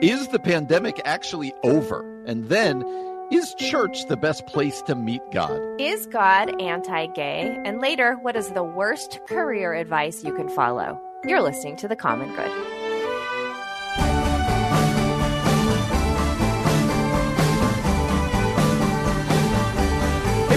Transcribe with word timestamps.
Is 0.00 0.28
the 0.28 0.38
pandemic 0.38 1.00
actually 1.04 1.52
over? 1.64 2.04
And 2.24 2.48
then, 2.48 2.84
is 3.32 3.52
church 3.54 4.06
the 4.06 4.16
best 4.16 4.46
place 4.46 4.80
to 4.82 4.94
meet 4.94 5.22
God? 5.32 5.60
Is 5.80 6.06
God 6.06 6.62
anti 6.62 7.06
gay? 7.06 7.60
And 7.64 7.80
later, 7.80 8.14
what 8.22 8.36
is 8.36 8.50
the 8.50 8.62
worst 8.62 9.18
career 9.26 9.74
advice 9.74 10.22
you 10.22 10.32
can 10.32 10.48
follow? 10.48 11.00
You're 11.24 11.42
listening 11.42 11.74
to 11.78 11.88
The 11.88 11.96
Common 11.96 12.32
Good. 12.36 12.77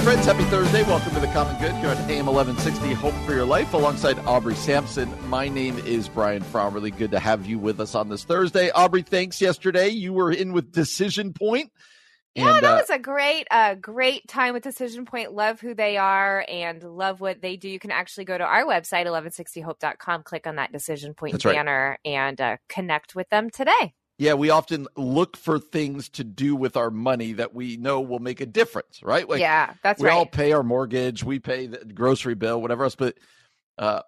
Friends, 0.03 0.25
happy 0.25 0.43
Thursday. 0.45 0.81
Welcome 0.83 1.13
to 1.13 1.19
The 1.19 1.27
Common 1.27 1.61
Good 1.61 1.75
here 1.75 1.89
on 1.89 1.97
AM 2.09 2.25
1160 2.25 2.93
Hope 2.93 3.13
for 3.23 3.33
Your 3.33 3.45
Life 3.45 3.75
alongside 3.75 4.17
Aubrey 4.19 4.55
Sampson. 4.55 5.13
My 5.29 5.47
name 5.47 5.77
is 5.79 6.09
Brian 6.09 6.41
Fromm. 6.41 6.73
Really 6.73 6.89
good 6.89 7.11
to 7.11 7.19
have 7.19 7.45
you 7.45 7.59
with 7.59 7.79
us 7.79 7.93
on 7.93 8.09
this 8.09 8.23
Thursday. 8.23 8.71
Aubrey, 8.71 9.03
thanks 9.03 9.39
yesterday. 9.39 9.89
You 9.89 10.13
were 10.13 10.31
in 10.31 10.53
with 10.53 10.71
Decision 10.71 11.33
Point. 11.33 11.71
Yeah, 12.33 12.61
that 12.61 12.63
uh, 12.63 12.77
was 12.77 12.89
a 12.89 12.97
great, 12.97 13.45
uh, 13.51 13.75
great 13.75 14.27
time 14.27 14.53
with 14.53 14.63
Decision 14.63 15.05
Point. 15.05 15.33
Love 15.33 15.61
who 15.61 15.75
they 15.75 15.97
are 15.97 16.43
and 16.47 16.81
love 16.81 17.21
what 17.21 17.41
they 17.41 17.55
do. 17.55 17.69
You 17.69 17.77
can 17.77 17.91
actually 17.91 18.25
go 18.25 18.35
to 18.35 18.43
our 18.43 18.63
website, 18.63 19.05
1160hope.com, 19.05 20.23
click 20.23 20.47
on 20.47 20.55
that 20.55 20.71
Decision 20.71 21.13
Point 21.13 21.43
banner, 21.43 21.89
right. 22.03 22.11
and 22.11 22.41
uh, 22.41 22.57
connect 22.67 23.13
with 23.13 23.29
them 23.29 23.51
today. 23.51 23.93
Yeah, 24.21 24.35
we 24.35 24.51
often 24.51 24.87
look 24.95 25.35
for 25.35 25.57
things 25.57 26.07
to 26.09 26.23
do 26.23 26.55
with 26.55 26.77
our 26.77 26.91
money 26.91 27.33
that 27.33 27.55
we 27.55 27.77
know 27.77 28.01
will 28.01 28.19
make 28.19 28.39
a 28.39 28.45
difference, 28.45 29.01
right? 29.01 29.27
Like, 29.27 29.39
yeah, 29.39 29.73
that's 29.81 29.99
we 29.99 30.07
right. 30.07 30.13
We 30.13 30.19
all 30.19 30.25
pay 30.27 30.51
our 30.51 30.61
mortgage, 30.61 31.23
we 31.23 31.39
pay 31.39 31.65
the 31.65 31.83
grocery 31.85 32.35
bill, 32.35 32.61
whatever 32.61 32.83
else, 32.83 32.93
but 32.93 33.17
uh, 33.79 34.01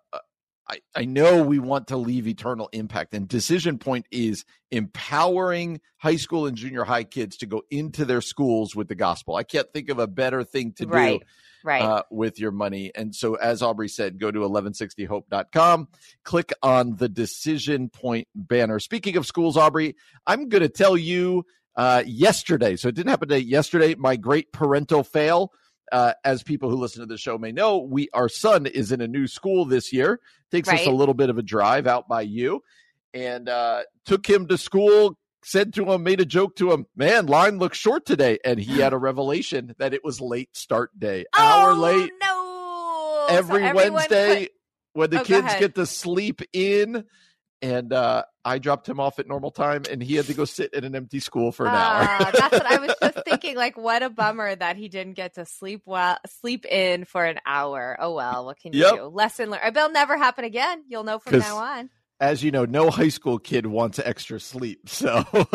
I, 0.69 0.81
I 0.95 1.05
know 1.05 1.41
we 1.41 1.57
want 1.57 1.87
to 1.87 1.97
leave 1.97 2.27
eternal 2.27 2.69
impact. 2.73 3.15
And 3.15 3.27
Decision 3.27 3.79
Point 3.79 4.05
is 4.11 4.45
empowering 4.69 5.81
high 5.97 6.17
school 6.17 6.45
and 6.45 6.55
junior 6.55 6.83
high 6.83 7.05
kids 7.05 7.37
to 7.37 7.47
go 7.47 7.63
into 7.71 8.05
their 8.05 8.21
schools 8.21 8.75
with 8.75 8.89
the 8.89 8.95
gospel. 8.95 9.35
I 9.35 9.41
can't 9.41 9.73
think 9.73 9.89
of 9.89 9.97
a 9.97 10.05
better 10.05 10.43
thing 10.43 10.73
to 10.73 10.85
right. 10.85 11.21
do 11.21 11.25
right. 11.63 11.81
Uh, 11.81 12.03
with 12.09 12.39
your 12.39 12.51
money. 12.51 12.91
And 12.93 13.15
so, 13.15 13.35
as 13.35 13.61
Aubrey 13.61 13.89
said, 13.89 14.19
go 14.19 14.31
to 14.31 14.39
1160hope.com, 14.39 15.87
click 16.23 16.53
on 16.61 16.95
the 16.95 17.09
Decision 17.09 17.89
Point 17.89 18.27
banner. 18.35 18.79
Speaking 18.79 19.17
of 19.17 19.25
schools, 19.25 19.57
Aubrey, 19.57 19.95
I'm 20.27 20.49
going 20.49 20.63
to 20.63 20.69
tell 20.69 20.97
you 20.97 21.45
uh, 21.75 22.03
yesterday, 22.05 22.75
so 22.75 22.87
it 22.87 22.95
didn't 22.95 23.09
happen 23.09 23.29
today, 23.29 23.41
yesterday, 23.41 23.95
my 23.95 24.15
great 24.15 24.51
parental 24.51 25.03
fail. 25.03 25.51
Uh, 25.91 26.13
as 26.23 26.41
people 26.41 26.69
who 26.69 26.77
listen 26.77 27.01
to 27.01 27.05
the 27.05 27.17
show 27.17 27.37
may 27.37 27.51
know, 27.51 27.77
we 27.77 28.09
our 28.13 28.29
son 28.29 28.65
is 28.65 28.91
in 28.91 29.01
a 29.01 29.07
new 29.07 29.27
school 29.27 29.65
this 29.65 29.93
year. 29.93 30.19
Takes 30.49 30.69
right. 30.69 30.79
us 30.79 30.87
a 30.87 30.91
little 30.91 31.13
bit 31.13 31.29
of 31.29 31.37
a 31.37 31.43
drive 31.43 31.85
out 31.87 32.07
by 32.07 32.21
you, 32.21 32.63
and 33.13 33.47
uh, 33.47 33.83
took 34.05 34.27
him 34.27 34.47
to 34.47 34.57
school 34.57 35.17
said 35.43 35.73
to 35.75 35.91
him, 35.91 36.03
made 36.03 36.21
a 36.21 36.25
joke 36.25 36.55
to 36.57 36.71
him, 36.71 36.85
man, 36.95 37.25
line 37.25 37.57
looks 37.57 37.77
short 37.77 38.05
today. 38.05 38.39
And 38.43 38.59
he 38.59 38.79
had 38.79 38.93
a 38.93 38.97
revelation 38.97 39.75
that 39.77 39.93
it 39.93 40.03
was 40.03 40.21
late 40.21 40.55
start 40.55 40.97
day. 40.97 41.25
Oh, 41.35 41.41
Hour 41.41 41.73
late. 41.73 42.11
No. 42.21 43.27
Every 43.29 43.67
so 43.67 43.73
Wednesday 43.73 44.39
could... 44.41 44.49
when 44.93 45.09
the 45.09 45.21
oh, 45.21 45.23
kids 45.23 45.53
get 45.59 45.75
to 45.75 45.85
sleep 45.85 46.41
in. 46.51 47.05
And 47.61 47.93
uh, 47.93 48.23
I 48.43 48.57
dropped 48.59 48.89
him 48.89 48.99
off 48.99 49.19
at 49.19 49.27
normal 49.27 49.49
time, 49.49 49.83
and 49.89 50.03
he 50.03 50.15
had 50.15 50.25
to 50.25 50.33
go 50.33 50.43
sit 50.43 50.73
in 50.73 50.83
an 50.83 50.95
empty 50.95 51.21
school 51.21 51.53
for 51.53 51.65
an 51.65 51.73
uh, 51.73 51.77
hour. 51.77 52.31
that's 52.33 52.51
what 52.51 52.65
I 52.65 52.77
was 52.77 52.93
just 53.01 53.19
thinking. 53.25 53.55
Like, 53.55 53.77
what 53.77 54.03
a 54.03 54.09
bummer 54.09 54.53
that 54.53 54.75
he 54.75 54.89
didn't 54.89 55.13
get 55.13 55.35
to 55.35 55.45
sleep 55.45 55.83
well, 55.85 56.17
sleep 56.27 56.65
in 56.65 57.05
for 57.05 57.23
an 57.23 57.39
hour. 57.45 57.95
Oh 58.01 58.15
well, 58.15 58.43
what 58.43 58.59
can 58.59 58.73
you 58.73 58.81
yep. 58.81 58.95
do? 58.95 59.03
Lesson 59.03 59.49
learned. 59.49 59.77
It'll 59.77 59.91
never 59.91 60.17
happen 60.17 60.43
again. 60.43 60.83
You'll 60.89 61.05
know 61.05 61.19
from 61.19 61.39
now 61.39 61.55
on 61.55 61.89
as 62.19 62.43
you 62.43 62.51
know, 62.51 62.65
no 62.65 62.89
high 62.91 63.09
school 63.09 63.39
kid 63.39 63.65
wants 63.65 63.99
extra 63.99 64.39
sleep. 64.39 64.89
So, 64.89 65.25
wow, 65.33 65.49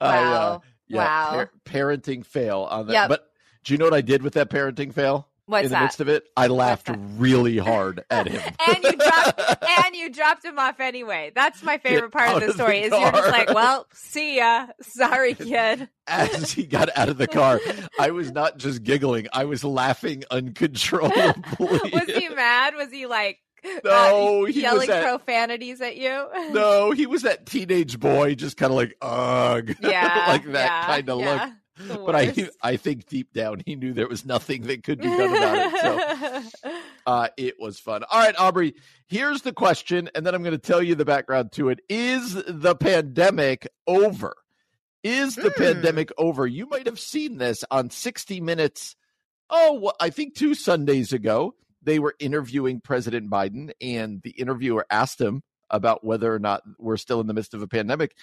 uh, 0.00 0.58
yeah, 0.88 0.96
wow, 0.96 1.30
par- 1.30 1.50
parenting 1.64 2.24
fail 2.24 2.68
on 2.70 2.86
that. 2.86 2.92
Yep. 2.92 3.08
But 3.08 3.28
do 3.64 3.74
you 3.74 3.78
know 3.78 3.86
what 3.86 3.94
I 3.94 4.00
did 4.00 4.22
with 4.22 4.34
that 4.34 4.50
parenting 4.50 4.92
fail? 4.92 5.28
What's 5.46 5.64
in 5.64 5.70
the 5.70 5.74
that? 5.74 5.82
midst 5.82 6.00
of 6.00 6.08
it, 6.08 6.24
I 6.36 6.46
laughed 6.46 6.88
really 7.16 7.58
hard 7.58 8.04
at 8.10 8.28
him. 8.28 8.40
and 8.68 8.84
you 8.84 8.92
dropped 8.92 9.40
and 9.84 9.94
you 9.96 10.08
dropped 10.08 10.44
him 10.44 10.56
off 10.58 10.78
anyway. 10.78 11.32
That's 11.34 11.62
my 11.64 11.78
favorite 11.78 12.12
Get 12.12 12.18
part 12.18 12.42
of 12.42 12.46
the 12.46 12.54
story. 12.54 12.88
The 12.88 12.94
is 12.94 13.02
you're 13.02 13.10
just 13.10 13.30
like, 13.30 13.52
well, 13.52 13.86
see 13.92 14.36
ya. 14.36 14.68
Sorry, 14.80 15.34
kid. 15.34 15.88
As 16.06 16.52
he 16.52 16.64
got 16.64 16.96
out 16.96 17.08
of 17.08 17.18
the 17.18 17.26
car, 17.26 17.60
I 17.98 18.12
was 18.12 18.30
not 18.30 18.58
just 18.58 18.84
giggling; 18.84 19.26
I 19.32 19.44
was 19.44 19.64
laughing 19.64 20.22
uncontrollably. 20.30 21.42
was 21.58 22.04
he 22.06 22.28
mad? 22.28 22.74
Was 22.76 22.90
he 22.90 23.06
like? 23.06 23.38
No, 23.84 24.42
uh, 24.42 24.46
he 24.46 24.62
yelling 24.62 24.88
was 24.88 25.04
profanities 25.04 25.80
at 25.80 25.96
you. 25.96 26.28
no, 26.50 26.90
he 26.90 27.06
was 27.06 27.22
that 27.22 27.46
teenage 27.46 28.00
boy, 28.00 28.34
just 28.34 28.56
kind 28.56 28.72
of 28.72 28.76
like, 28.76 28.96
ugh, 29.00 29.74
yeah, 29.80 30.24
like 30.28 30.44
that 30.46 30.64
yeah, 30.64 30.86
kind 30.86 31.08
of 31.08 31.20
yeah. 31.20 31.44
look 31.44 31.52
but 31.88 32.14
I 32.14 32.48
I 32.62 32.76
think 32.76 33.06
deep 33.06 33.32
down 33.32 33.62
he 33.64 33.76
knew 33.76 33.92
there 33.92 34.08
was 34.08 34.24
nothing 34.24 34.62
that 34.62 34.82
could 34.82 35.00
be 35.00 35.08
done 35.08 35.34
about 35.34 35.56
it. 35.56 36.52
So 36.62 36.72
uh, 37.06 37.28
it 37.36 37.58
was 37.58 37.78
fun. 37.78 38.04
All 38.10 38.20
right, 38.20 38.34
Aubrey, 38.38 38.74
here's 39.08 39.42
the 39.42 39.52
question, 39.52 40.10
and 40.14 40.24
then 40.26 40.34
I'm 40.34 40.42
going 40.42 40.52
to 40.52 40.58
tell 40.58 40.82
you 40.82 40.94
the 40.94 41.04
background 41.04 41.52
to 41.52 41.70
it. 41.70 41.80
Is 41.88 42.34
the 42.46 42.74
pandemic 42.74 43.68
over? 43.86 44.34
Is 45.02 45.34
the 45.34 45.50
mm. 45.50 45.56
pandemic 45.56 46.12
over? 46.16 46.46
You 46.46 46.66
might 46.66 46.86
have 46.86 47.00
seen 47.00 47.38
this 47.38 47.64
on 47.70 47.90
60 47.90 48.40
Minutes. 48.40 48.94
Oh, 49.50 49.92
I 50.00 50.10
think 50.10 50.34
two 50.34 50.54
Sundays 50.54 51.12
ago, 51.12 51.54
they 51.82 51.98
were 51.98 52.14
interviewing 52.18 52.80
President 52.80 53.30
Biden, 53.30 53.72
and 53.80 54.22
the 54.22 54.30
interviewer 54.30 54.86
asked 54.90 55.20
him 55.20 55.42
about 55.70 56.04
whether 56.04 56.32
or 56.32 56.38
not 56.38 56.62
we're 56.78 56.96
still 56.96 57.20
in 57.20 57.26
the 57.26 57.34
midst 57.34 57.54
of 57.54 57.62
a 57.62 57.66
pandemic. 57.66 58.14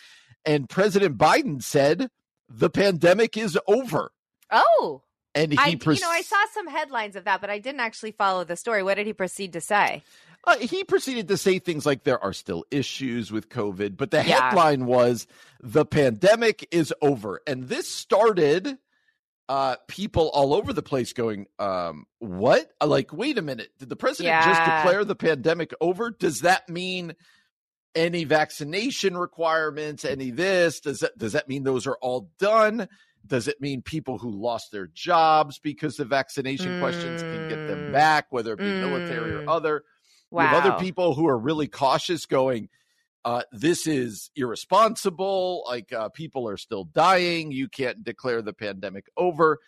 And 0.46 0.70
President 0.70 1.18
Biden 1.18 1.62
said, 1.62 2.10
the 2.48 2.70
pandemic 2.70 3.38
is 3.38 3.58
over. 3.68 4.12
Oh. 4.52 5.02
And 5.36 5.52
he 5.52 5.60
I, 5.60 5.76
pres- 5.76 6.00
you 6.00 6.06
know, 6.06 6.12
I 6.12 6.22
saw 6.22 6.38
some 6.54 6.68
headlines 6.68 7.16
of 7.16 7.26
that, 7.26 7.42
but 7.42 7.50
I 7.50 7.60
didn't 7.60 7.82
actually 7.82 8.12
follow 8.12 8.44
the 8.44 8.56
story. 8.56 8.82
What 8.82 8.96
did 8.96 9.06
he 9.06 9.14
proceed 9.14 9.54
to 9.54 9.62
say? 9.62 10.04
Uh, 10.46 10.58
he 10.58 10.84
proceeded 10.84 11.28
to 11.28 11.38
say 11.38 11.60
things 11.60 11.86
like 11.86 12.04
there 12.04 12.24
are 12.24 12.34
still 12.34 12.66
issues 12.72 13.32
with 13.32 13.50
COVID, 13.50 13.98
but 13.98 14.10
the 14.10 14.18
Yeah. 14.18 14.50
headline 14.50 14.86
was 14.86 15.28
the 15.62 15.86
pandemic 15.86 16.68
is 16.72 16.94
over. 17.02 17.42
And 17.46 17.68
this 17.68 17.90
started 17.90 18.78
uh, 19.50 19.76
people 19.88 20.30
all 20.30 20.54
over 20.54 20.72
the 20.72 20.84
place 20.84 21.12
going, 21.12 21.48
um, 21.58 22.06
what? 22.20 22.72
Uh, 22.80 22.86
Like, 22.86 23.12
wait 23.12 23.38
a 23.40 23.42
minute. 23.42 23.72
Did 23.80 23.90
the 23.90 23.96
president 23.96 24.46
just 24.46 24.64
declare 24.64 25.04
the 25.04 25.16
pandemic 25.16 25.74
over? 25.82 26.12
Does 26.12 26.42
that 26.42 26.70
mean 26.70 27.16
any 27.96 28.24
vaccination 28.26 29.18
requirements, 29.18 30.06
any 30.06 30.30
this? 30.30 30.80
Does 30.80 31.00
that 31.00 31.18
does 31.18 31.34
that 31.34 31.50
mean 31.50 31.64
those 31.64 31.88
are 31.88 31.98
all 32.00 32.30
done? 32.38 32.88
Does 33.26 33.48
it 33.48 33.60
mean 33.60 33.82
people 33.82 34.20
who 34.20 34.30
lost 34.30 34.72
their 34.72 34.88
jobs 34.88 35.60
because 35.60 35.96
the 35.96 36.06
vaccination 36.06 36.80
questions 36.80 37.22
can 37.22 37.50
get 37.50 37.68
them 37.68 37.90
Mm. 37.90 37.92
back, 37.94 38.28
whether 38.30 38.54
it 38.54 38.60
be 38.60 38.72
military 38.72 39.32
or 39.34 39.42
Mm. 39.42 39.50
other? 39.50 39.84
Wow. 40.32 40.56
other 40.56 40.74
people 40.74 41.16
who 41.16 41.28
are 41.28 41.40
really 41.40 41.68
cautious 41.68 42.28
going, 42.28 42.70
uh, 43.26 43.44
this 43.52 43.88
is 43.88 44.32
irresponsible. 44.36 45.64
Like 45.68 45.92
uh, 45.92 46.10
people 46.10 46.48
are 46.48 46.58
still 46.58 46.86
dying. 46.86 47.52
You 47.52 47.68
can't 47.68 48.04
declare 48.04 48.42
the 48.42 48.54
pandemic 48.54 49.08
over. 49.18 49.60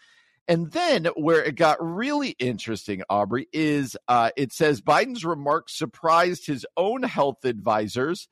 And 0.48 0.72
then 0.72 1.06
where 1.16 1.44
it 1.44 1.56
got 1.56 1.78
really 1.80 2.30
interesting, 2.40 3.04
Aubrey, 3.10 3.48
is 3.54 3.96
uh, 4.08 4.32
it 4.36 4.52
says 4.52 4.82
Biden's 4.82 5.24
remarks 5.24 5.78
surprised 5.78 6.48
his 6.48 6.66
own 6.76 7.04
health 7.04 7.46
advisors, 7.46 8.28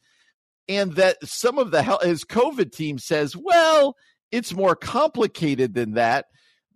and 0.67 0.93
that 0.93 1.17
some 1.23 1.57
of 1.57 1.71
the 1.71 1.83
hel- 1.83 1.99
his 1.99 2.25
COVID 2.25 2.71
team 2.71 2.97
says, 2.97 3.35
well, 3.37 3.95
it's 4.31 4.53
more 4.53 4.75
complicated 4.75 5.73
than 5.73 5.93
that. 5.93 6.25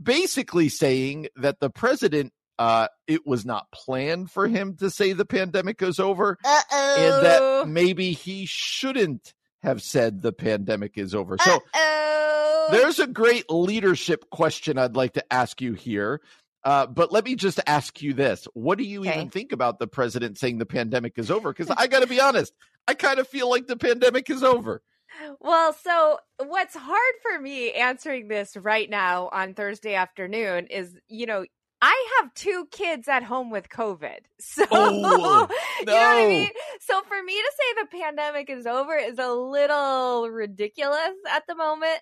Basically, 0.01 0.69
saying 0.69 1.27
that 1.35 1.59
the 1.59 1.69
president, 1.69 2.32
uh, 2.59 2.87
it 3.07 3.25
was 3.25 3.45
not 3.45 3.71
planned 3.71 4.31
for 4.31 4.47
him 4.47 4.75
to 4.77 4.89
say 4.89 5.13
the 5.13 5.25
pandemic 5.25 5.81
is 5.81 5.99
over, 5.99 6.37
Uh-oh. 6.43 6.95
and 6.97 7.25
that 7.25 7.67
maybe 7.69 8.11
he 8.13 8.45
shouldn't 8.45 9.33
have 9.63 9.81
said 9.81 10.21
the 10.21 10.33
pandemic 10.33 10.97
is 10.97 11.15
over. 11.15 11.37
So 11.37 11.55
Uh-oh. 11.73 12.67
there's 12.71 12.99
a 12.99 13.07
great 13.07 13.49
leadership 13.49 14.29
question 14.29 14.77
I'd 14.77 14.95
like 14.95 15.13
to 15.13 15.33
ask 15.33 15.61
you 15.61 15.73
here. 15.73 16.21
Uh, 16.65 16.87
but 16.87 17.11
let 17.11 17.25
me 17.25 17.35
just 17.35 17.59
ask 17.67 18.01
you 18.01 18.13
this: 18.13 18.47
What 18.53 18.77
do 18.77 18.85
you 18.85 19.01
Okay. 19.01 19.13
even 19.15 19.29
think 19.29 19.51
about 19.51 19.79
the 19.79 19.87
president 19.87 20.37
saying 20.37 20.59
the 20.59 20.65
pandemic 20.65 21.13
is 21.17 21.29
over? 21.29 21.51
Because 21.51 21.69
I 21.77 21.87
got 21.87 22.01
to 22.01 22.07
be 22.07 22.21
honest, 22.21 22.53
I 22.87 22.93
kind 22.93 23.19
of 23.19 23.27
feel 23.27 23.49
like 23.49 23.67
the 23.67 23.75
pandemic 23.77 24.29
is 24.29 24.43
over. 24.43 24.81
Well, 25.39 25.73
so 25.73 26.17
what's 26.43 26.75
hard 26.75 27.13
for 27.21 27.39
me 27.39 27.71
answering 27.73 28.29
this 28.29 28.55
right 28.57 28.89
now 28.89 29.29
on 29.31 29.53
Thursday 29.53 29.93
afternoon 29.93 30.67
is, 30.67 30.95
you 31.07 31.25
know, 31.27 31.45
I 31.85 32.07
have 32.21 32.33
two 32.33 32.65
kids 32.71 33.09
at 33.09 33.23
home 33.23 33.49
with 33.51 33.67
COVID. 33.67 34.19
So, 34.39 34.65
Oh, 34.71 35.47
you 35.79 35.85
know 35.85 35.93
what 35.93 36.17
I 36.17 36.27
mean? 36.27 36.49
So 36.81 37.01
for 37.01 37.21
me 37.23 37.33
to 37.33 37.51
say 37.57 37.81
the 37.81 37.97
pandemic 37.97 38.49
is 38.49 38.65
over 38.65 38.95
is 38.95 39.19
a 39.19 39.31
little 39.31 40.29
ridiculous 40.29 41.15
at 41.29 41.43
the 41.47 41.55
moment. 41.55 41.99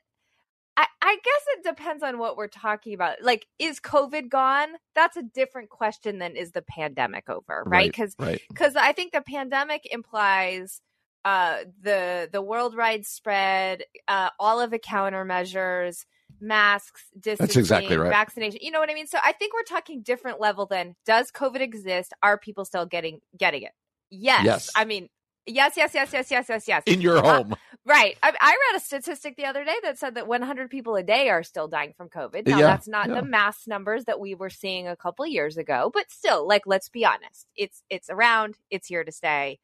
I, 0.78 0.86
I 1.02 1.18
guess 1.24 1.44
it 1.58 1.64
depends 1.64 2.04
on 2.04 2.18
what 2.18 2.38
we're 2.38 2.48
talking 2.48 2.94
about. 2.94 3.22
Like, 3.22 3.46
is 3.60 3.80
COVID 3.80 4.30
gone? 4.30 4.70
That's 4.96 5.18
a 5.18 5.24
different 5.24 5.70
question 5.70 6.20
than 6.20 6.36
is 6.36 6.52
the 6.52 6.62
pandemic 6.62 7.30
over, 7.30 7.64
right? 7.66 7.92
Because 7.92 8.16
right. 8.18 8.42
because 8.50 8.76
I 8.76 8.92
think 8.94 9.12
the 9.12 9.22
pandemic 9.22 9.88
implies 9.92 10.82
uh, 11.26 11.58
the 11.82 12.30
the 12.32 12.42
worldwide 12.42 13.06
spread, 13.06 13.84
uh, 14.08 14.30
all 14.40 14.60
of 14.60 14.72
the 14.72 14.80
countermeasures, 14.80 16.06
masks, 16.42 17.04
distancing, 17.20 17.60
exactly 17.60 17.98
right. 17.98 18.10
vaccination. 18.10 18.60
You 18.62 18.72
know 18.72 18.80
what 18.80 18.90
I 18.90 18.94
mean? 18.94 19.08
So 19.08 19.18
I 19.24 19.32
think 19.34 19.54
we're 19.54 19.64
talking 19.64 20.02
different 20.02 20.40
level 20.40 20.66
than 20.66 20.96
does 21.06 21.32
COVID 21.32 21.62
exist? 21.62 22.14
Are 22.24 22.38
people 22.38 22.66
still 22.66 22.86
getting 22.86 23.22
getting 23.38 23.64
it? 23.64 23.72
Yes. 24.10 24.44
Yes. 24.46 24.70
I 24.76 24.86
mean, 24.86 25.08
yes, 25.46 25.74
yes, 25.78 25.94
yes, 25.94 26.12
yes, 26.12 26.30
yes, 26.32 26.48
yes, 26.50 26.68
yes. 26.68 26.84
In 26.86 27.02
your 27.02 27.18
Uh, 27.18 27.22
home, 27.22 27.56
Right. 27.86 28.16
I, 28.22 28.32
I 28.40 28.52
read 28.72 28.78
a 28.78 28.84
statistic 28.84 29.38
the 29.38 29.46
other 29.46 29.64
day 29.66 29.76
that 29.84 29.98
said 29.98 30.14
that 30.16 30.28
100 30.28 30.70
people 30.70 30.96
a 30.96 31.02
day 31.04 31.30
are 31.30 31.42
still 31.42 31.68
dying 31.68 31.94
from 31.98 32.10
COVID. 32.10 32.46
Now, 32.48 32.60
Yeah, 32.60 32.68
that's 32.68 32.88
not 32.88 33.08
yeah. 33.10 33.16
the 33.16 33.24
mass 33.24 33.66
numbers 33.68 34.06
that 34.06 34.20
we 34.20 34.36
were 34.36 34.52
seeing 34.52 34.88
a 34.88 34.96
couple 34.96 35.26
years 35.26 35.58
ago, 35.58 35.90
but 35.92 36.12
still, 36.12 36.48
like, 36.48 36.64
let's 36.68 36.90
be 36.90 37.06
honest. 37.06 37.48
It's 37.56 37.82
it's 37.90 38.10
around. 38.10 38.56
It's 38.70 38.88
here 38.88 39.04
to 39.04 39.12
stay. 39.12 39.60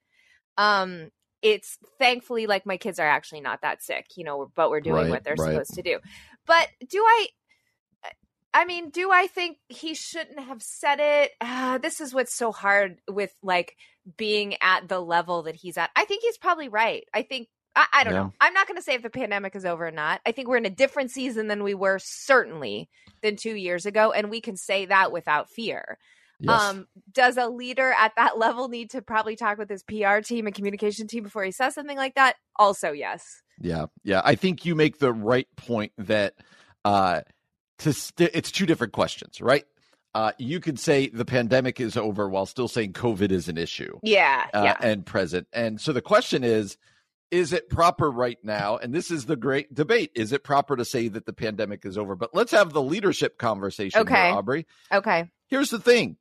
Um, 0.58 1.12
it's 1.44 1.78
thankfully 2.00 2.48
like 2.48 2.66
my 2.66 2.78
kids 2.78 2.98
are 3.00 3.08
actually 3.08 3.42
not 3.42 3.62
that 3.62 3.84
sick, 3.84 4.08
you 4.16 4.24
know, 4.24 4.52
but 4.56 4.72
we're 4.72 4.82
doing 4.82 4.96
Right, 5.04 5.10
what 5.12 5.24
they're 5.24 5.36
right. 5.38 5.52
supposed 5.52 5.76
to 5.76 5.84
do. 5.84 6.00
But 6.48 6.68
do 6.90 7.00
I? 7.00 7.28
I 8.54 8.66
mean, 8.66 8.90
do 8.90 9.12
I 9.12 9.28
think 9.28 9.58
he 9.68 9.94
shouldn't 9.94 10.40
have 10.40 10.64
said 10.64 11.00
it? 11.00 11.32
Uh, 11.40 11.78
this 11.78 12.02
is 12.02 12.14
what's 12.14 12.34
so 12.34 12.52
hard 12.52 13.00
with 13.08 13.32
like 13.44 13.76
being 14.18 14.56
at 14.62 14.88
the 14.88 15.00
level 15.00 15.44
that 15.44 15.56
he's 15.56 15.78
at. 15.78 15.92
I 15.96 16.06
think 16.06 16.24
he's 16.24 16.38
probably 16.38 16.70
right. 16.70 17.04
I 17.14 17.22
think 17.22 17.50
I, 17.76 17.86
I 17.94 18.04
don't 18.04 18.14
Yeah. 18.14 18.24
know. 18.24 18.34
I'm 18.42 18.54
not 18.54 18.68
going 18.68 18.78
to 18.78 18.84
say 18.84 18.96
if 18.96 19.04
the 19.04 19.10
pandemic 19.12 19.56
is 19.56 19.66
over 19.66 19.88
or 19.88 19.92
not. 19.92 20.22
I 20.26 20.32
think 20.32 20.48
we're 20.48 20.58
in 20.58 20.66
a 20.66 20.72
different 20.72 21.12
season 21.12 21.48
than 21.48 21.64
we 21.64 21.76
were 21.76 22.00
certainly 22.00 22.90
than 23.22 23.36
two 23.36 23.56
years 23.56 23.86
ago, 23.86 24.12
and 24.12 24.30
we 24.32 24.42
can 24.42 24.56
say 24.58 24.86
that 24.88 25.12
without 25.12 25.50
fear. 25.52 26.00
Yes. 26.40 26.62
Um, 26.62 26.88
does 27.12 27.38
a 27.38 27.48
leader 27.48 27.94
at 27.98 28.14
that 28.18 28.38
level 28.40 28.68
need 28.70 28.92
to 28.92 29.02
probably 29.02 29.36
talk 29.36 29.58
with 29.58 29.70
his 29.70 29.84
PR 29.84 30.20
team 30.20 30.46
and 30.48 30.56
communication 30.56 31.08
team 31.08 31.24
before 31.24 31.44
he 31.44 31.52
says 31.52 31.74
something 31.76 31.98
like 31.98 32.16
that? 32.16 32.36
Also, 32.58 32.92
yes. 32.92 33.24
Yeah, 33.60 33.86
yeah. 34.04 34.22
I 34.24 34.36
think 34.36 34.66
you 34.66 34.76
make 34.76 35.00
the 35.00 35.12
right 35.14 35.48
point 35.56 35.92
that 35.98 36.36
uh 36.86 37.22
to 37.80 37.94
st- 37.94 38.32
it's 38.34 38.52
two 38.52 38.66
different 38.66 38.94
questions, 38.94 39.42
right? 39.42 39.66
Uh 40.14 40.32
you 40.38 40.60
could 40.60 40.80
say 40.80 41.10
the 41.10 41.26
pandemic 41.26 41.80
is 41.80 41.98
over 41.98 42.30
while 42.30 42.46
still 42.46 42.68
saying 42.68 42.94
COVID 42.94 43.32
is 43.32 43.50
an 43.50 43.58
issue 43.58 44.00
Yeah, 44.04 44.46
uh, 44.54 44.62
yeah. 44.64 44.78
and 44.80 45.06
present. 45.06 45.48
And 45.54 45.82
so 45.82 45.92
the 45.94 46.02
question 46.02 46.44
is 46.44 46.78
is 47.30 47.52
it 47.52 47.70
proper 47.70 48.10
right 48.10 48.38
now? 48.42 48.78
And 48.78 48.94
this 48.94 49.12
is 49.12 49.26
the 49.26 49.36
great 49.36 49.74
debate. 49.74 50.12
Is 50.16 50.32
it 50.32 50.46
proper 50.46 50.78
to 50.78 50.86
say 50.86 51.10
that 51.10 51.26
the 51.26 51.34
pandemic 51.34 51.86
is 51.86 51.98
over? 51.98 52.16
But 52.16 52.30
let's 52.34 52.54
have 52.54 52.72
the 52.72 52.82
leadership 52.82 53.38
conversation 53.38 54.08
here, 54.08 54.16
Okay. 54.16 54.32
Aubrey. 54.32 54.66
Okay. 54.94 55.30
Here's 55.50 55.70
the 55.70 55.80
thing. 55.80 56.16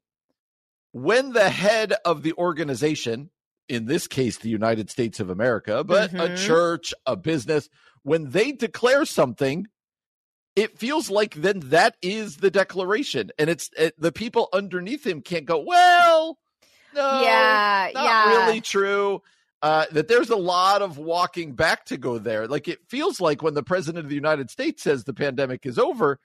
When 0.97 1.33
the 1.35 1.51
head 1.51 1.93
of 2.07 2.23
the 2.23 2.33
organization, 2.39 3.29
in 3.69 3.85
this 3.85 4.07
case, 4.07 4.39
the 4.39 4.49
United 4.49 4.89
States 4.89 5.21
of 5.21 5.29
America, 5.29 5.85
but 5.85 6.11
a 6.15 6.29
Mhm. 6.29 6.47
church, 6.47 6.95
a 7.05 7.17
business, 7.17 7.69
when 8.03 8.31
they 8.31 8.51
declare 8.51 9.05
something, 9.05 9.67
it 10.55 10.79
feels 10.79 11.11
like 11.11 11.35
then 11.35 11.61
that 11.65 11.99
is 12.01 12.39
the 12.39 12.51
declaration. 12.51 13.31
And 13.39 13.51
it's 13.51 13.69
it, 13.77 13.95
the 14.01 14.11
people 14.11 14.49
underneath 14.55 15.07
him 15.07 15.21
can't 15.21 15.45
go, 15.45 15.59
well, 15.59 16.39
no, 16.95 17.21
yeah, 17.23 17.91
not 17.93 18.03
yeah. 18.03 18.29
really 18.29 18.63
true. 18.63 19.21
Uh, 19.61 19.85
that 19.91 20.09
there's 20.09 20.31
a 20.31 20.37
lot 20.37 20.81
of 20.81 20.97
walking 20.97 21.53
back 21.53 21.85
to 21.87 21.99
go 21.99 22.17
there. 22.17 22.49
Like 22.49 22.69
it 22.69 22.79
feels 22.89 23.21
like 23.21 23.43
when 23.43 23.53
the 23.53 23.63
president 23.63 24.03
of 24.03 24.09
the 24.09 24.15
United 24.15 24.49
States 24.49 24.83
says 24.83 25.05
the 25.05 25.13
pandemic 25.13 25.67
is 25.67 25.79
over, 25.79 26.21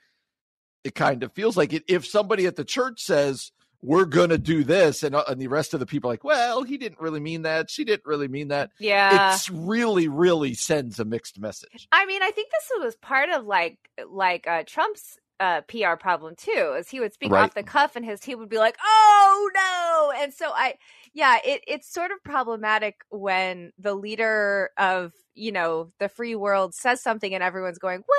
it 0.85 0.95
kind 0.95 1.23
of 1.23 1.33
feels 1.33 1.57
like 1.57 1.73
it. 1.73 1.83
If 1.89 2.07
somebody 2.07 2.45
at 2.45 2.55
the 2.55 2.63
church 2.63 3.01
says 3.01 3.51
we're 3.81 4.05
going 4.05 4.29
to 4.29 4.37
do 4.37 4.63
this, 4.63 5.03
and, 5.03 5.15
uh, 5.15 5.23
and 5.27 5.41
the 5.41 5.47
rest 5.47 5.73
of 5.73 5.79
the 5.79 5.85
people 5.85 6.09
are 6.09 6.13
like, 6.13 6.23
well, 6.23 6.63
he 6.63 6.77
didn't 6.77 6.99
really 6.99 7.19
mean 7.19 7.41
that. 7.43 7.69
She 7.69 7.83
didn't 7.83 8.05
really 8.05 8.27
mean 8.27 8.49
that. 8.49 8.71
Yeah. 8.79 9.33
It's 9.33 9.49
really, 9.49 10.07
really 10.07 10.53
sends 10.53 10.99
a 10.99 11.05
mixed 11.05 11.39
message. 11.39 11.87
I 11.91 12.05
mean, 12.05 12.21
I 12.21 12.31
think 12.31 12.49
this 12.51 12.71
was 12.83 12.95
part 12.95 13.29
of 13.29 13.45
like 13.45 13.77
like 14.09 14.47
uh, 14.47 14.63
Trump's 14.67 15.17
uh, 15.39 15.61
PR 15.61 15.95
problem 15.99 16.35
too, 16.35 16.75
is 16.77 16.87
he 16.89 16.99
would 16.99 17.13
speak 17.13 17.31
Right. 17.31 17.43
off 17.43 17.55
the 17.55 17.63
cuff 17.63 17.95
and 17.95 18.05
his 18.05 18.19
team 18.19 18.37
would 18.37 18.49
be 18.49 18.59
like, 18.59 18.77
"Oh 18.85 19.49
no!" 19.55 20.21
And 20.21 20.31
so 20.31 20.51
I, 20.53 20.75
yeah, 21.13 21.37
it 21.43 21.63
it's 21.67 21.91
sort 21.91 22.11
of 22.11 22.23
problematic 22.23 22.97
when 23.09 23.71
the 23.79 23.95
leader 23.95 24.69
of 24.77 25.13
you 25.33 25.51
know 25.51 25.91
the 25.99 26.09
free 26.09 26.35
world 26.35 26.75
says 26.75 27.01
something 27.01 27.33
and 27.33 27.41
everyone's 27.43 27.79
going, 27.79 28.03
"Well, 28.07 28.17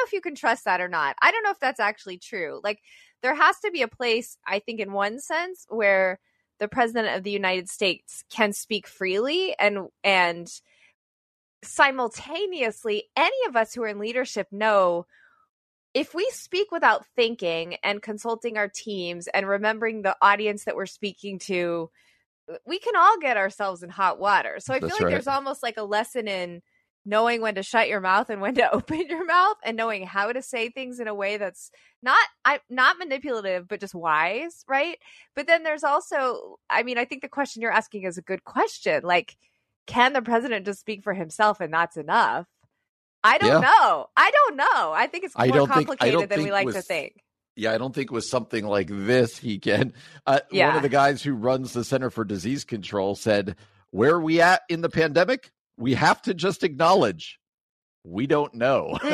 know 0.00 0.06
if 0.06 0.12
you 0.12 0.20
can 0.20 0.34
trust 0.34 0.64
that 0.64 0.80
or 0.80 0.88
not. 0.88 1.16
I 1.20 1.30
don't 1.30 1.42
know 1.42 1.50
if 1.50 1.60
that's 1.60 1.80
actually 1.80 2.18
true." 2.18 2.60
Like 2.62 2.80
there 3.22 3.34
has 3.34 3.58
to 3.60 3.70
be 3.70 3.82
a 3.82 3.88
place, 3.88 4.36
I 4.46 4.60
think, 4.60 4.80
in 4.80 4.92
one 4.92 5.20
sense 5.20 5.66
where 5.68 6.18
the 6.58 6.68
president 6.68 7.16
of 7.16 7.24
the 7.24 7.30
United 7.30 7.68
States 7.68 8.22
can 8.30 8.52
speak 8.52 8.86
freely 8.86 9.54
and 9.58 9.88
and 10.04 10.48
simultaneously 11.62 13.04
any 13.16 13.46
of 13.48 13.56
us 13.56 13.74
who 13.74 13.82
are 13.82 13.88
in 13.88 13.98
leadership 13.98 14.46
know 14.50 15.06
if 15.92 16.14
we 16.14 16.28
speak 16.32 16.70
without 16.70 17.04
thinking 17.16 17.76
and 17.82 18.00
consulting 18.00 18.56
our 18.56 18.68
teams 18.68 19.26
and 19.28 19.46
remembering 19.46 20.02
the 20.02 20.16
audience 20.22 20.64
that 20.64 20.76
we're 20.76 20.86
speaking 20.86 21.38
to 21.38 21.90
we 22.66 22.78
can 22.78 22.96
all 22.96 23.18
get 23.20 23.36
ourselves 23.36 23.82
in 23.82 23.90
hot 23.90 24.18
water 24.18 24.56
so 24.58 24.72
i 24.72 24.80
feel 24.80 24.88
like 24.88 25.00
right. 25.00 25.10
there's 25.10 25.26
almost 25.26 25.62
like 25.62 25.76
a 25.76 25.82
lesson 25.82 26.26
in 26.28 26.62
knowing 27.10 27.42
when 27.42 27.56
to 27.56 27.62
shut 27.62 27.88
your 27.88 28.00
mouth 28.00 28.30
and 28.30 28.40
when 28.40 28.54
to 28.54 28.70
open 28.74 29.06
your 29.08 29.26
mouth 29.26 29.56
and 29.64 29.76
knowing 29.76 30.06
how 30.06 30.32
to 30.32 30.40
say 30.40 30.70
things 30.70 30.98
in 31.00 31.08
a 31.08 31.14
way 31.14 31.36
that's 31.36 31.70
not 32.02 32.16
I 32.44 32.60
not 32.70 32.96
manipulative 32.98 33.68
but 33.68 33.80
just 33.80 33.94
wise, 33.94 34.64
right? 34.68 34.96
But 35.36 35.46
then 35.46 35.62
there's 35.64 35.84
also 35.84 36.58
I 36.70 36.82
mean, 36.84 36.96
I 36.96 37.04
think 37.04 37.20
the 37.22 37.28
question 37.28 37.60
you're 37.60 37.72
asking 37.72 38.04
is 38.04 38.16
a 38.16 38.22
good 38.22 38.44
question. 38.44 39.02
Like 39.02 39.36
can 39.86 40.12
the 40.12 40.22
president 40.22 40.66
just 40.66 40.80
speak 40.80 41.02
for 41.02 41.12
himself 41.12 41.60
and 41.60 41.74
that's 41.74 41.96
enough? 41.96 42.46
I 43.22 43.36
don't 43.38 43.60
Yeah. 43.62 43.68
know. 43.68 44.06
I 44.16 44.30
don't 44.30 44.56
know. 44.56 44.92
I 44.92 45.06
think 45.06 45.24
it's 45.24 45.36
more 45.36 45.46
don't 45.48 45.68
think- 45.68 45.88
complicated 45.88 46.28
than 46.30 46.42
we 46.44 46.52
like 46.52 46.68
to 46.70 46.80
think. 46.80 47.16
Yeah, 47.56 47.72
I 47.72 47.78
don't 47.78 47.94
think 47.94 48.10
with 48.12 48.24
something 48.24 48.64
like 48.64 48.88
this 48.90 49.36
he 49.36 49.58
can. 49.58 49.92
Uh, 50.26 50.38
One 50.52 50.76
of 50.76 50.82
the 50.82 50.88
guys 50.88 51.22
who 51.22 51.34
runs 51.34 51.72
the 51.72 51.82
Center 51.84 52.08
for 52.08 52.24
Disease 52.24 52.64
Control 52.64 53.16
said, 53.16 53.56
"Where 53.90 54.14
are 54.14 54.20
we 54.20 54.40
at 54.40 54.62
in 54.70 54.80
the 54.80 54.88
pandemic? 54.88 55.50
We 55.80 55.94
have 55.94 56.22
to 56.22 56.34
just 56.34 56.62
acknowledge 56.62 57.40
we 58.04 58.26
don't 58.26 58.54
know." 58.54 58.98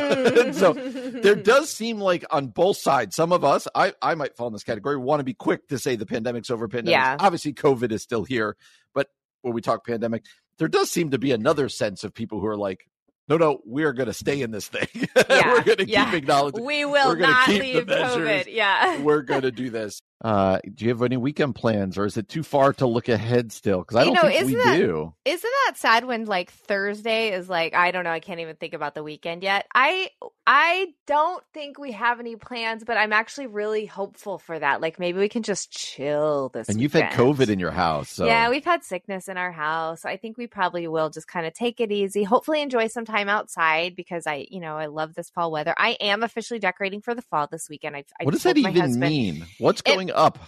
So 0.52 0.72
there 0.72 1.36
mm. 1.36 1.42
does 1.44 1.70
seem 1.70 1.98
like 1.98 2.24
on 2.30 2.46
both 2.46 2.78
sides, 2.78 3.14
some 3.16 3.32
of 3.32 3.44
us, 3.44 3.68
I, 3.74 3.92
I 4.00 4.14
might 4.14 4.36
fall 4.36 4.46
in 4.46 4.52
this 4.52 4.62
category, 4.62 4.96
want 4.96 5.20
to 5.20 5.24
be 5.24 5.34
quick 5.34 5.68
to 5.68 5.78
say 5.78 5.96
the 5.96 6.06
pandemic's 6.06 6.50
over. 6.50 6.66
Pandemic, 6.68 6.92
Yeah. 6.92 7.16
obviously, 7.18 7.52
COVID 7.52 7.90
is 7.92 8.02
still 8.02 8.24
here, 8.24 8.56
but 8.94 9.08
when 9.42 9.52
we 9.54 9.60
talk 9.60 9.86
pandemic, 9.86 10.24
there 10.58 10.68
does 10.68 10.90
seem 10.90 11.10
to 11.10 11.18
be 11.18 11.32
another 11.32 11.68
sense 11.68 12.04
of 12.04 12.14
people 12.14 12.40
who 12.40 12.46
are 12.46 12.56
like, 12.56 12.88
"No, 13.28 13.36
no, 13.36 13.60
we 13.66 13.84
are 13.84 13.92
going 13.92 14.06
to 14.06 14.14
stay 14.14 14.40
in 14.40 14.50
this 14.50 14.68
thing. 14.68 14.88
Yeah, 15.28 15.52
we're 15.52 15.64
going 15.64 15.78
to 15.78 15.88
yeah. 15.88 16.04
keep 16.06 16.14
acknowledging." 16.14 16.64
we 16.64 16.84
will 16.84 17.16
not 17.16 17.48
leave 17.48 17.86
COVID. 17.86 18.46
Yeah. 18.48 19.00
we're 19.02 19.22
going 19.22 19.42
to 19.50 19.50
do 19.52 19.68
this. 19.68 20.00
Uh, 20.22 20.58
do 20.74 20.84
you 20.86 20.90
have 20.90 21.02
any 21.02 21.16
weekend 21.18 21.54
plans, 21.54 21.98
or 21.98 22.06
is 22.06 22.16
it 22.16 22.26
too 22.28 22.42
far 22.42 22.72
to 22.72 22.86
look 22.86 23.08
ahead 23.08 23.52
still? 23.52 23.80
Because 23.80 23.96
I 23.98 24.04
don't 24.04 24.14
know, 24.14 24.22
think 24.22 24.46
we 24.46 24.54
isn't 24.56 24.64
that- 24.64 24.76
do. 24.78 25.12
Isn't 25.26 25.50
that 25.66 25.76
sad 25.76 26.04
when 26.06 26.24
like 26.24 26.50
Thursday 26.52 27.32
is 27.32 27.48
like 27.50 27.74
I 27.74 27.90
don't 27.90 28.04
know, 28.04 28.10
I 28.10 28.20
can't 28.20 28.40
even 28.40 28.56
think 28.56 28.72
about 28.72 28.94
the 28.94 29.02
weekend 29.02 29.42
yet. 29.42 29.66
I 29.74 30.08
I 30.46 30.88
don't 31.06 31.42
think 31.52 31.78
we 31.78 31.92
have 31.92 32.18
any 32.20 32.36
plans, 32.36 32.82
but 32.84 32.96
I'm 32.96 33.12
actually 33.12 33.48
really 33.48 33.84
hopeful 33.84 34.38
for 34.38 34.58
that. 34.58 34.80
Like 34.80 34.98
maybe 34.98 35.18
we 35.18 35.28
can 35.28 35.42
just 35.42 35.70
chill 35.70 36.48
this 36.48 36.68
And 36.68 36.80
you've 36.80 36.92
had. 36.92 37.12
COVID 37.12 37.48
in 37.50 37.58
your 37.58 37.70
house, 37.72 38.08
so 38.10 38.24
Yeah, 38.26 38.48
we've 38.50 38.64
had 38.64 38.84
sickness 38.84 39.28
in 39.28 39.36
our 39.36 39.52
house. 39.52 40.04
I 40.04 40.16
think 40.16 40.38
we 40.38 40.46
probably 40.46 40.86
will 40.88 41.10
just 41.10 41.26
kind 41.28 41.46
of 41.46 41.52
take 41.54 41.80
it 41.80 41.90
easy. 41.92 42.22
Hopefully 42.22 42.62
enjoy 42.62 42.86
some 42.86 43.04
time 43.04 43.28
outside 43.28 43.96
because 43.96 44.26
I, 44.26 44.46
you 44.50 44.60
know, 44.60 44.76
I 44.76 44.86
love 44.86 45.14
this 45.14 45.28
fall 45.30 45.50
weather. 45.50 45.74
I 45.76 45.90
am 46.00 46.22
officially 46.22 46.60
decorating 46.60 47.00
for 47.02 47.14
the 47.14 47.22
fall 47.22 47.48
this 47.50 47.68
weekend. 47.68 47.96
I 47.96 48.04
what 48.22 48.32
does 48.32 48.44
that 48.44 48.56
even 48.56 48.74
husband- 48.76 49.00
mean? 49.00 49.46
What's 49.58 49.82
It- 49.84 50.05
going 50.06 50.18
up? 50.18 50.38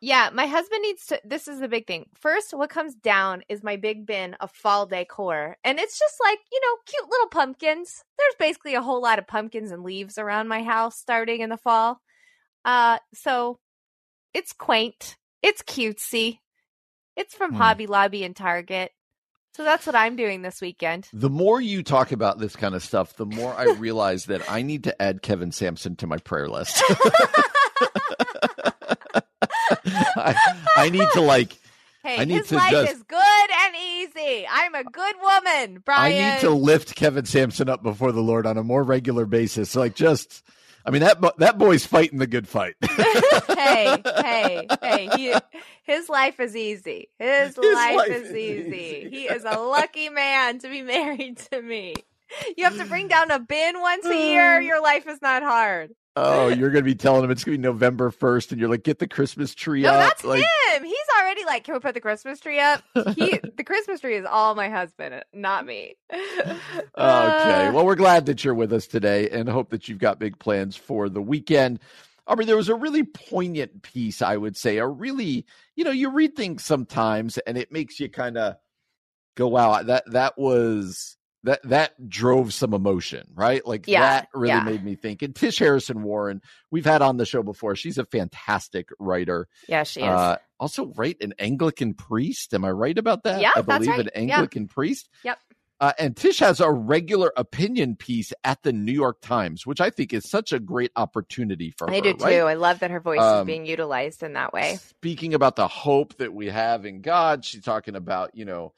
yeah, 0.00 0.30
my 0.32 0.46
husband 0.46 0.82
needs 0.82 1.06
to. 1.06 1.20
This 1.24 1.48
is 1.48 1.58
the 1.60 1.68
big 1.68 1.86
thing. 1.86 2.06
First, 2.14 2.54
what 2.54 2.70
comes 2.70 2.94
down 2.94 3.42
is 3.48 3.64
my 3.64 3.76
big 3.76 4.06
bin 4.06 4.34
of 4.34 4.50
fall 4.52 4.86
decor. 4.86 5.56
And 5.64 5.78
it's 5.80 5.98
just 5.98 6.14
like, 6.24 6.38
you 6.52 6.60
know, 6.60 6.76
cute 6.86 7.10
little 7.10 7.28
pumpkins. 7.28 8.04
There's 8.16 8.34
basically 8.38 8.74
a 8.74 8.82
whole 8.82 9.02
lot 9.02 9.18
of 9.18 9.26
pumpkins 9.26 9.72
and 9.72 9.82
leaves 9.82 10.16
around 10.18 10.46
my 10.48 10.62
house 10.62 10.96
starting 10.98 11.40
in 11.40 11.50
the 11.50 11.56
fall. 11.56 12.00
Uh, 12.64 12.98
so 13.12 13.58
it's 14.34 14.52
quaint. 14.52 15.16
It's 15.42 15.62
cutesy. 15.62 16.38
It's 17.16 17.34
from 17.34 17.50
Hmm. 17.52 17.56
Hobby 17.56 17.86
Lobby 17.88 18.22
and 18.22 18.36
Target. 18.36 18.92
So 19.56 19.64
that's 19.64 19.86
what 19.86 19.96
I'm 19.96 20.14
doing 20.14 20.42
this 20.42 20.60
weekend. 20.60 21.08
The 21.12 21.30
more 21.30 21.60
you 21.60 21.82
talk 21.82 22.12
about 22.12 22.38
this 22.38 22.54
kind 22.54 22.76
of 22.76 22.84
stuff, 22.84 23.16
the 23.16 23.26
more 23.26 23.52
I 23.54 23.64
realize 23.78 24.26
that 24.26 24.48
I 24.48 24.62
need 24.62 24.84
to 24.84 25.02
add 25.02 25.22
Kevin 25.22 25.50
Sampson 25.50 25.96
to 25.96 26.06
my 26.06 26.18
prayer 26.18 26.46
list. 26.48 26.80
I, 30.18 30.34
I 30.76 30.90
need 30.90 31.08
to 31.14 31.20
like 31.20 31.56
Hey, 32.04 32.20
I 32.20 32.24
need 32.24 32.38
his 32.38 32.48
to 32.48 32.56
life 32.56 32.70
just- 32.70 32.92
is 32.92 33.02
good 33.02 33.18
and 33.66 33.74
easy. 33.76 34.46
I'm 34.50 34.74
a 34.74 34.84
good 34.84 35.14
woman, 35.20 35.82
Brian. 35.84 36.24
I 36.24 36.34
need 36.34 36.40
to 36.42 36.50
lift 36.50 36.94
Kevin 36.94 37.24
Sampson 37.24 37.68
up 37.68 37.82
before 37.82 38.12
the 38.12 38.20
Lord 38.22 38.46
on 38.46 38.56
a 38.56 38.62
more 38.62 38.82
regular 38.84 39.26
basis. 39.26 39.74
Like 39.74 39.94
just 39.94 40.42
I 40.86 40.90
mean 40.90 41.02
that 41.02 41.18
that 41.38 41.58
boy's 41.58 41.84
fighting 41.84 42.18
the 42.18 42.26
good 42.26 42.48
fight. 42.48 42.76
hey, 43.48 43.96
hey, 44.04 44.66
hey. 44.80 45.08
He, 45.16 45.34
his 45.82 46.08
life 46.08 46.38
is 46.40 46.54
easy. 46.56 47.08
His, 47.18 47.56
His 47.56 47.74
life, 47.74 47.96
life 47.96 48.08
is 48.10 48.30
is 48.30 48.36
easy. 48.36 48.70
easy. 48.70 49.10
He 49.10 49.24
is 49.24 49.44
a 49.44 49.58
lucky 49.58 50.08
man 50.08 50.60
to 50.60 50.68
be 50.68 50.82
married 50.82 51.38
to 51.52 51.60
me. 51.60 51.94
You 52.56 52.64
have 52.64 52.76
to 52.78 52.84
bring 52.84 53.08
down 53.08 53.30
a 53.30 53.38
bin 53.38 53.80
once 53.80 54.06
a 54.06 54.14
year. 54.14 54.60
Your 54.60 54.80
life 54.82 55.06
is 55.08 55.20
not 55.20 55.42
hard. 55.42 55.90
Oh, 56.24 56.48
you're 56.48 56.70
gonna 56.70 56.82
be 56.84 56.94
telling 56.94 57.24
him 57.24 57.30
it's 57.30 57.44
gonna 57.44 57.56
be 57.58 57.62
November 57.62 58.10
first, 58.10 58.52
and 58.52 58.60
you're 58.60 58.68
like, 58.70 58.82
get 58.84 58.98
the 58.98 59.08
Christmas 59.08 59.54
tree 59.54 59.82
No, 59.82 59.92
up. 59.92 60.00
that's 60.00 60.24
like, 60.24 60.40
him. 60.40 60.84
He's 60.84 60.96
already 61.20 61.44
like, 61.44 61.64
can 61.64 61.74
we 61.74 61.80
put 61.80 61.94
the 61.94 62.00
Christmas 62.00 62.40
tree 62.40 62.60
up? 62.60 62.82
He, 63.16 63.38
the 63.56 63.64
Christmas 63.64 64.00
tree 64.00 64.16
is 64.16 64.26
all 64.28 64.54
my 64.54 64.68
husband, 64.68 65.22
not 65.32 65.64
me. 65.66 65.96
Okay. 66.96 67.68
Uh, 67.68 67.72
Well, 67.72 67.84
we're 67.86 67.94
glad 67.94 68.26
that 68.26 68.44
you're 68.44 68.54
with 68.54 68.72
us 68.72 68.86
today 68.86 69.28
and 69.30 69.48
hope 69.48 69.70
that 69.70 69.88
you've 69.88 69.98
got 69.98 70.18
big 70.18 70.38
plans 70.38 70.76
for 70.76 71.08
the 71.08 71.22
weekend. 71.22 71.80
I 72.26 72.34
mean, 72.34 72.46
there 72.46 72.56
was 72.56 72.68
a 72.68 72.74
really 72.74 73.04
poignant 73.04 73.82
piece, 73.82 74.20
I 74.20 74.36
would 74.36 74.56
say, 74.56 74.78
a 74.78 74.86
really, 74.86 75.46
you 75.76 75.84
know, 75.84 75.90
you 75.90 76.10
read 76.10 76.36
things 76.36 76.64
sometimes 76.64 77.38
and 77.38 77.56
it 77.56 77.72
makes 77.72 78.00
you 78.00 78.08
kind 78.08 78.36
of 78.36 78.56
go, 79.36 79.48
wow, 79.48 79.82
that 79.82 80.10
that 80.12 80.36
was 80.36 81.16
that 81.44 81.60
that 81.64 82.08
drove 82.08 82.52
some 82.52 82.74
emotion, 82.74 83.26
right? 83.34 83.64
Like 83.66 83.86
Yeah, 83.86 84.00
that 84.00 84.28
really 84.34 84.48
yeah. 84.48 84.64
made 84.64 84.84
me 84.84 84.94
think. 84.96 85.22
And 85.22 85.34
Tish 85.34 85.58
Harrison 85.58 86.02
Warren, 86.02 86.42
we've 86.70 86.84
had 86.84 87.00
on 87.02 87.16
the 87.16 87.26
show 87.26 87.42
before. 87.42 87.76
She's 87.76 87.98
a 87.98 88.04
fantastic 88.04 88.88
writer. 88.98 89.48
yeah, 89.68 89.84
she 89.84 90.00
is. 90.00 90.06
Uh, 90.06 90.36
also, 90.60 90.86
right, 90.96 91.16
an 91.20 91.34
Anglican 91.38 91.94
priest. 91.94 92.52
Am 92.54 92.64
I 92.64 92.70
right 92.70 92.98
about 92.98 93.22
that? 93.22 93.40
Yeah, 93.40 93.50
I 93.54 93.62
believe 93.62 93.88
right. 93.88 94.00
an 94.00 94.28
Yeah. 94.28 94.34
Anglican 94.34 94.66
priest. 94.66 95.08
Yep. 95.22 95.38
Uh, 95.80 95.92
and 95.96 96.16
Tish 96.16 96.40
has 96.40 96.58
a 96.58 96.68
regular 96.68 97.32
opinion 97.36 97.94
piece 97.94 98.32
at 98.42 98.60
the 98.64 98.72
New 98.72 98.90
York 98.90 99.20
Times, 99.20 99.64
which 99.64 99.80
I 99.80 99.90
think 99.90 100.12
is 100.12 100.28
such 100.28 100.52
a 100.52 100.58
great 100.58 100.90
opportunity 100.96 101.72
for 101.78 101.86
her. 101.86 101.94
I 101.94 102.00
do 102.00 102.14
too. 102.14 102.24
right? 102.24 102.40
I 102.40 102.54
love 102.54 102.80
that 102.80 102.90
her 102.90 102.98
voice 102.98 103.20
Um, 103.20 103.42
is 103.42 103.46
being 103.46 103.64
utilized 103.64 104.24
in 104.24 104.32
that 104.32 104.52
way. 104.52 104.74
Speaking 104.82 105.34
about 105.34 105.54
the 105.54 105.68
hope 105.68 106.16
that 106.16 106.34
we 106.34 106.46
have 106.48 106.84
in 106.84 107.00
God, 107.00 107.44
she's 107.44 107.62
talking 107.62 107.94
about, 107.94 108.34
you 108.34 108.44
know, 108.44 108.72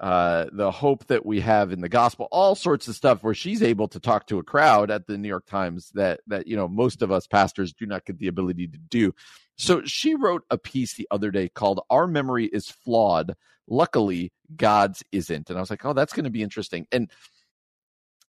uh, 0.00 0.46
the 0.52 0.70
hope 0.70 1.06
that 1.06 1.26
we 1.26 1.40
have 1.40 1.72
in 1.72 1.80
the 1.80 1.88
gospel, 1.88 2.28
all 2.30 2.54
sorts 2.54 2.86
of 2.86 2.94
stuff 2.94 3.22
where 3.22 3.34
she's 3.34 3.62
able 3.62 3.88
to 3.88 3.98
talk 3.98 4.26
to 4.26 4.38
a 4.38 4.44
crowd 4.44 4.90
at 4.90 5.06
the 5.06 5.18
New 5.18 5.28
York 5.28 5.46
Times 5.46 5.90
that, 5.94 6.20
that, 6.28 6.46
you 6.46 6.56
know, 6.56 6.68
most 6.68 7.02
of 7.02 7.10
us 7.10 7.26
pastors 7.26 7.72
do 7.72 7.84
not 7.84 8.04
get 8.04 8.18
the 8.18 8.28
ability 8.28 8.68
to 8.68 8.78
do. 8.78 9.12
So 9.56 9.82
she 9.84 10.14
wrote 10.14 10.44
a 10.50 10.58
piece 10.58 10.94
the 10.94 11.08
other 11.10 11.32
day 11.32 11.48
called 11.48 11.80
Our 11.90 12.06
Memory 12.06 12.46
is 12.46 12.70
Flawed. 12.70 13.34
Luckily, 13.66 14.32
God's 14.54 15.02
isn't. 15.10 15.50
And 15.50 15.58
I 15.58 15.60
was 15.60 15.70
like, 15.70 15.84
oh, 15.84 15.94
that's 15.94 16.12
going 16.12 16.24
to 16.24 16.30
be 16.30 16.42
interesting. 16.42 16.86
And 16.92 17.10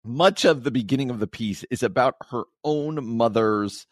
much 0.04 0.46
of 0.46 0.64
the 0.64 0.70
beginning 0.70 1.10
of 1.10 1.18
the 1.18 1.26
piece 1.26 1.64
is 1.70 1.82
about 1.82 2.14
her 2.30 2.44
own 2.64 3.04
mother's 3.04 3.86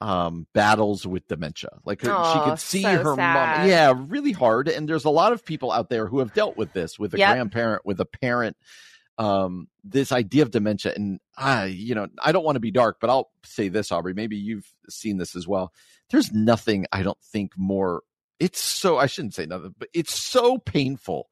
um 0.00 0.46
battles 0.54 1.04
with 1.06 1.26
dementia 1.26 1.70
like 1.84 2.00
her, 2.02 2.10
she 2.32 2.40
could 2.40 2.60
see 2.60 2.82
so 2.82 3.02
her 3.02 3.16
sad. 3.16 3.50
mom 3.56 3.66
yeah 3.66 3.92
really 4.06 4.30
hard 4.32 4.68
and 4.68 4.88
there's 4.88 5.04
a 5.04 5.10
lot 5.10 5.32
of 5.32 5.44
people 5.44 5.72
out 5.72 5.88
there 5.90 6.06
who 6.06 6.20
have 6.20 6.32
dealt 6.32 6.56
with 6.56 6.72
this 6.72 6.98
with 6.98 7.14
a 7.14 7.18
Yep. 7.18 7.28
grandparent 7.30 7.84
with 7.84 7.98
a 8.00 8.04
parent 8.04 8.56
um 9.18 9.66
this 9.82 10.12
idea 10.12 10.42
of 10.44 10.52
dementia 10.52 10.92
and 10.94 11.18
i 11.36 11.64
you 11.64 11.96
know 11.96 12.06
i 12.22 12.30
don't 12.30 12.44
want 12.44 12.54
to 12.54 12.60
be 12.60 12.70
dark 12.70 12.98
but 13.00 13.10
i'll 13.10 13.30
say 13.44 13.68
this 13.68 13.90
aubrey 13.90 14.14
maybe 14.14 14.36
you've 14.36 14.72
seen 14.88 15.16
this 15.16 15.34
as 15.34 15.48
well 15.48 15.72
there's 16.10 16.30
nothing 16.32 16.86
i 16.92 17.02
don't 17.02 17.20
think 17.20 17.52
more 17.56 18.02
it's 18.38 18.60
so 18.60 18.98
i 18.98 19.06
shouldn't 19.06 19.34
say 19.34 19.46
nothing 19.46 19.74
but 19.76 19.88
it's 19.92 20.14
so 20.16 20.58
painful 20.58 21.28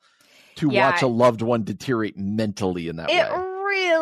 to 0.56 0.68
Yeah. 0.70 0.88
watch 0.90 1.02
a 1.02 1.06
loved 1.06 1.42
one 1.42 1.62
deteriorate 1.62 2.16
mentally 2.18 2.88
in 2.88 2.96
that 2.96 3.08
way 3.08 3.56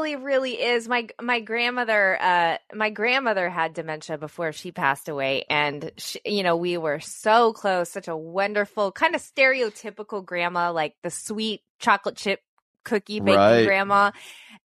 really, 0.04 0.16
really 0.24 0.62
is. 0.62 0.88
My 0.88 1.08
my 1.20 1.40
grandmother, 1.40 2.20
uh, 2.20 2.58
my 2.74 2.90
grandmother 2.90 3.48
had 3.48 3.74
dementia 3.74 4.18
before 4.18 4.52
she 4.52 4.72
passed 4.72 5.08
away, 5.08 5.44
and 5.48 5.90
she, 5.96 6.20
you 6.24 6.42
know 6.42 6.56
we 6.56 6.76
were 6.76 7.00
so 7.00 7.52
close. 7.52 7.90
Such 7.90 8.08
a 8.08 8.16
wonderful, 8.16 8.92
kind 8.92 9.14
of 9.14 9.22
stereotypical 9.22 10.24
grandma, 10.24 10.72
like 10.72 10.94
the 11.02 11.10
sweet 11.10 11.62
chocolate 11.78 12.16
chip 12.16 12.40
cookie 12.84 13.20
baking 13.20 13.62
Right. 13.62 13.62
grandma. 13.62 14.10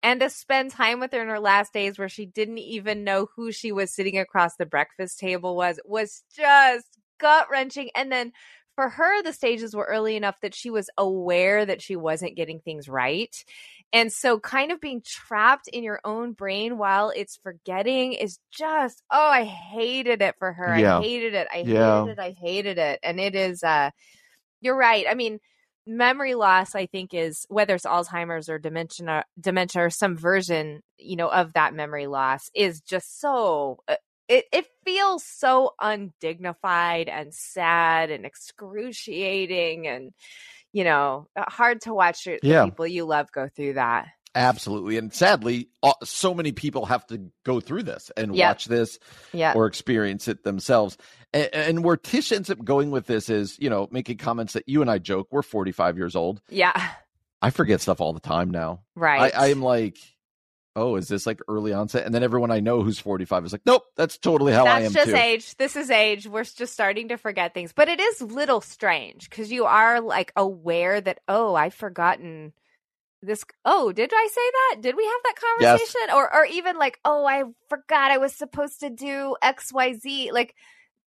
And 0.03 0.19
to 0.21 0.29
spend 0.29 0.71
time 0.71 0.99
with 0.99 1.13
her 1.13 1.21
in 1.21 1.29
her 1.29 1.39
last 1.39 1.73
days, 1.73 1.97
where 1.97 2.09
she 2.09 2.25
didn't 2.25 2.57
even 2.59 3.03
know 3.03 3.27
who 3.35 3.51
she 3.51 3.71
was 3.71 3.93
sitting 3.93 4.17
across 4.17 4.55
the 4.57 4.65
breakfast 4.65 5.19
table 5.19 5.55
was, 5.55 5.79
was 5.85 6.23
just 6.35 6.85
gut 7.19 7.47
wrenching. 7.51 7.89
And 7.95 8.11
then 8.11 8.33
for 8.75 8.89
her, 8.89 9.23
the 9.23 9.33
stages 9.33 9.75
were 9.75 9.85
early 9.85 10.15
enough 10.15 10.39
that 10.41 10.55
she 10.55 10.69
was 10.69 10.89
aware 10.97 11.65
that 11.65 11.81
she 11.81 11.97
wasn't 11.97 12.37
getting 12.37 12.59
things 12.61 12.87
right. 12.87 13.35
And 13.91 14.13
so, 14.13 14.39
kind 14.39 14.71
of 14.71 14.79
being 14.79 15.01
trapped 15.03 15.67
in 15.67 15.83
your 15.83 15.99
own 16.03 16.33
brain 16.33 16.77
while 16.77 17.11
it's 17.15 17.37
forgetting 17.41 18.13
is 18.13 18.37
just, 18.51 19.01
oh, 19.11 19.29
I 19.29 19.43
hated 19.45 20.21
it 20.21 20.35
for 20.37 20.53
her. 20.53 20.75
Yeah. 20.75 20.99
I 20.99 21.01
hated 21.01 21.33
it. 21.33 21.47
I 21.51 21.57
Yeah. 21.59 22.01
hated 22.03 22.11
it. 22.11 22.19
I 22.19 22.31
hated 22.31 22.77
it. 22.77 22.99
And 23.01 23.19
it 23.19 23.35
is, 23.35 23.63
uh, 23.63 23.89
you're 24.61 24.77
right. 24.77 25.05
I 25.09 25.15
mean, 25.15 25.39
memory 25.87 26.35
loss, 26.35 26.75
I 26.75 26.85
think, 26.85 27.13
is 27.13 27.45
whether 27.49 27.73
it's 27.75 27.85
Alzheimer's 27.85 28.47
or 28.49 28.59
dementia, 28.59 29.25
dementia 29.39 29.85
or 29.85 29.89
some 29.89 30.15
version, 30.17 30.81
you 30.97 31.15
know, 31.15 31.29
of 31.29 31.53
that 31.53 31.73
memory 31.73 32.07
loss 32.07 32.49
is 32.53 32.81
just 32.81 33.19
so. 33.19 33.79
Uh, 33.87 33.95
it, 34.27 34.45
it 34.53 34.67
feels 34.85 35.25
so 35.25 35.73
undignified 35.81 37.09
and 37.09 37.33
sad 37.33 38.11
and 38.11 38.27
excruciating 38.27 39.87
and 39.87 40.13
you 40.73 40.83
know 40.83 41.27
hard 41.37 41.81
to 41.81 41.93
watch 41.93 42.27
Yeah. 42.43 42.65
people 42.65 42.85
you 42.87 43.05
love 43.05 43.31
go 43.31 43.47
through 43.47 43.73
that 43.73 44.07
Absolutely. 44.35 44.97
And 44.97 45.11
sadly, 45.11 45.69
uh, 45.81 45.93
so 46.03 46.35
many 46.35 46.51
people 46.51 46.85
have 46.85 47.05
to 47.07 47.31
go 47.43 47.59
through 47.59 47.81
this 47.83 48.11
and 48.15 48.35
Yep. 48.35 48.47
watch 48.47 48.65
this 48.65 48.99
yeah 49.33 49.53
or 49.55 49.65
experience 49.65 50.27
it 50.27 50.43
themselves. 50.43 50.97
And, 51.33 51.49
and 51.51 51.83
where 51.83 51.97
Tish 51.97 52.31
ends 52.31 52.51
up 52.51 52.63
going 52.63 52.91
with 52.91 53.07
this 53.07 53.29
is, 53.31 53.57
you 53.59 53.71
know, 53.71 53.87
making 53.89 54.17
comments 54.17 54.53
that 54.53 54.69
you 54.69 54.81
and 54.83 54.89
I 54.89 54.99
joke, 54.99 55.29
we're 55.31 55.41
45 55.41 55.97
years 55.97 56.15
old. 56.15 56.41
yeah 56.49 56.91
I 57.41 57.49
forget 57.49 57.81
stuff 57.81 58.01
all 58.01 58.13
the 58.13 58.19
time 58.19 58.51
now. 58.51 58.81
right 58.95 59.33
I, 59.33 59.45
I 59.45 59.47
am 59.47 59.63
like, 59.63 59.97
oh, 60.79 60.95
is 60.95 61.07
this 61.07 61.25
like 61.27 61.39
early 61.47 61.73
onset? 61.73 62.05
And 62.05 62.13
then 62.15 62.23
everyone 62.23 62.49
I 62.51 62.59
know 62.61 62.81
who's 62.81 62.99
45 62.99 63.45
is 63.45 63.51
like, 63.51 63.61
nope, 63.65 63.83
that's 63.95 64.17
totally 64.17 64.53
how 64.53 64.65
I 64.65 64.81
that's 64.81 64.85
am 64.87 64.93
just 64.93 65.09
too. 65.11 65.15
age 65.15 65.55
this 65.57 65.75
is 65.75 65.91
age 65.91 66.27
we're 66.27 66.43
just 66.43 66.73
starting 66.73 67.09
to 67.09 67.17
forget 67.17 67.53
things 67.53 67.73
but 67.73 67.87
it 67.89 67.99
is 67.99 68.21
little 68.21 68.61
strange 68.61 69.29
because 69.29 69.51
you 69.51 69.65
are 69.65 70.01
like 70.01 70.31
aware 70.35 70.99
that 71.01 71.19
oh 71.27 71.53
i've 71.55 71.73
forgotten 71.73 72.53
this 73.21 73.43
oh 73.65 73.91
did 73.91 74.11
i 74.13 74.27
say 74.31 74.41
that 74.75 74.81
did 74.81 74.95
we 74.95 75.03
have 75.05 75.21
that 75.23 75.35
Yes. 75.59 75.79
conversation 75.79 76.15
or 76.15 76.33
or 76.33 76.45
even 76.45 76.77
like 76.77 76.99
oh 77.03 77.25
i 77.25 77.43
forgot 77.69 78.11
i 78.11 78.17
was 78.17 78.33
supposed 78.33 78.79
to 78.79 78.89
do 78.89 79.35
xyz 79.43 80.31
like 80.31 80.55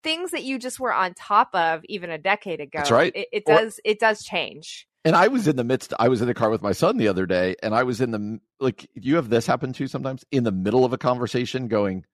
things 0.03 0.31
that 0.31 0.43
you 0.43 0.59
just 0.59 0.79
were 0.79 0.93
on 0.93 1.13
top 1.13 1.49
of 1.53 1.81
even 1.85 2.09
a 2.09 2.17
decade 2.17 2.59
ago 2.59 2.79
That's 2.79 2.91
right. 2.91 3.15
it, 3.15 3.27
it 3.31 3.43
Or- 3.47 3.59
does 3.59 3.79
it 3.85 3.99
does 3.99 4.23
change 4.23 4.87
And 5.03 5.15
I 5.15 5.29
was 5.29 5.47
in 5.47 5.55
the 5.55 5.63
midst, 5.63 5.93
I 5.99 6.09
was 6.09 6.21
in 6.21 6.27
the 6.27 6.33
car 6.33 6.49
with 6.49 6.61
my 6.61 6.73
son 6.73 6.97
the 6.97 7.07
other 7.07 7.25
day, 7.25 7.55
and 7.63 7.73
I 7.73 7.83
was 7.83 8.01
in 8.01 8.11
the, 8.11 8.39
like, 8.59 8.87
you 8.93 9.15
have 9.15 9.29
this 9.29 9.47
happen 9.47 9.73
to 9.73 9.83
you 9.83 9.87
sometimes 9.87 10.23
in 10.31 10.43
the 10.43 10.51
middle 10.51 10.85
of 10.85 10.93
a 10.93 10.97
conversation 10.97 11.67
going, 11.67 12.05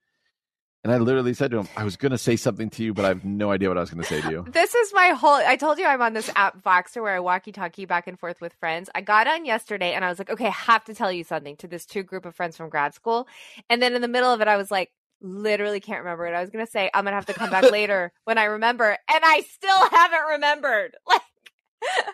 and 0.84 0.94
I 0.94 1.00
literally 1.00 1.34
said 1.34 1.52
to 1.52 1.58
him, 1.60 1.68
I 1.76 1.84
was 1.84 1.98
going 1.98 2.14
to 2.14 2.18
say 2.18 2.38
something 2.38 2.70
to 2.70 2.84
you, 2.84 2.94
but 2.94 3.04
I 3.04 3.10
have 3.10 3.26
no 3.26 3.52
idea 3.52 3.68
what 3.68 3.78
I 3.78 3.82
was 3.82 3.90
going 3.90 4.04
to 4.04 4.08
say 4.08 4.22
to 4.22 4.30
you. 4.30 4.46
This 4.52 4.74
is 4.74 4.94
my 4.94 5.10
whole. 5.10 5.34
I 5.34 5.58
told 5.58 5.80
you 5.80 5.86
I'm 5.86 6.02
on 6.02 6.14
this 6.14 6.32
app 6.36 6.64
Voxer 6.64 7.02
where 7.02 7.16
I 7.16 7.20
walkie 7.20 7.52
talkie 7.52 7.86
back 7.86 8.08
and 8.08 8.18
forth 8.18 8.40
with 8.40 8.54
friends. 8.54 8.90
I 8.96 9.02
got 9.02 9.28
on 9.28 9.44
yesterday 9.44 9.94
and 9.94 10.06
I 10.06 10.10
was 10.10 10.18
like, 10.18 10.30
okay, 10.30 10.48
I 10.48 10.52
have 10.52 10.86
to 10.86 10.94
tell 10.94 11.12
you 11.12 11.26
something 11.26 11.58
to 11.58 11.68
this 11.68 11.86
two 11.86 12.04
group 12.04 12.26
of 12.26 12.36
friends 12.36 12.56
from 12.56 12.70
grad 12.70 12.94
school. 12.94 13.28
And 13.70 13.82
then 13.82 13.96
in 13.96 14.02
the 14.02 14.08
middle 14.08 14.32
of 14.32 14.40
it, 14.40 14.48
I 14.48 14.56
was 14.56 14.72
like, 14.72 14.92
literally 15.20 15.80
can't 15.80 16.00
remember 16.00 16.26
what 16.26 16.34
I 16.34 16.42
was 16.42 16.50
going 16.50 16.66
to 16.66 16.72
say. 16.72 16.90
I'm 16.94 17.04
going 17.04 17.12
to 17.12 17.16
have 17.16 17.26
to 17.26 17.34
come 17.34 17.50
back 17.50 17.70
later 17.72 18.14
when 18.24 18.38
I 18.38 18.46
remember. 18.46 18.86
And 18.90 19.22
I 19.24 19.42
still 19.42 19.90
haven't 19.90 20.28
remembered. 20.32 20.96
Like, 21.08 21.22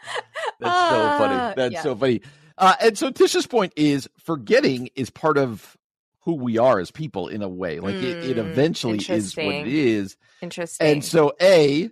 That's 0.60 0.80
so 0.88 1.10
Ah, 1.10 1.16
funny. 1.18 1.54
That's 1.56 1.74
yeah. 1.74 1.84
so 1.84 1.96
funny. 1.96 2.22
Uh, 2.58 2.76
and 2.82 2.98
so 2.98 3.12
Tish's 3.12 3.48
point 3.48 3.74
is 3.76 4.08
forgetting 4.20 4.90
is 4.96 5.10
part 5.10 5.38
of 5.38 5.76
who 6.22 6.36
we 6.36 6.58
are 6.58 6.80
as 6.80 6.92
people 6.92 7.28
in 7.28 7.42
a 7.42 7.50
way. 7.50 7.80
Like 7.80 8.02
it, 8.02 8.18
it 8.22 8.38
Mm, 8.38 8.52
eventually 8.52 9.00
is 9.00 9.36
what 9.36 9.56
it 9.56 9.68
is. 9.68 10.16
Interesting. 10.42 10.88
And 10.88 11.04
so, 11.04 11.34
A, 11.42 11.90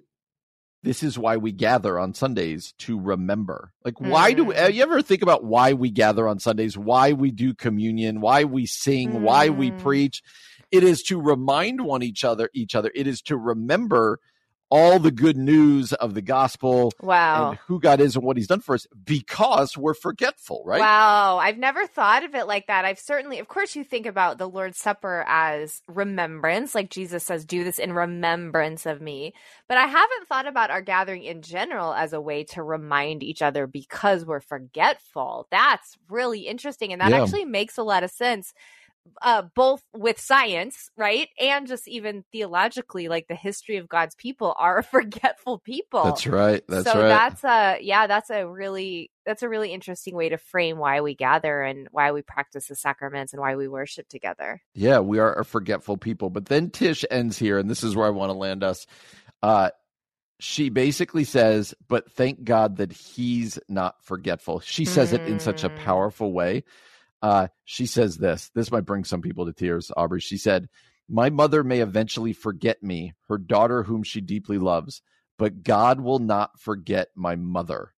this 0.84 1.04
is 1.04 1.18
why 1.18 1.38
we 1.38 1.52
gather 1.52 2.00
on 2.00 2.14
Sundays 2.14 2.74
to 2.80 3.00
remember. 3.00 3.72
Like, 3.84 4.00
why 4.00 4.34
do 4.34 4.46
we, 4.46 4.56
Mm. 4.56 4.74
you 4.74 4.84
ever 4.84 5.02
think 5.02 5.22
about 5.22 5.44
why 5.44 5.74
we 5.74 5.92
gather 5.92 6.28
on 6.28 6.40
Sundays, 6.40 6.78
why 6.78 7.14
we 7.14 7.32
do 7.32 7.54
communion, 7.54 8.22
why 8.22 8.46
we 8.46 8.66
sing, 8.66 9.22
why 9.22 9.50
we 9.50 9.72
Mm. 9.72 9.78
preach? 9.78 10.22
It 10.72 10.84
is 10.84 11.04
to 11.04 11.22
remind 11.22 11.82
one 11.82 12.02
each 12.04 12.24
other, 12.24 12.50
each 12.54 12.74
other. 12.76 12.92
It 12.96 13.06
is 13.06 13.22
to 13.24 13.38
remember 13.38 14.20
all 14.72 15.00
the 15.00 15.12
good 15.12 15.36
news 15.36 15.92
of 15.92 16.14
the 16.14 16.22
gospel 16.22 16.94
wow. 17.02 17.50
and 17.50 17.60
who 17.68 17.78
God 17.78 18.00
is 18.00 18.16
and 18.16 18.24
what 18.24 18.38
he's 18.38 18.48
done 18.48 18.62
for 18.62 18.74
us 18.74 18.88
because 19.04 19.78
we're 19.78 19.94
forgetful, 19.94 20.64
right? 20.66 20.80
Wow. 20.80 21.38
I've 21.38 21.58
never 21.58 21.86
thought 21.86 22.24
of 22.24 22.34
it 22.34 22.48
like 22.48 22.68
that. 22.68 22.86
I've 22.86 22.98
certainly, 22.98 23.40
of 23.40 23.50
course, 23.50 23.76
you 23.76 23.84
think 23.84 24.06
about 24.06 24.38
the 24.38 24.48
Lord's 24.48 24.80
Supper 24.80 25.26
as 25.28 25.82
remembrance, 25.90 26.74
like 26.74 26.90
Jesus 26.90 27.26
says, 27.26 27.44
do 27.44 27.66
this 27.66 27.80
in 27.80 27.92
remembrance 27.92 28.86
of 28.86 29.02
me. 29.02 29.34
But 29.68 29.78
I 29.78 29.88
haven't 29.88 30.28
thought 30.30 30.48
about 30.48 30.72
our 30.72 30.82
gathering 30.82 31.24
in 31.24 31.42
general 31.42 31.94
as 31.94 32.14
a 32.14 32.22
way 32.22 32.46
to 32.46 32.64
remind 32.64 33.24
each 33.24 33.42
other 33.42 33.68
because 33.68 34.26
we're 34.26 34.40
forgetful. 34.40 35.48
That's 35.52 35.98
really 36.10 36.48
interesting. 36.48 36.94
And 36.94 37.02
that 37.02 37.12
yeah. 37.12 37.22
actually 37.22 37.46
makes 37.46 37.78
a 37.78 37.84
lot 37.84 38.04
of 38.04 38.10
sense 38.10 38.54
uh, 39.22 39.44
both 39.56 39.82
with 39.94 40.20
science, 40.20 40.90
right, 40.98 41.30
and 41.40 41.68
just 41.68 41.88
even 41.88 42.24
theologically, 42.32 43.08
like 43.08 43.28
the 43.28 43.36
history 43.36 43.78
of 43.78 43.90
God's 43.90 44.16
people 44.16 44.56
are 44.58 44.80
a 44.80 44.84
forgetful 44.92 45.60
people. 45.60 46.04
That's 46.04 46.28
right. 46.28 46.64
That's 46.68 46.90
so 46.90 47.02
right. 47.02 47.08
that's 47.08 47.44
a 47.44 47.78
yeah, 47.82 48.08
that's 48.08 48.30
a 48.30 48.48
really 48.48 49.12
that's 49.26 49.44
a 49.44 49.50
really 49.50 49.72
interesting 49.74 50.16
way 50.16 50.30
to 50.30 50.38
frame 50.38 50.78
why 50.78 51.02
we 51.02 51.16
gather 51.16 51.62
and 51.62 51.88
why 51.92 52.12
we 52.12 52.22
practice 52.22 52.68
the 52.68 52.76
sacraments 52.76 53.34
and 53.34 53.42
why 53.42 53.56
we 53.56 53.68
worship 53.68 54.08
together. 54.08 54.62
Yeah, 54.74 55.00
we 55.00 55.20
are 55.20 55.38
a 55.38 55.46
forgetful 55.46 55.98
people. 55.98 56.30
But 56.30 56.48
then 56.48 56.70
Tish 56.70 57.06
ends 57.10 57.38
here, 57.38 57.58
and 57.58 57.70
this 57.70 57.84
is 57.84 57.96
where 57.96 58.08
I 58.08 58.12
want 58.12 58.32
to 58.32 58.38
land 58.38 58.64
us. 58.64 58.86
Uh, 59.42 59.72
she 60.40 60.70
basically 60.70 61.24
says, 61.24 61.76
"But 61.88 62.12
thank 62.12 62.44
God 62.44 62.78
that 62.78 62.92
He's 62.92 63.60
not 63.68 64.04
forgetful." 64.04 64.62
She 64.62 64.86
says 64.86 65.12
mm. 65.12 65.16
it 65.16 65.28
in 65.28 65.40
such 65.40 65.64
a 65.64 65.70
mm. 65.70 65.76
powerful 65.78 66.34
way 66.34 66.64
uh, 67.22 67.48
she 67.66 67.86
says 67.86 68.18
this. 68.18 68.50
This 68.56 68.72
might 68.72 68.86
bring 68.86 69.04
some 69.04 69.22
people 69.22 69.46
to 69.46 69.54
tears, 69.54 69.92
Aubrey. 69.96 70.20
She 70.20 70.38
said, 70.38 70.70
My 71.08 71.30
mother 71.30 71.64
may 71.64 71.80
eventually 71.80 72.34
forget 72.34 72.82
me, 72.82 73.14
her 73.28 73.38
daughter 73.38 73.84
whom 73.84 74.04
she 74.04 74.22
deeply 74.22 74.58
loves, 74.58 75.02
but 75.38 75.64
God 75.64 76.02
will 76.02 76.20
not 76.20 76.60
forget 76.60 77.10
my 77.16 77.36
mother. 77.36 77.94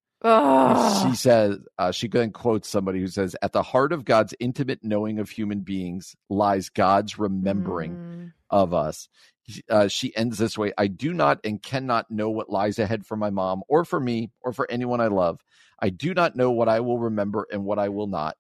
She 1.03 1.15
says, 1.17 1.57
uh, 1.77 1.91
she 1.91 2.07
then 2.07 2.31
quotes 2.31 2.69
somebody 2.69 2.99
who 3.01 3.07
says, 3.07 3.35
At 3.41 3.51
the 3.51 3.63
heart 3.63 3.91
of 3.91 4.05
God's 4.05 4.33
intimate 4.39 4.79
knowing 4.81 5.19
of 5.19 5.29
human 5.29 5.61
beings 5.61 6.15
lies 6.29 6.69
God's 6.69 7.19
remembering 7.19 7.95
mm. 7.95 8.31
of 8.49 8.73
us. 8.73 9.09
Uh, 9.69 9.89
she 9.89 10.15
ends 10.15 10.37
this 10.37 10.57
way 10.57 10.71
I 10.77 10.87
do 10.87 11.13
not 11.13 11.41
and 11.43 11.61
cannot 11.61 12.09
know 12.09 12.29
what 12.29 12.49
lies 12.49 12.79
ahead 12.79 13.05
for 13.05 13.17
my 13.17 13.29
mom 13.29 13.63
or 13.67 13.83
for 13.83 13.99
me 13.99 14.31
or 14.41 14.53
for 14.53 14.65
anyone 14.71 15.01
I 15.01 15.07
love. 15.07 15.41
I 15.77 15.89
do 15.89 16.13
not 16.13 16.37
know 16.37 16.51
what 16.51 16.69
I 16.69 16.79
will 16.79 16.97
remember 16.99 17.45
and 17.51 17.65
what 17.65 17.77
I 17.77 17.89
will 17.89 18.07
not. 18.07 18.37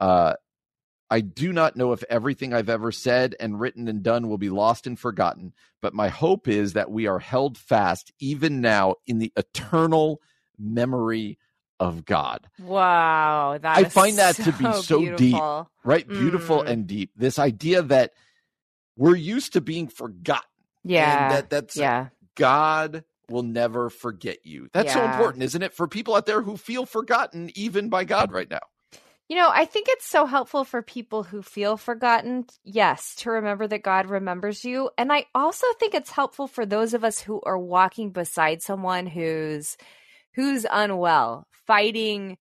Uh, 0.00 0.34
I 1.10 1.20
do 1.20 1.52
not 1.52 1.76
know 1.76 1.92
if 1.92 2.04
everything 2.08 2.54
I've 2.54 2.68
ever 2.68 2.92
said 2.92 3.34
and 3.40 3.58
written 3.58 3.88
and 3.88 4.02
done 4.02 4.28
will 4.28 4.38
be 4.38 4.48
lost 4.48 4.86
and 4.86 4.98
forgotten, 4.98 5.52
but 5.82 5.92
my 5.92 6.08
hope 6.08 6.46
is 6.46 6.74
that 6.74 6.90
we 6.90 7.06
are 7.08 7.18
held 7.18 7.58
fast 7.58 8.12
even 8.20 8.60
now 8.60 8.94
in 9.06 9.18
the 9.18 9.32
eternal 9.36 10.20
memory 10.56 11.38
of 11.80 12.04
God. 12.04 12.46
Wow, 12.60 13.58
I 13.64 13.84
find 13.84 14.18
that 14.18 14.36
so 14.36 14.44
to 14.44 14.52
be 14.58 14.72
so 14.82 14.98
beautiful. 15.00 15.18
deep, 15.64 15.66
right? 15.82 16.06
Beautiful 16.06 16.62
mm. 16.62 16.68
and 16.68 16.86
deep. 16.86 17.10
This 17.16 17.38
idea 17.40 17.82
that 17.82 18.12
we're 18.96 19.16
used 19.16 19.54
to 19.54 19.60
being 19.60 19.88
forgotten. 19.88 20.44
Yeah. 20.84 21.30
that 21.30 21.50
that's 21.50 21.76
yeah. 21.76 22.08
God 22.36 23.04
will 23.28 23.42
never 23.42 23.90
forget 23.90 24.44
you. 24.44 24.68
That's 24.72 24.94
yeah. 24.94 24.94
so 24.94 25.04
important, 25.04 25.42
isn't 25.44 25.62
it? 25.62 25.72
For 25.72 25.88
people 25.88 26.14
out 26.14 26.26
there 26.26 26.42
who 26.42 26.56
feel 26.56 26.86
forgotten 26.86 27.50
even 27.54 27.88
by 27.88 28.04
God 28.04 28.30
right 28.30 28.48
now. 28.48 28.60
You 29.30 29.36
know, 29.36 29.48
I 29.54 29.64
think 29.64 29.86
it's 29.88 30.08
so 30.08 30.26
helpful 30.26 30.64
for 30.64 30.82
people 30.82 31.22
who 31.22 31.40
feel 31.40 31.76
forgotten, 31.76 32.46
yes, 32.64 33.14
to 33.18 33.30
remember 33.30 33.68
that 33.68 33.84
God 33.84 34.10
remembers 34.10 34.64
you. 34.64 34.90
And 34.98 35.12
I 35.12 35.26
also 35.36 35.68
think 35.78 35.94
it's 35.94 36.10
helpful 36.10 36.48
for 36.48 36.66
those 36.66 36.94
of 36.94 37.04
us 37.04 37.20
who 37.20 37.40
are 37.46 37.56
walking 37.56 38.10
beside 38.10 38.60
someone 38.60 39.06
who's 39.06 39.76
who's 40.34 40.66
unwell, 40.68 41.46
fighting 41.66 42.38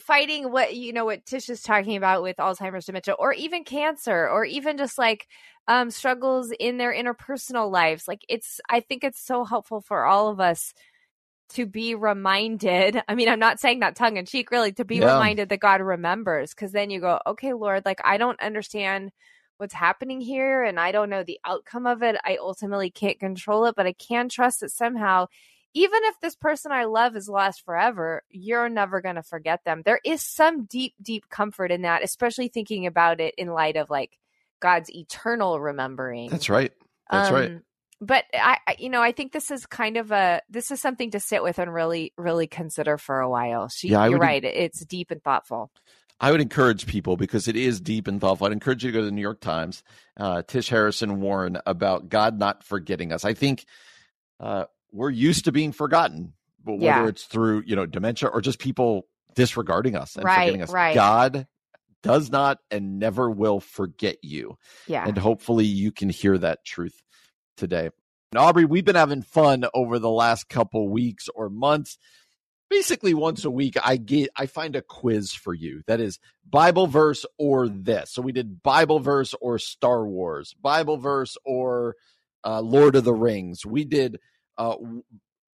fighting 0.00 0.50
what 0.52 0.74
you 0.76 0.92
know 0.92 1.04
what 1.04 1.26
Tish 1.26 1.48
is 1.50 1.62
talking 1.62 1.96
about 1.96 2.22
with 2.22 2.36
Alzheimer's 2.38 2.86
dementia 2.86 3.14
or 3.14 3.32
even 3.34 3.64
cancer 3.64 4.28
or 4.28 4.44
even 4.44 4.78
just 4.78 4.98
like 4.98 5.28
um 5.68 5.90
struggles 5.90 6.52
in 6.60 6.78
their 6.78 6.94
interpersonal 6.94 7.70
lives. 7.70 8.08
Like 8.08 8.22
it's 8.28 8.60
I 8.70 8.80
think 8.80 9.04
it's 9.04 9.24
so 9.24 9.44
helpful 9.44 9.80
for 9.82 10.04
all 10.04 10.28
of 10.30 10.40
us 10.40 10.74
to 11.50 11.66
be 11.66 11.94
reminded. 11.94 13.02
I 13.08 13.14
mean, 13.14 13.28
I'm 13.28 13.38
not 13.38 13.60
saying 13.60 13.80
that 13.80 13.96
tongue 13.96 14.16
in 14.16 14.26
cheek, 14.26 14.50
really, 14.50 14.72
to 14.72 14.84
be 14.84 14.96
yeah. 14.96 15.12
reminded 15.12 15.48
that 15.48 15.60
God 15.60 15.80
remembers. 15.80 16.54
Because 16.54 16.72
then 16.72 16.90
you 16.90 17.00
go, 17.00 17.20
okay, 17.26 17.52
Lord, 17.52 17.84
like 17.84 18.00
I 18.04 18.16
don't 18.16 18.40
understand 18.40 19.12
what's 19.56 19.74
happening 19.74 20.20
here 20.20 20.64
and 20.64 20.80
I 20.80 20.90
don't 20.90 21.10
know 21.10 21.22
the 21.22 21.38
outcome 21.44 21.86
of 21.86 22.02
it. 22.02 22.16
I 22.24 22.38
ultimately 22.40 22.90
can't 22.90 23.20
control 23.20 23.66
it, 23.66 23.76
but 23.76 23.86
I 23.86 23.92
can 23.92 24.28
trust 24.28 24.60
that 24.60 24.72
somehow, 24.72 25.26
even 25.74 26.00
if 26.04 26.18
this 26.20 26.34
person 26.34 26.72
I 26.72 26.84
love 26.84 27.14
is 27.14 27.28
lost 27.28 27.64
forever, 27.64 28.22
you're 28.30 28.68
never 28.68 29.00
going 29.00 29.14
to 29.14 29.22
forget 29.22 29.60
them. 29.64 29.82
There 29.84 30.00
is 30.04 30.22
some 30.22 30.64
deep, 30.64 30.94
deep 31.00 31.28
comfort 31.28 31.70
in 31.70 31.82
that, 31.82 32.02
especially 32.02 32.48
thinking 32.48 32.86
about 32.86 33.20
it 33.20 33.34
in 33.38 33.48
light 33.48 33.76
of 33.76 33.90
like 33.90 34.18
God's 34.60 34.90
eternal 34.90 35.60
remembering. 35.60 36.30
That's 36.30 36.48
right. 36.48 36.72
That's 37.10 37.28
um, 37.28 37.34
right 37.34 37.60
but 38.00 38.24
I, 38.34 38.58
you 38.78 38.88
know, 38.88 39.02
I 39.02 39.12
think 39.12 39.32
this 39.32 39.50
is 39.50 39.66
kind 39.66 39.96
of 39.96 40.10
a 40.10 40.42
this 40.48 40.70
is 40.70 40.80
something 40.80 41.10
to 41.12 41.20
sit 41.20 41.42
with 41.42 41.58
and 41.58 41.72
really, 41.72 42.12
really 42.16 42.46
consider 42.46 42.98
for 42.98 43.20
a 43.20 43.28
while. 43.28 43.68
She, 43.68 43.88
yeah, 43.88 44.06
you're 44.06 44.18
right; 44.18 44.44
it's 44.44 44.84
deep 44.84 45.10
and 45.10 45.22
thoughtful. 45.22 45.70
I 46.20 46.30
would 46.30 46.40
encourage 46.40 46.86
people 46.86 47.16
because 47.16 47.48
it 47.48 47.56
is 47.56 47.80
deep 47.80 48.06
and 48.06 48.20
thoughtful. 48.20 48.46
I'd 48.46 48.52
encourage 48.52 48.84
you 48.84 48.90
to 48.90 48.94
go 48.94 49.00
to 49.00 49.06
the 49.06 49.12
New 49.12 49.20
York 49.20 49.40
Times, 49.40 49.82
uh, 50.16 50.42
Tish 50.42 50.68
Harrison 50.68 51.20
Warren 51.20 51.58
about 51.66 52.08
God 52.08 52.38
not 52.38 52.62
forgetting 52.62 53.12
us. 53.12 53.24
I 53.24 53.34
think 53.34 53.66
uh, 54.40 54.64
we're 54.92 55.10
used 55.10 55.46
to 55.46 55.52
being 55.52 55.72
forgotten, 55.72 56.34
but 56.64 56.74
whether 56.74 57.02
yeah. 57.02 57.08
it's 57.08 57.24
through 57.24 57.64
you 57.66 57.76
know 57.76 57.86
dementia 57.86 58.28
or 58.28 58.40
just 58.40 58.58
people 58.58 59.06
disregarding 59.34 59.96
us 59.96 60.16
and 60.16 60.24
right, 60.24 60.40
forgetting 60.40 60.62
us, 60.62 60.70
right. 60.70 60.94
God 60.94 61.46
does 62.02 62.30
not 62.30 62.58
and 62.70 62.98
never 62.98 63.30
will 63.30 63.60
forget 63.60 64.18
you. 64.22 64.56
Yeah, 64.86 65.06
and 65.06 65.18
hopefully 65.18 65.64
you 65.64 65.90
can 65.90 66.10
hear 66.10 66.38
that 66.38 66.64
truth 66.64 67.02
today. 67.56 67.90
And 68.32 68.38
Aubrey, 68.38 68.64
we've 68.64 68.84
been 68.84 68.96
having 68.96 69.22
fun 69.22 69.64
over 69.74 69.98
the 69.98 70.10
last 70.10 70.48
couple 70.48 70.88
weeks 70.88 71.28
or 71.34 71.48
months. 71.48 71.98
Basically, 72.68 73.14
once 73.14 73.44
a 73.44 73.50
week, 73.50 73.76
I 73.82 73.96
get 73.96 74.30
I 74.36 74.46
find 74.46 74.74
a 74.74 74.82
quiz 74.82 75.32
for 75.32 75.54
you 75.54 75.82
that 75.86 76.00
is 76.00 76.18
Bible 76.48 76.86
verse 76.86 77.24
or 77.38 77.68
this. 77.68 78.12
So 78.12 78.22
we 78.22 78.32
did 78.32 78.62
Bible 78.62 78.98
verse 78.98 79.34
or 79.40 79.58
Star 79.58 80.06
Wars, 80.06 80.54
Bible 80.60 80.96
verse 80.96 81.36
or 81.44 81.94
uh, 82.44 82.60
Lord 82.60 82.96
of 82.96 83.04
the 83.04 83.14
Rings. 83.14 83.64
We 83.64 83.84
did 83.84 84.18
uh, 84.58 84.76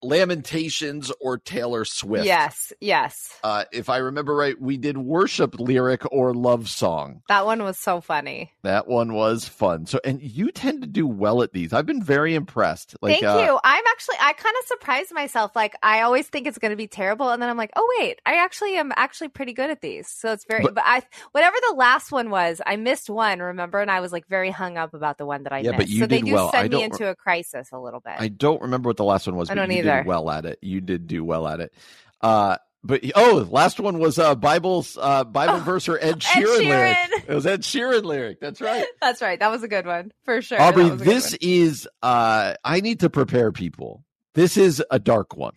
Lamentations 0.02 1.12
or 1.20 1.38
Taylor 1.38 1.84
Swift. 1.84 2.24
Yes, 2.24 2.72
yes. 2.80 3.38
Uh, 3.42 3.64
if 3.72 3.88
I 3.88 3.98
remember 3.98 4.34
right, 4.34 4.60
we 4.60 4.76
did 4.76 4.96
worship 4.96 5.58
lyric 5.58 6.02
or 6.12 6.34
love 6.34 6.68
song. 6.68 7.22
That 7.28 7.46
one 7.46 7.62
was 7.62 7.78
so 7.78 8.00
funny. 8.00 8.52
That 8.62 8.88
one 8.88 9.12
was 9.12 9.46
fun. 9.46 9.86
So, 9.86 10.00
and 10.04 10.22
you 10.22 10.50
tend 10.50 10.82
to 10.82 10.86
do 10.86 11.06
well 11.06 11.42
at 11.42 11.52
these. 11.52 11.72
I've 11.72 11.86
been 11.86 12.02
very 12.02 12.34
impressed. 12.34 12.96
Like, 13.02 13.20
Thank 13.20 13.24
uh, 13.24 13.44
you. 13.44 13.58
I'm 13.62 13.84
actually, 13.88 14.16
I 14.20 14.32
kind 14.32 14.54
of 14.60 14.66
surprised 14.66 15.12
myself. 15.12 15.54
Like, 15.54 15.76
I 15.82 16.02
always 16.02 16.26
think 16.28 16.46
it's 16.46 16.58
going 16.58 16.70
to 16.70 16.76
be 16.76 16.86
terrible, 16.86 17.30
and 17.30 17.42
then 17.42 17.50
I'm 17.50 17.56
like, 17.56 17.72
oh 17.76 17.96
wait, 17.98 18.20
I 18.24 18.36
actually 18.36 18.76
am 18.76 18.92
actually 18.96 19.28
pretty 19.28 19.52
good 19.52 19.70
at 19.70 19.80
these. 19.80 20.08
So 20.08 20.32
it's 20.32 20.44
very. 20.44 20.62
But, 20.62 20.76
but 20.76 20.84
I, 20.86 21.02
whatever 21.32 21.56
the 21.68 21.74
last 21.74 22.10
one 22.10 22.30
was, 22.30 22.60
I 22.66 22.76
missed 22.76 23.10
one. 23.10 23.40
Remember, 23.40 23.80
and 23.80 23.90
I 23.90 24.00
was 24.00 24.12
like 24.12 24.26
very 24.28 24.50
hung 24.50 24.78
up 24.78 24.94
about 24.94 25.18
the 25.18 25.26
one 25.26 25.42
that 25.42 25.52
I 25.52 25.58
yeah, 25.58 25.72
missed. 25.72 25.78
but 25.78 25.88
you 25.88 26.00
so 26.00 26.06
did 26.06 26.10
they 26.10 26.22
do 26.22 26.34
well. 26.34 26.50
send 26.50 26.72
me 26.72 26.82
into 26.82 27.08
a 27.08 27.14
crisis 27.14 27.68
a 27.72 27.78
little 27.78 28.00
bit. 28.00 28.14
I 28.18 28.28
don't 28.28 28.62
remember 28.62 28.88
what 28.88 28.96
the 28.96 29.04
last 29.04 29.26
one 29.26 29.36
was. 29.36 29.50
I 29.50 29.54
don't 29.54 29.70
either 29.70 29.89
did 29.98 30.07
well 30.07 30.31
at 30.31 30.44
it. 30.44 30.59
You 30.62 30.81
did 30.81 31.07
do 31.07 31.24
well 31.24 31.46
at 31.46 31.61
it. 31.61 31.74
Uh, 32.20 32.57
but 32.83 33.03
oh, 33.14 33.46
last 33.50 33.79
one 33.79 33.98
was 33.98 34.18
uh 34.18 34.35
Bible's 34.35 34.96
uh 35.00 35.24
Bible 35.24 35.57
oh, 35.57 35.61
verse 35.61 35.88
or 35.88 35.98
Ed 36.00 36.20
Sheeran, 36.20 36.37
Ed 36.37 36.44
Sheeran, 36.44 36.68
lyric. 36.68 37.24
It 37.29 37.35
was 37.35 37.46
Ed 37.46 37.61
Sheeran 37.62 38.05
lyric. 38.05 38.40
That's 38.40 38.61
right. 38.61 38.87
That's 39.03 39.20
right. 39.20 39.38
That 39.38 39.50
was 39.50 39.62
a 39.62 39.68
good 39.68 39.87
one 39.87 40.12
for 40.24 40.40
sure. 40.40 40.61
Aubrey, 40.61 40.88
this 40.88 41.35
is 41.40 41.87
uh 42.03 42.55
I 42.64 42.81
need 42.81 43.00
to 43.00 43.11
prepare 43.11 43.53
people. 43.53 44.03
This 44.35 44.57
is 44.57 44.83
a 44.90 44.98
dark 44.98 45.37
one. 45.37 45.53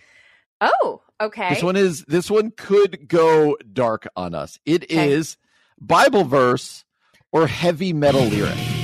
Oh, 0.59 1.01
okay. 1.21 1.49
This 1.49 1.63
one 1.63 1.75
is 1.77 2.03
this 2.05 2.29
one 2.29 2.51
could 2.51 3.07
go 3.07 3.57
dark 3.71 4.07
on 4.15 4.35
us. 4.35 4.59
It 4.65 4.83
okay. 4.83 5.11
is 5.11 5.37
Bible 5.79 6.25
verse 6.25 6.83
or 7.31 7.47
heavy 7.47 7.93
metal 7.93 8.23
lyric. 8.23 8.82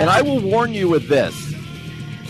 And 0.00 0.10
I 0.10 0.22
will 0.22 0.40
warn 0.40 0.72
you 0.72 0.88
with 0.88 1.08
this 1.08 1.34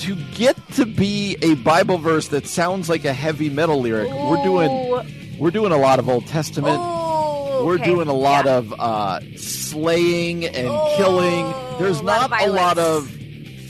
to 0.00 0.16
get 0.34 0.56
to 0.72 0.86
be 0.86 1.36
a 1.42 1.54
Bible 1.54 1.98
verse 1.98 2.28
that 2.28 2.46
sounds 2.46 2.88
like 2.88 3.04
a 3.04 3.12
heavy 3.12 3.50
metal 3.50 3.80
lyric, 3.80 4.10
Ooh. 4.10 4.30
we're 4.30 4.42
doing 4.42 5.38
we're 5.38 5.50
doing 5.50 5.72
a 5.72 5.76
lot 5.76 5.98
of 5.98 6.08
Old 6.08 6.26
Testament. 6.26 6.78
Ooh, 6.78 7.64
we're 7.64 7.74
okay. 7.74 7.84
doing 7.84 8.08
a 8.08 8.14
lot 8.14 8.46
yeah. 8.46 8.56
of 8.56 8.72
uh, 8.78 9.20
slaying 9.36 10.46
and 10.46 10.68
Ooh, 10.68 10.96
killing. 10.96 11.54
There's 11.78 12.02
not 12.02 12.32
a 12.32 12.50
lot 12.50 12.78
of 12.78 13.14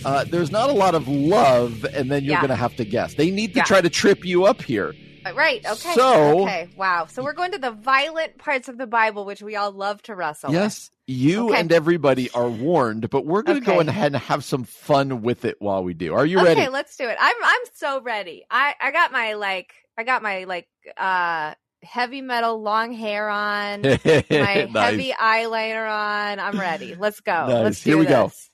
uh, 0.05 0.25
there's 0.25 0.51
not 0.51 0.71
a 0.71 0.73
lot 0.73 0.95
of 0.95 1.09
love, 1.09 1.85
and 1.85 2.11
then 2.11 2.25
you're 2.25 2.35
yeah. 2.35 2.41
going 2.41 2.49
to 2.49 2.57
have 2.57 2.75
to 2.77 2.85
guess. 2.85 3.15
They 3.15 3.31
need 3.31 3.53
to 3.55 3.59
yeah. 3.59 3.65
try 3.65 3.81
to 3.81 3.91
trip 3.91 4.25
you 4.25 4.45
up 4.45 4.63
here. 4.63 4.95
Uh, 5.25 5.35
right. 5.35 5.65
Okay. 5.65 5.93
So 5.95 6.43
okay. 6.43 6.69
Wow. 6.77 7.07
So 7.07 7.23
we're 7.23 7.33
going 7.35 7.53
to 7.53 7.59
the 7.59 7.71
violent 7.71 8.39
parts 8.39 8.69
of 8.69 8.79
the 8.79 8.87
Bible, 8.87 9.25
which 9.25 9.43
we 9.43 9.57
all 9.57 9.73
love 9.73 10.03
to 10.05 10.15
wrestle. 10.15 10.53
Yes, 10.53 10.91
you 11.07 11.49
Okay. 11.51 11.61
and 11.61 11.73
everybody 11.73 12.31
are 12.31 12.49
warned, 12.49 13.11
but 13.11 13.27
we're 13.27 13.43
going 13.43 13.61
to 13.61 13.67
go 13.67 13.81
ahead 13.81 14.13
and 14.15 14.17
have 14.23 14.45
some 14.45 14.65
fun 14.65 15.23
with 15.23 15.45
it 15.45 15.57
while 15.61 15.83
we 15.85 15.95
do. 15.95 16.15
Are 16.15 16.25
you 16.25 16.39
okay, 16.39 16.47
ready? 16.49 16.61
Okay. 16.63 16.69
Let's 16.71 16.97
do 16.97 17.09
it. 17.09 17.17
I'm 17.21 17.37
I'm 17.43 17.61
so 17.75 18.01
ready. 18.01 18.45
I 18.51 18.75
I 18.81 18.91
got 18.93 19.13
my 19.13 19.35
like 19.35 19.73
I 19.99 20.05
got 20.05 20.23
my 20.23 20.45
like 20.45 20.69
uh 20.97 21.55
heavy 21.83 22.21
metal 22.21 22.61
long 22.63 22.93
hair 22.93 23.29
on, 23.29 23.81
my 23.83 23.99
nice. 24.05 24.71
heavy 24.75 25.13
eyeliner 25.13 25.91
on. 25.91 26.39
I'm 26.39 26.59
ready. 26.61 26.95
Let's 26.95 27.21
go. 27.21 27.47
Nice. 27.47 27.65
Let's 27.65 27.83
do 27.85 27.91
Here 27.91 27.99
we 27.99 28.07
go. 28.07 28.25
this. 28.29 28.51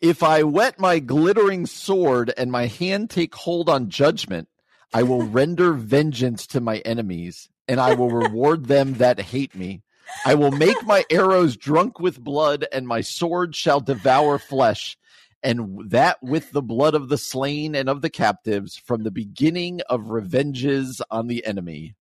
If 0.00 0.22
I 0.22 0.42
wet 0.42 0.78
my 0.78 0.98
glittering 0.98 1.64
sword 1.66 2.32
and 2.36 2.52
my 2.52 2.66
hand 2.66 3.08
take 3.08 3.34
hold 3.34 3.68
on 3.70 3.88
judgment, 3.88 4.48
I 4.96 5.02
will 5.02 5.24
render 5.24 5.74
vengeance 5.74 6.46
to 6.46 6.60
my 6.62 6.78
enemies, 6.78 7.50
and 7.68 7.78
I 7.78 7.92
will 7.92 8.08
reward 8.08 8.64
them 8.64 8.94
that 8.94 9.20
hate 9.20 9.54
me. 9.54 9.82
I 10.24 10.36
will 10.36 10.50
make 10.50 10.86
my 10.86 11.04
arrows 11.10 11.54
drunk 11.54 12.00
with 12.00 12.18
blood, 12.18 12.64
and 12.72 12.88
my 12.88 13.02
sword 13.02 13.54
shall 13.54 13.80
devour 13.80 14.38
flesh, 14.38 14.96
and 15.42 15.90
that 15.90 16.22
with 16.22 16.50
the 16.50 16.62
blood 16.62 16.94
of 16.94 17.10
the 17.10 17.18
slain 17.18 17.74
and 17.74 17.90
of 17.90 18.00
the 18.00 18.08
captives, 18.08 18.78
from 18.78 19.02
the 19.02 19.10
beginning 19.10 19.82
of 19.90 20.08
revenges 20.08 21.02
on 21.10 21.26
the 21.26 21.44
enemy. 21.44 21.94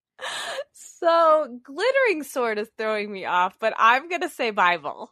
So 0.71 1.59
glittering 1.63 2.23
sword 2.23 2.57
is 2.57 2.69
throwing 2.77 3.11
me 3.11 3.25
off, 3.25 3.59
but 3.59 3.73
I'm 3.77 4.07
gonna 4.07 4.29
say 4.29 4.51
Bible. 4.51 5.11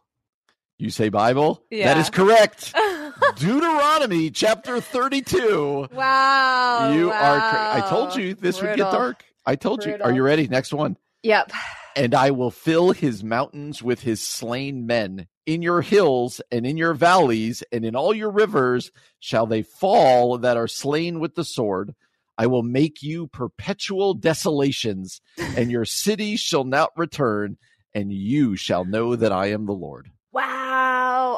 You 0.78 0.90
say 0.90 1.08
Bible? 1.08 1.62
That 1.70 1.76
Yeah. 1.76 2.00
is 2.00 2.10
correct. 2.10 2.74
Deuteronomy 3.36 4.30
chapter 4.30 4.80
32. 4.80 5.88
wow. 5.92 6.92
you 6.92 7.10
are. 7.10 7.38
Cr- 7.40 7.56
I 7.84 7.86
told 7.88 8.16
you 8.16 8.34
this 8.34 8.60
would 8.60 8.76
get 8.76 8.90
dark. 8.90 9.24
I 9.46 9.56
told 9.56 9.84
you. 9.84 9.96
Are 10.02 10.12
you 10.12 10.22
ready? 10.22 10.48
Next 10.48 10.72
one. 10.72 10.96
Yep. 11.22 11.52
And 11.96 12.14
I 12.14 12.32
will 12.32 12.50
fill 12.50 12.90
his 12.92 13.22
mountains 13.22 13.82
with 13.82 14.00
his 14.00 14.20
slain 14.20 14.86
men. 14.86 15.26
In 15.46 15.60
your 15.62 15.82
hills 15.82 16.40
and 16.50 16.66
in 16.66 16.76
your 16.78 16.94
valleys 16.94 17.62
and 17.70 17.84
in 17.84 17.94
all 17.94 18.14
your 18.14 18.30
rivers 18.30 18.90
shall 19.20 19.46
they 19.46 19.62
fall 19.62 20.38
that 20.38 20.56
are 20.56 20.66
slain 20.66 21.20
with 21.20 21.34
the 21.34 21.44
sword. 21.44 21.94
I 22.38 22.46
will 22.46 22.62
make 22.64 23.02
you 23.02 23.26
perpetual 23.28 24.14
desolations, 24.14 25.20
and 25.38 25.70
your 25.70 25.84
city 26.04 26.34
shall 26.36 26.64
not 26.64 26.90
return, 26.96 27.58
and 27.94 28.10
you 28.12 28.56
shall 28.56 28.84
know 28.84 29.14
that 29.14 29.30
I 29.32 29.52
am 29.52 29.66
the 29.66 29.72
Lord. 29.72 30.10
Wow. 30.32 30.63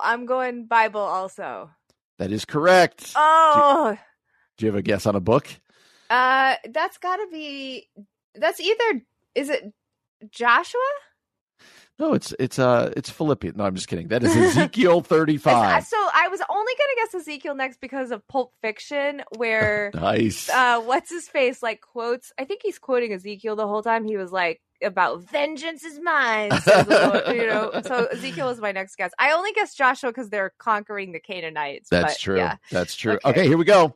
I'm 0.07 0.27
going 0.27 0.66
Bible 0.66 1.01
also. 1.01 1.71
That 2.19 2.33
is 2.33 2.45
correct. 2.45 3.12
Oh, 3.16 3.97
Do 4.57 4.66
you 4.66 4.73
have 4.73 4.79
a 4.79 4.83
guess 4.83 5.05
on 5.07 5.16
a 5.16 5.21
book? 5.21 5.49
uh, 6.09 6.55
that's 6.71 6.99
got 6.99 7.16
to 7.16 7.27
be. 7.31 7.88
That's 8.35 8.61
either. 8.61 9.03
Is 9.35 9.49
it 9.51 9.73
Joshua? 10.31 10.81
No, 11.99 12.12
it's 12.12 12.35
it's 12.38 12.59
uh 12.59 12.92
it's 12.97 13.09
Philippians. 13.09 13.57
No, 13.57 13.64
I'm 13.64 13.75
just 13.75 13.88
kidding. 13.88 14.09
That 14.09 14.23
is 14.23 14.37
Ezekiel 14.37 15.01
35. 15.01 15.85
So 15.85 15.97
I 15.97 16.29
was 16.29 16.40
only 16.51 16.73
gonna 16.79 16.92
guess 17.07 17.14
Ezekiel 17.14 17.55
next 17.55 17.81
because 17.81 18.11
of 18.11 18.27
Pulp 18.29 18.53
Fiction, 18.61 19.23
where 19.37 19.90
Nice. 19.95 20.51
uh, 20.51 20.81
what's 20.83 21.09
his 21.11 21.27
face 21.27 21.62
like 21.62 21.81
quotes. 21.81 22.33
I 22.38 22.45
think 22.45 22.61
he's 22.62 22.79
quoting 22.79 23.12
Ezekiel 23.14 23.57
the 23.57 23.66
whole 23.66 23.83
time. 23.83 24.05
He 24.05 24.19
was 24.19 24.31
like 24.31 24.61
about 24.83 25.23
vengeance 25.23 25.85
is 25.85 26.01
mine. 26.01 26.51
Lord," 26.67 27.23
you 27.29 27.47
know. 27.47 27.81
So 27.85 28.07
Ezekiel 28.07 28.51
is 28.51 28.61
my 28.61 28.73
next 28.73 28.97
guess. 28.97 29.12
I 29.19 29.33
only 29.33 29.53
guess 29.53 29.75
Joshua 29.75 30.11
because 30.11 30.31
they're 30.31 30.53
conquering 30.59 31.12
the 31.12 31.21
Canaanites. 31.21 31.89
That's 31.91 32.15
but, 32.15 32.21
true. 32.21 32.37
Yeah. 32.37 32.57
That's 32.71 32.95
true. 32.95 33.19
Okay. 33.25 33.31
Okay. 33.31 33.49
here 33.49 33.59
we 33.59 33.65
go. 33.65 33.95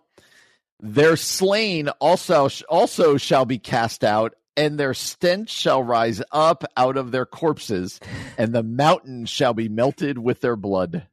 Their 0.81 1.16
slain 1.16 1.88
also 2.01 2.49
also 2.69 3.16
shall 3.19 3.45
be 3.45 3.59
cast 3.59 4.03
out, 4.03 4.35
and 4.57 4.79
their 4.79 4.95
stench 4.95 5.51
shall 5.51 5.83
rise 5.83 6.23
up 6.33 6.64
out 6.77 6.97
of 6.97 7.12
their 7.12 7.27
corpses, 7.27 8.01
and 8.38 8.55
the 8.55 8.62
mountain 8.62 9.27
shall 9.27 9.53
be 9.53 9.69
melted 9.69 10.19
with 10.19 10.40
their 10.40 10.57
blood. 10.57 11.07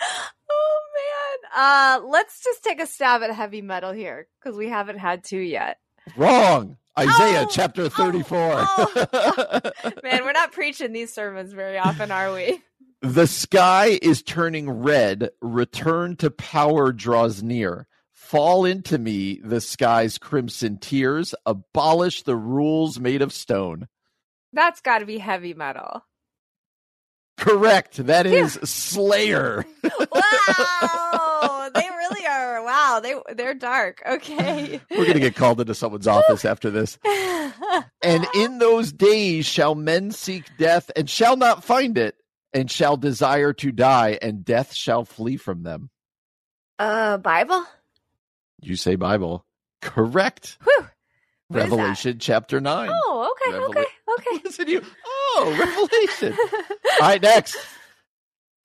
Oh 0.50 0.80
man. 0.94 1.60
Uh, 1.62 2.06
let's 2.06 2.42
just 2.42 2.62
take 2.62 2.80
a 2.80 2.86
stab 2.86 3.22
at 3.22 3.30
heavy 3.30 3.62
metal 3.62 3.92
here 3.92 4.26
because 4.40 4.56
we 4.56 4.68
haven't 4.68 4.98
had 4.98 5.22
two 5.24 5.38
yet. 5.38 5.78
Wrong. 6.16 6.76
Isaiah 6.98 7.44
Oh, 7.44 7.48
chapter 7.50 7.82
oh, 7.82 7.88
34. 7.88 8.38
Man, 10.02 10.24
we're 10.24 10.32
not 10.32 10.50
preaching 10.52 10.92
these 10.92 11.12
sermons 11.12 11.52
very 11.52 11.78
often, 11.78 12.10
are 12.10 12.32
we? 12.32 12.60
The 13.02 13.26
sky 13.28 13.98
is 14.02 14.22
turning 14.22 14.68
red. 14.68 15.30
Return 15.40 16.16
to 16.16 16.30
power 16.30 16.92
draws 16.92 17.42
near. 17.42 17.86
Fall 18.12 18.64
into 18.64 18.98
me, 18.98 19.40
the 19.44 19.60
sky's 19.60 20.18
crimson 20.18 20.78
tears. 20.78 21.34
Abolish 21.46 22.22
the 22.24 22.36
rules 22.36 22.98
made 22.98 23.22
of 23.22 23.32
stone. 23.32 23.86
That's 24.52 24.80
got 24.80 24.98
to 24.98 25.06
be 25.06 25.18
heavy 25.18 25.54
metal. 25.54 26.04
Correct. 27.36 28.04
That 28.06 28.26
is 28.26 28.54
Slayer. 28.64 29.64
Wow, 30.10 30.20
they 30.20 30.28
really 30.38 30.64
are. 31.42 31.57
Wow, 32.98 33.22
they 33.26 33.34
they're 33.34 33.54
dark. 33.54 34.02
Okay. 34.06 34.80
We're 34.90 34.96
going 35.04 35.12
to 35.14 35.20
get 35.20 35.36
called 35.36 35.60
into 35.60 35.74
someone's 35.74 36.06
office 36.06 36.44
after 36.44 36.70
this. 36.70 36.98
And 38.02 38.26
in 38.34 38.58
those 38.58 38.92
days 38.92 39.46
shall 39.46 39.74
men 39.74 40.10
seek 40.10 40.44
death 40.58 40.90
and 40.96 41.08
shall 41.08 41.36
not 41.36 41.64
find 41.64 41.96
it, 41.98 42.16
and 42.52 42.70
shall 42.70 42.96
desire 42.96 43.52
to 43.54 43.72
die, 43.72 44.18
and 44.22 44.44
death 44.44 44.74
shall 44.74 45.04
flee 45.04 45.36
from 45.36 45.62
them. 45.62 45.90
uh, 46.78 47.18
Bible. 47.18 47.64
You 48.60 48.76
say 48.76 48.96
Bible. 48.96 49.44
Correct. 49.82 50.58
Whew. 50.64 50.86
What? 51.48 51.62
Revelation 51.62 52.18
chapter 52.18 52.60
9. 52.60 52.90
Oh, 52.92 53.32
okay, 53.32 53.56
Revela- 53.56 53.68
okay, 53.70 53.86
okay. 54.18 54.40
Listen 54.44 54.68
you. 54.68 54.82
Oh, 55.06 55.56
Revelation. 55.58 56.36
All 57.00 57.08
right, 57.08 57.22
next. 57.22 57.56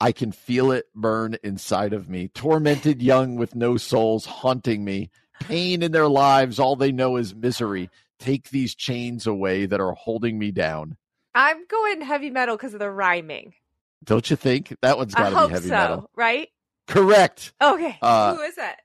I 0.03 0.11
can 0.11 0.33
feel 0.33 0.71
it 0.73 0.85
burn 0.93 1.37
inside 1.43 1.93
of 1.93 2.09
me. 2.09 2.27
Tormented 2.27 3.01
young 3.01 3.37
with 3.37 3.55
no 3.55 3.77
souls 3.77 4.25
haunting 4.25 4.83
me. 4.83 5.09
Pain 5.39 5.81
in 5.81 5.93
their 5.93 6.09
lives, 6.09 6.59
all 6.59 6.75
they 6.75 6.91
know 6.91 7.15
is 7.15 7.33
misery. 7.33 7.89
Take 8.19 8.49
these 8.49 8.75
chains 8.75 9.25
away 9.25 9.65
that 9.65 9.79
are 9.79 9.93
holding 9.93 10.37
me 10.37 10.51
down. 10.51 10.97
I'm 11.33 11.65
going 11.67 12.01
heavy 12.01 12.29
metal 12.29 12.57
because 12.57 12.73
of 12.73 12.79
the 12.79 12.91
rhyming. 12.91 13.53
Don't 14.03 14.29
you 14.29 14.35
think? 14.35 14.75
That 14.81 14.97
one's 14.97 15.15
got 15.15 15.29
to 15.29 15.47
be 15.47 15.53
heavy 15.53 15.69
so. 15.69 15.73
metal. 15.73 16.09
Right? 16.15 16.49
Correct. 16.87 17.53
Okay. 17.61 17.97
Uh, 18.01 18.35
Who 18.35 18.41
is 18.41 18.55
that? 18.55 18.79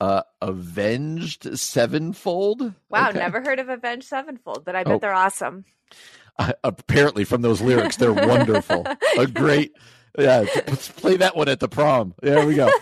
Uh 0.00 0.22
Avenged 0.40 1.58
Sevenfold. 1.58 2.74
Wow, 2.88 3.08
Okay. 3.10 3.18
never 3.18 3.40
heard 3.40 3.58
of 3.58 3.68
Avenged 3.68 4.06
Sevenfold, 4.06 4.64
but 4.64 4.76
I 4.76 4.84
bet 4.84 4.94
Oh. 4.94 4.98
they're 5.00 5.12
awesome. 5.12 5.64
Uh, 6.38 6.52
apparently 6.62 7.24
from 7.24 7.42
those 7.42 7.60
lyrics, 7.60 7.96
they're 7.96 8.12
wonderful. 8.28 8.86
A 9.18 9.26
great 9.26 9.72
yeah, 10.18 10.44
let's 10.66 10.88
play 10.90 11.16
that 11.18 11.36
one 11.36 11.48
at 11.48 11.60
the 11.60 11.68
prom. 11.68 12.14
There 12.22 12.46
we 12.46 12.54
go. 12.54 12.70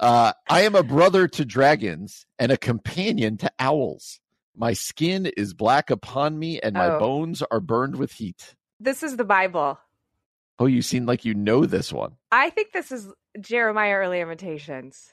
Uh, 0.00 0.32
I 0.50 0.62
am 0.62 0.74
a 0.74 0.82
brother 0.82 1.28
to 1.28 1.44
dragons 1.44 2.26
and 2.36 2.50
a 2.50 2.56
companion 2.56 3.36
to 3.36 3.52
owls. 3.60 4.18
My 4.56 4.72
skin 4.72 5.26
is 5.36 5.54
black 5.54 5.90
upon 5.90 6.36
me, 6.40 6.58
and 6.60 6.74
my 6.74 6.88
Oh. 6.88 6.98
bones 6.98 7.40
are 7.52 7.60
burned 7.60 7.94
with 7.94 8.10
heat. 8.10 8.56
This 8.80 9.04
is 9.04 9.16
the 9.16 9.22
Bible. 9.24 9.78
Oh, 10.58 10.66
you 10.66 10.82
seem 10.82 11.06
like 11.06 11.24
you 11.24 11.34
know 11.34 11.66
this 11.66 11.92
one. 11.92 12.16
I 12.32 12.50
think 12.50 12.72
this 12.72 12.90
is 12.90 13.12
Jeremiah 13.40 13.94
early 13.94 14.20
imitations. 14.20 15.08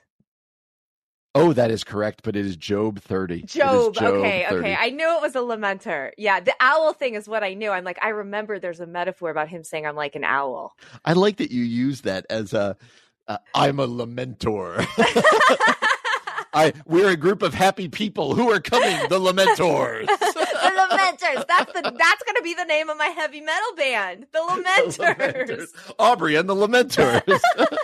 Oh, 1.36 1.54
that 1.54 1.70
is 1.70 1.84
correct, 1.84 2.22
but 2.24 2.36
it 2.36 2.46
is 2.46 2.56
Job 2.56 3.00
30. 3.00 3.44
Job. 3.44 3.94
Job 3.94 4.15
okay, 4.15 4.46
30. 4.50 4.60
okay. 4.60 4.76
I 4.78 4.89
knew 4.89 5.15
it 5.15 5.22
was 5.22 5.36
a 5.36 5.39
lamenter. 5.39 6.12
Yeah, 6.18 6.39
the 6.39 6.56
owl 6.60 6.94
thing 6.94 7.13
is 7.13 7.28
what 7.28 7.44
I 7.44 7.54
knew. 7.54 7.70
I'm 7.70 7.84
like, 7.84 8.00
I 8.02 8.10
remember 8.10 8.58
there's 8.58 8.80
a 8.80 8.88
metaphor 8.88 9.30
about 9.30 9.48
him 9.48 9.63
saying 9.63 9.86
I'm 9.86 9.96
like 9.96 10.15
an 10.15 10.24
owl. 10.24 10.76
I 11.06 11.13
like 11.13 11.38
that 11.38 11.52
you 11.52 11.63
use 11.63 12.02
that 12.02 12.26
as 12.30 12.54
a 12.54 12.76
uh, 13.28 13.38
I'm 13.54 13.80
a 13.80 13.88
lamentor. 13.88 14.86
I 16.53 16.73
we're 16.85 17.09
a 17.09 17.15
group 17.17 17.41
of 17.41 17.53
happy 17.53 17.88
people 17.88 18.35
who 18.35 18.51
are 18.51 18.59
coming, 18.59 18.97
the 19.09 19.19
lamentors. 19.19 20.05
the 20.07 20.88
lamenters. 20.89 21.47
That's 21.47 21.73
the 21.73 21.81
that's 21.81 22.23
gonna 22.23 22.41
be 22.41 22.53
the 22.53 22.65
name 22.65 22.89
of 22.89 22.97
my 22.97 23.07
heavy 23.07 23.41
metal 23.41 23.75
band. 23.75 24.27
The 24.31 24.39
The 24.49 24.63
lamenters. 24.63 25.67
Aubrey 25.99 26.35
and 26.35 26.49
the 26.49 26.55
Lamentors. 26.55 27.23
that 27.57 27.79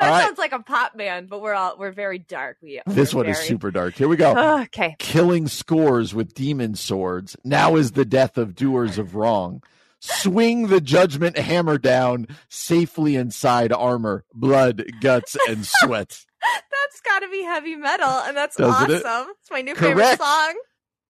All 0.00 0.08
right. 0.08 0.24
sounds 0.24 0.38
like 0.38 0.52
a 0.52 0.60
pop 0.62 0.96
band, 0.96 1.28
but 1.28 1.40
we're 1.40 1.54
all 1.54 1.76
we're 1.78 1.92
very 1.92 2.18
dark. 2.18 2.58
We 2.62 2.80
this 2.86 3.14
one 3.14 3.26
is 3.26 3.38
super 3.38 3.70
dark. 3.70 3.94
Here 3.94 4.08
we 4.08 4.16
go. 4.16 4.60
okay. 4.62 4.96
Killing 4.98 5.48
scores 5.48 6.14
with 6.14 6.34
demon 6.34 6.74
swords. 6.74 7.36
Now 7.44 7.76
is 7.76 7.92
the 7.92 8.04
death 8.04 8.36
of 8.38 8.54
doers 8.54 8.98
of 8.98 9.14
wrong. 9.14 9.62
Swing 10.00 10.66
the 10.66 10.82
judgment 10.82 11.38
hammer 11.38 11.78
down 11.78 12.26
safely 12.50 13.16
inside 13.16 13.72
armor, 13.72 14.24
blood, 14.34 14.84
guts, 15.00 15.34
and 15.48 15.64
sweat. 15.64 16.26
That's 16.70 17.00
got 17.04 17.20
to 17.20 17.28
be 17.28 17.42
heavy 17.42 17.76
metal, 17.76 18.08
and 18.08 18.36
that's 18.36 18.56
Doesn't 18.56 18.90
it? 18.90 19.04
awesome. 19.04 19.32
It's 19.40 19.50
my 19.50 19.62
new 19.62 19.74
favorite 19.74 20.18
song. 20.18 20.54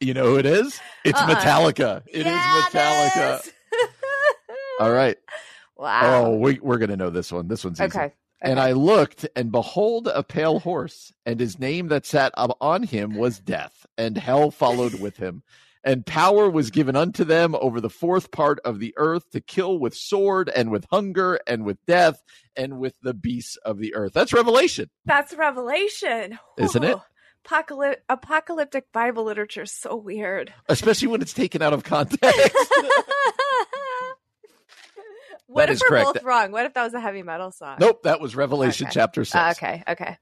You 0.00 0.14
know 0.14 0.24
who 0.26 0.36
it 0.38 0.46
is? 0.46 0.78
It's 1.04 1.18
Uh-uh. 1.20 1.34
Metallica. 1.34 2.02
It 2.06 2.20
is 2.20 2.26
Yeah, 2.26 2.62
Metallica. 2.70 3.40
it 3.40 3.46
is. 3.46 3.52
All 4.80 4.92
right. 4.92 5.16
wow. 5.76 6.24
Oh, 6.26 6.36
we, 6.36 6.58
we're 6.60 6.78
going 6.78 6.90
to 6.90 6.96
know 6.96 7.10
this 7.10 7.32
one. 7.32 7.48
This 7.48 7.64
one's 7.64 7.80
easy. 7.80 7.86
okay. 7.86 8.12
And 8.40 8.60
I 8.60 8.72
looked, 8.72 9.26
and 9.36 9.50
behold, 9.50 10.06
a 10.12 10.22
pale 10.22 10.58
horse, 10.60 11.12
and 11.24 11.40
his 11.40 11.58
name 11.58 11.88
that 11.88 12.04
sat 12.04 12.32
up 12.36 12.56
on 12.60 12.82
him 12.82 13.14
was 13.16 13.38
Death, 13.38 13.86
and 13.96 14.18
hell 14.18 14.50
followed 14.50 15.00
with 15.00 15.16
him. 15.16 15.42
And 15.86 16.06
power 16.06 16.48
was 16.48 16.70
given 16.70 16.96
unto 16.96 17.24
them 17.24 17.54
over 17.60 17.78
the 17.80 17.90
fourth 17.90 18.30
part 18.30 18.58
of 18.64 18.78
the 18.80 18.94
earth 18.96 19.28
to 19.32 19.40
kill 19.40 19.78
with 19.78 19.94
sword, 19.94 20.48
and 20.48 20.70
with 20.70 20.86
hunger, 20.90 21.38
and 21.46 21.64
with 21.66 21.76
death, 21.86 22.22
and 22.56 22.78
with 22.78 22.94
the 23.02 23.12
beasts 23.12 23.56
of 23.58 23.78
the 23.78 23.94
earth. 23.94 24.12
That's 24.14 24.32
Revelation. 24.32 24.88
That's 25.04 25.34
Revelation. 25.34 26.38
Isn't 26.56 26.84
it? 26.84 26.96
Apocalyp- 27.44 28.02
apocalyptic 28.08 28.90
Bible 28.92 29.24
literature 29.24 29.64
is 29.64 29.72
so 29.72 29.94
weird. 29.96 30.54
Especially 30.70 31.08
when 31.08 31.20
it's 31.20 31.34
taken 31.34 31.60
out 31.60 31.74
of 31.74 31.84
context. 31.84 32.22
what 35.46 35.66
That 35.66 35.74
if 35.74 35.80
we're 35.82 35.88
correct. 35.88 36.14
both 36.14 36.22
wrong? 36.22 36.52
What 36.52 36.66
if 36.66 36.74
that 36.74 36.84
was 36.84 36.94
a 36.94 37.00
heavy 37.00 37.22
metal 37.22 37.50
song? 37.52 37.76
nope, 37.80 38.02
that 38.04 38.20
was 38.20 38.34
Revelation 38.34 38.86
Okay. 38.86 38.94
chapter 38.94 39.24
6. 39.24 39.34
Uh, 39.34 39.52
okay, 39.56 39.82
okay. 39.88 40.16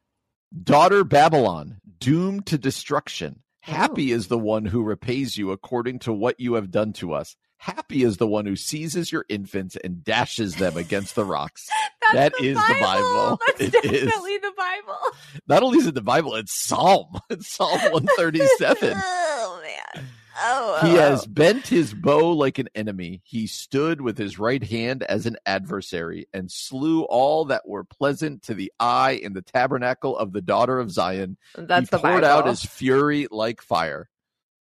Daughter 0.65 1.05
Babylon, 1.05 1.81
doomed 1.99 2.47
to 2.47 2.59
destruction. 2.59 3.42
Happy 3.63 4.13
oh. 4.13 4.17
is 4.17 4.27
the 4.27 4.39
one 4.39 4.65
who 4.65 4.83
repays 4.83 5.39
you 5.39 5.53
according 5.53 6.01
to 6.01 6.13
what 6.13 6.41
you 6.41 6.55
have 6.55 6.71
done 6.71 6.93
to 6.95 7.13
us. 7.13 7.37
Happy 7.59 8.03
is 8.03 8.17
the 8.17 8.27
one 8.27 8.45
who 8.45 8.57
seizes 8.57 9.13
your 9.13 9.25
infants 9.29 9.77
and 9.77 10.03
dashes 10.03 10.57
them 10.57 10.77
against 10.77 11.15
the 11.15 11.25
rocks. 11.25 11.69
That's 12.13 12.15
That 12.15 12.33
the 12.41 12.49
is 12.49 12.57
the 12.57 12.77
Bible. 12.81 13.39
That's 13.47 13.61
It 13.61 13.85
is. 13.85 14.05
definitely 14.07 14.39
the 14.39 14.53
Bible. 14.57 14.99
Not 15.47 15.63
only 15.63 15.79
is 15.79 15.87
it 15.87 15.95
the 15.95 16.03
Bible, 16.03 16.35
it's 16.35 16.53
Psalm. 16.53 17.21
It's 17.31 17.55
Psalm 17.55 17.79
137. 17.93 18.95
oh 18.97 19.61
man. 19.63 20.07
Oh, 20.41 20.79
He 20.83 20.97
oh, 20.97 21.01
has 21.01 21.25
oh. 21.25 21.31
bent 21.31 21.67
his 21.67 21.93
bow 21.95 22.33
like 22.33 22.59
an 22.59 22.69
enemy. 22.75 23.21
He 23.25 23.47
stood 23.47 24.01
with 24.01 24.17
his 24.17 24.39
right 24.39 24.63
hand 24.63 25.03
as 25.03 25.27
an 25.27 25.37
adversary 25.47 26.27
and 26.33 26.51
slew 26.51 27.03
all 27.03 27.47
that 27.47 27.69
were 27.69 27.85
pleasant 27.85 28.43
to 28.45 28.55
the 28.55 28.73
eye 28.81 29.13
in 29.13 29.33
the 29.33 29.43
tabernacle 29.43 30.17
of 30.17 30.33
the 30.33 30.41
daughter 30.41 30.79
of 30.79 30.91
Zion. 30.91 31.37
That's 31.57 31.91
he 31.91 31.97
the 31.97 31.99
poured 31.99 32.23
Bible. 32.23 32.27
out 32.27 32.47
his 32.47 32.65
fury 32.65 33.27
like 33.31 33.63
fire. 33.63 34.09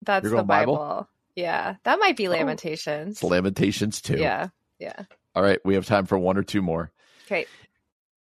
That's 0.01 0.29
the 0.29 0.43
Bible? 0.43 0.75
Bible. 0.75 1.09
Yeah, 1.35 1.75
that 1.83 1.99
might 1.99 2.17
be 2.17 2.27
oh. 2.27 2.31
Lamentations. 2.31 3.13
It's 3.13 3.23
Lamentations 3.23 4.01
too. 4.01 4.17
Yeah, 4.17 4.49
yeah. 4.79 5.03
All 5.35 5.41
right, 5.43 5.59
we 5.65 5.75
have 5.75 5.85
time 5.85 6.05
for 6.05 6.17
one 6.17 6.37
or 6.37 6.43
two 6.43 6.61
more. 6.61 6.91
Okay. 7.25 7.45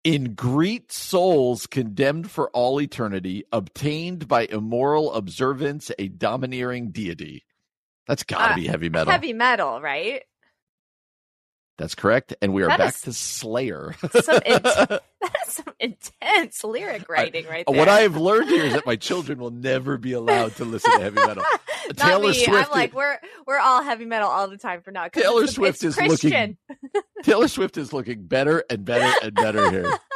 In 0.07 0.35
greet 0.35 0.91
souls 0.91 1.67
condemned 1.67 2.31
for 2.31 2.49
all 2.51 2.79
eternity, 2.79 3.43
obtained 3.51 4.27
by 4.27 4.45
immoral 4.45 5.13
observance, 5.13 5.91
a 5.99 6.07
domineering 6.07 6.91
deity. 6.91 7.43
That's 8.07 8.23
got 8.23 8.37
to 8.47 8.53
Uh, 8.53 8.55
be 8.55 8.67
heavy 8.67 8.87
metal. 8.89 9.11
Heavy 9.11 9.33
metal, 9.33 9.81
right? 9.81 10.23
That's 11.77 11.93
correct. 11.93 12.33
And 12.41 12.53
we 12.53 12.63
are 12.63 12.69
That 12.69 12.79
back 12.79 12.95
is 12.95 13.01
to 13.01 13.13
Slayer. 13.13 13.95
Some 14.23 14.39
int- 14.45 14.63
That's 15.21 15.53
some 15.53 15.73
intense 15.79 16.63
lyric 16.63 17.09
writing 17.09 17.45
right 17.45 17.65
there. 17.67 17.77
what 17.77 17.89
I 17.89 17.99
have 17.99 18.15
learned 18.15 18.49
here 18.49 18.63
is 18.65 18.73
that 18.73 18.85
my 18.85 18.95
children 18.95 19.39
will 19.39 19.51
never 19.51 19.97
be 19.97 20.13
allowed 20.13 20.55
to 20.55 20.65
listen 20.65 20.91
to 20.93 20.99
heavy 21.01 21.17
metal. 21.25 21.43
Not 21.97 22.07
Taylor 22.07 22.27
me. 22.29 22.33
Swift 22.33 22.65
I'm 22.65 22.71
like 22.71 22.93
we're 22.93 23.17
we're 23.45 23.59
all 23.59 23.81
heavy 23.83 24.05
metal 24.05 24.29
all 24.29 24.47
the 24.47 24.57
time 24.57 24.81
for 24.81 24.91
now. 24.91 25.07
'cause 25.09 25.23
Taylor 25.23 25.41
it's- 25.43 25.55
Swift 25.55 25.83
it's 25.83 25.97
is 25.97 26.23
looking- 26.23 26.57
Taylor 27.23 27.47
Swift 27.47 27.77
is 27.77 27.93
looking 27.93 28.25
better 28.25 28.63
and 28.69 28.83
better 28.85 29.11
and 29.23 29.33
better 29.35 29.69
here. 29.71 29.93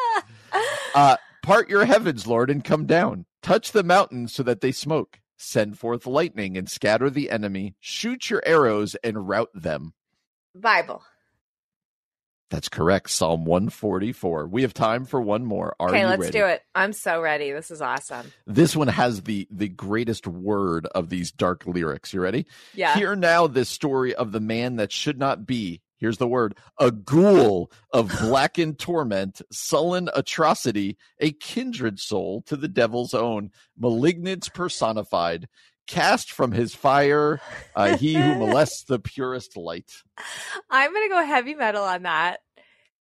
Uh, 0.94 1.16
part 1.42 1.70
your 1.70 1.86
heavens, 1.86 2.28
Lord, 2.28 2.50
and 2.50 2.62
come 2.66 2.86
down. 2.86 3.26
Touch 3.42 3.72
the 3.72 3.84
mountains 3.84 4.34
so 4.34 4.44
that 4.44 4.60
they 4.60 4.74
smoke. 4.74 5.20
Send 5.38 5.80
forth 5.80 6.06
lightning 6.06 6.58
and 6.58 6.70
scatter 6.70 7.10
the 7.10 7.30
enemy. 7.32 7.76
Shoot 7.80 8.30
your 8.30 8.44
arrows 8.46 8.96
and 9.02 9.30
rout 9.30 9.48
them. 9.54 9.94
Bible. 10.54 11.02
That's 12.52 12.68
correct. 12.68 13.10
Psalm 13.10 13.46
144. 13.46 14.48
We 14.48 14.62
have 14.64 14.74
time 14.74 15.06
for 15.06 15.22
one 15.22 15.46
more. 15.46 15.74
Are 15.80 15.90
okay, 15.90 16.06
let's 16.06 16.20
ready? 16.20 16.32
do 16.38 16.46
it. 16.46 16.62
I'm 16.76 16.92
so 16.92 17.22
ready. 17.22 17.54
This 17.54 17.72
is 17.72 17.82
awesome. 17.82 18.32
This 18.46 18.76
one 18.76 18.90
has 18.90 19.22
the 19.24 19.48
the 19.50 19.70
greatest 19.70 20.28
word 20.28 20.86
of 20.88 21.10
these 21.10 21.32
dark 21.32 21.66
lyrics. 21.66 22.14
You 22.14 22.22
ready? 22.22 22.46
Yeah. 22.74 22.94
Hear 22.96 23.16
now 23.16 23.48
this 23.48 23.70
story 23.70 24.14
of 24.14 24.34
the 24.34 24.42
man 24.42 24.76
that 24.76 24.92
should 24.92 25.18
not 25.18 25.48
be. 25.48 25.82
Here's 25.98 26.18
the 26.18 26.28
word 26.28 26.58
a 26.78 26.92
ghoul 26.92 27.72
of 27.94 28.12
blackened 28.22 28.80
torment, 28.80 29.42
sullen 29.52 30.10
atrocity, 30.14 30.98
a 31.20 31.32
kindred 31.32 32.00
soul 32.00 32.42
to 32.48 32.58
the 32.58 32.68
devil's 32.68 33.14
own, 33.14 33.52
malignance 33.78 34.50
personified, 34.50 35.48
cast 35.88 36.32
from 36.32 36.52
his 36.52 36.74
fire, 36.76 37.41
uh, 37.76 37.98
he 37.98 38.13
who 38.13 38.36
molests 38.39 38.84
the 38.84 39.00
purest 39.00 39.58
light. 39.58 39.91
I'm 40.70 40.94
gonna 40.94 41.10
go 41.10 41.26
heavy 41.26 41.56
metal 41.56 41.84
on 41.84 42.04
that. 42.04 42.39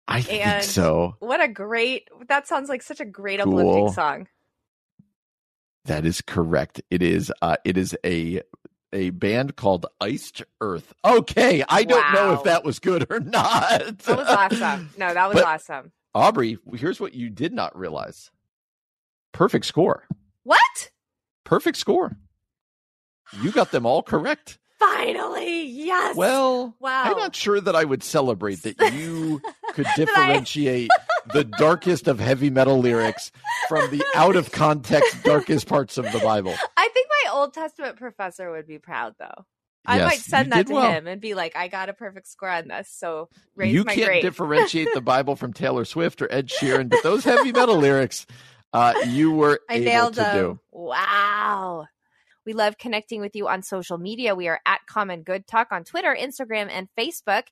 I 0.08 0.22
think 0.22 0.46
And- 0.46 0.64
so. 0.64 1.14
What 1.20 1.40
a 1.40 1.48
great 1.48 2.08
that 2.28 2.48
sounds 2.48 2.68
like 2.68 2.82
such 2.82 3.00
a 3.00 3.04
great 3.04 3.40
Cool. 3.40 3.58
uplifting 3.58 3.92
song. 3.92 4.28
That 5.86 6.04
is 6.04 6.20
correct. 6.20 6.82
It 6.90 7.02
is. 7.02 7.32
Uh, 7.40 7.56
it 7.64 7.76
is 7.78 7.96
a 8.04 8.42
a 8.92 9.10
band 9.10 9.54
called 9.56 9.86
Iced 10.00 10.42
Earth. 10.60 10.92
Okay, 11.04 11.62
I 11.68 11.84
don't 11.84 12.12
know 12.12 12.32
if 12.34 12.42
that 12.44 12.64
was 12.64 12.80
good 12.80 13.06
or 13.10 13.20
not. 13.20 13.98
That 13.98 14.16
was 14.18 14.28
awesome. 14.28 14.90
No, 14.98 15.14
that 15.14 15.28
was 15.28 15.34
But- 15.36 15.44
awesome. 15.44 15.92
Aubrey, 16.12 16.58
here's 16.74 16.98
what 16.98 17.14
you 17.14 17.30
did 17.30 17.52
not 17.52 17.78
realize. 17.78 18.32
Perfect 19.32 19.64
score. 19.64 20.08
What? 20.42 20.90
Perfect 21.44 21.76
score. 21.76 22.16
You 23.42 23.52
got 23.52 23.70
them 23.70 23.86
all 23.86 24.02
correct. 24.02 24.58
Finally, 24.78 25.64
yes. 25.66 26.16
Well, 26.16 26.74
Wow. 26.80 27.02
I'm 27.04 27.16
not 27.18 27.36
sure 27.36 27.60
that 27.60 27.76
I 27.76 27.84
would 27.84 28.02
celebrate 28.02 28.62
that 28.62 28.78
you 28.94 29.40
could 29.74 29.84
That 29.84 29.92
I- 29.98 30.04
differentiate 30.04 30.90
the 31.32 31.44
darkest 31.44 32.08
of 32.08 32.18
heavy 32.18 32.48
metal 32.50 32.78
lyrics 32.78 33.30
from 33.68 33.90
the 33.90 34.02
out 34.14 34.36
of 34.36 34.50
context 34.52 35.22
darkest 35.22 35.66
parts 35.66 35.98
of 35.98 36.10
the 36.12 36.18
Bible. 36.20 36.54
I 36.76 36.88
think 36.94 37.08
my 37.24 37.32
Old 37.32 37.52
Testament 37.52 37.96
professor 37.98 38.50
would 38.50 38.66
be 38.66 38.78
proud 38.78 39.14
though. 39.18 39.44
I 39.86 39.98
Yes, 39.98 40.06
might 40.06 40.18
send 40.20 40.52
that 40.52 40.66
to 40.66 40.74
well. 40.74 40.90
him 40.92 41.06
and 41.06 41.20
be 41.20 41.34
like, 41.34 41.56
I 41.56 41.68
got 41.68 41.88
a 41.88 41.94
perfect 41.94 42.26
score 42.28 42.48
on 42.50 42.68
this. 42.68 42.90
So 42.90 43.28
raise 43.56 43.72
you 43.74 43.84
my 43.84 43.94
can't 43.94 44.06
grade. 44.06 44.22
differentiate 44.22 44.88
the 44.94 45.00
Bible 45.02 45.36
from 45.36 45.52
Taylor 45.52 45.84
Swift 45.84 46.20
or 46.22 46.32
Ed 46.32 46.48
Sheeran, 46.48 46.88
but 46.90 47.02
those 47.02 47.24
heavy 47.24 47.50
metal 47.52 47.76
lyrics, 47.76 48.26
uh, 48.72 48.94
you 49.08 49.30
were 49.32 49.60
I 49.68 49.74
able 49.74 49.84
nailed 49.84 50.14
to 50.14 50.20
them. 50.20 50.36
do. 50.36 50.60
Wow. 50.72 51.86
We 52.46 52.52
love 52.52 52.78
connecting 52.78 53.20
with 53.20 53.36
you 53.36 53.48
on 53.48 53.62
social 53.62 53.98
media. 53.98 54.34
We 54.34 54.48
are 54.48 54.60
at 54.66 54.80
Common 54.86 55.22
Good 55.22 55.46
Talk 55.46 55.68
on 55.70 55.84
Twitter, 55.84 56.16
Instagram, 56.18 56.68
and 56.70 56.88
Facebook. 56.98 57.44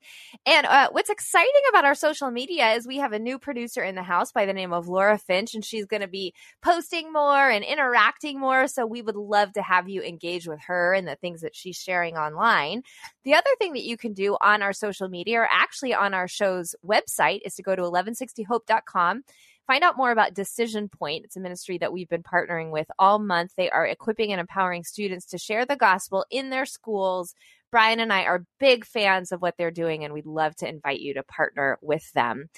And 0.47 0.67
uh, 0.67 0.89
what's 0.93 1.11
exciting 1.11 1.51
about 1.69 1.85
our 1.85 1.95
social 1.95 2.31
media 2.31 2.73
is 2.73 2.87
we 2.87 2.99
have 2.99 3.13
a 3.13 3.19
new 3.19 3.39
producer 3.39 3.83
in 3.83 3.95
the 3.95 4.03
house 4.03 4.33
by 4.33 4.47
the 4.47 4.53
name 4.53 4.73
of 4.73 4.89
Laura 4.89 5.19
Finch, 5.19 5.55
and 5.55 5.65
she's 5.65 5.87
going 5.87 6.01
to 6.01 6.09
be 6.09 6.35
posting 6.63 7.13
more 7.13 7.51
and 7.51 7.65
interacting 7.65 8.41
more. 8.41 8.67
So 8.67 8.87
we 8.87 9.03
would 9.03 9.17
love 9.17 9.53
to 9.55 9.63
have 9.63 9.89
you 9.89 10.03
engage 10.03 10.49
with 10.49 10.61
her 10.67 10.95
and 10.95 11.07
the 11.07 11.17
things 11.17 11.43
that 11.43 11.55
she's 11.55 11.77
sharing 11.77 12.17
online. 12.17 12.83
The 13.25 13.35
other 13.35 13.51
thing 13.59 13.75
that 13.75 13.85
you 13.85 13.97
can 13.97 14.15
do 14.15 14.37
on 14.41 14.63
our 14.63 14.73
social 14.73 15.09
media, 15.09 15.41
or 15.41 15.49
actually 15.51 15.95
on 15.95 16.15
our 16.15 16.29
show's 16.29 16.75
website, 16.85 17.41
is 17.45 17.55
to 17.57 17.63
go 17.63 17.77
to 17.77 17.83
1160hope.com 17.83 19.25
Find 19.69 19.85
out 19.85 19.99
more 19.99 20.11
about 20.11 20.33
Decision 20.33 20.89
Point. 20.89 21.27
It's 21.27 21.37
a 21.37 21.41
ministry 21.41 21.77
that 21.79 21.93
we've 21.93 22.09
been 22.09 22.23
partnering 22.23 22.71
with 22.71 22.87
all 22.99 23.19
month. 23.19 23.53
They 23.55 23.69
are 23.69 23.87
equipping 23.87 24.33
and 24.33 24.41
empowering 24.41 24.83
students 24.83 25.27
to 25.27 25.39
share 25.39 25.67
the 25.67 25.77
gospel 25.77 26.25
in 26.31 26.49
their 26.49 26.65
schools. 26.65 27.35
Brian 27.71 28.01
and 28.01 28.11
I 28.11 28.23
are 28.25 28.47
big 28.59 28.87
fans 28.87 29.31
of 29.31 29.43
what 29.43 29.57
they're 29.59 29.71
doing, 29.71 30.05
and 30.05 30.15
we'd 30.15 30.25
love 30.25 30.57
to 30.57 30.69
invite 30.69 31.01
you 31.01 31.13
to 31.15 31.23
partner 31.23 31.79
with 31.83 32.11
them. 32.15 32.49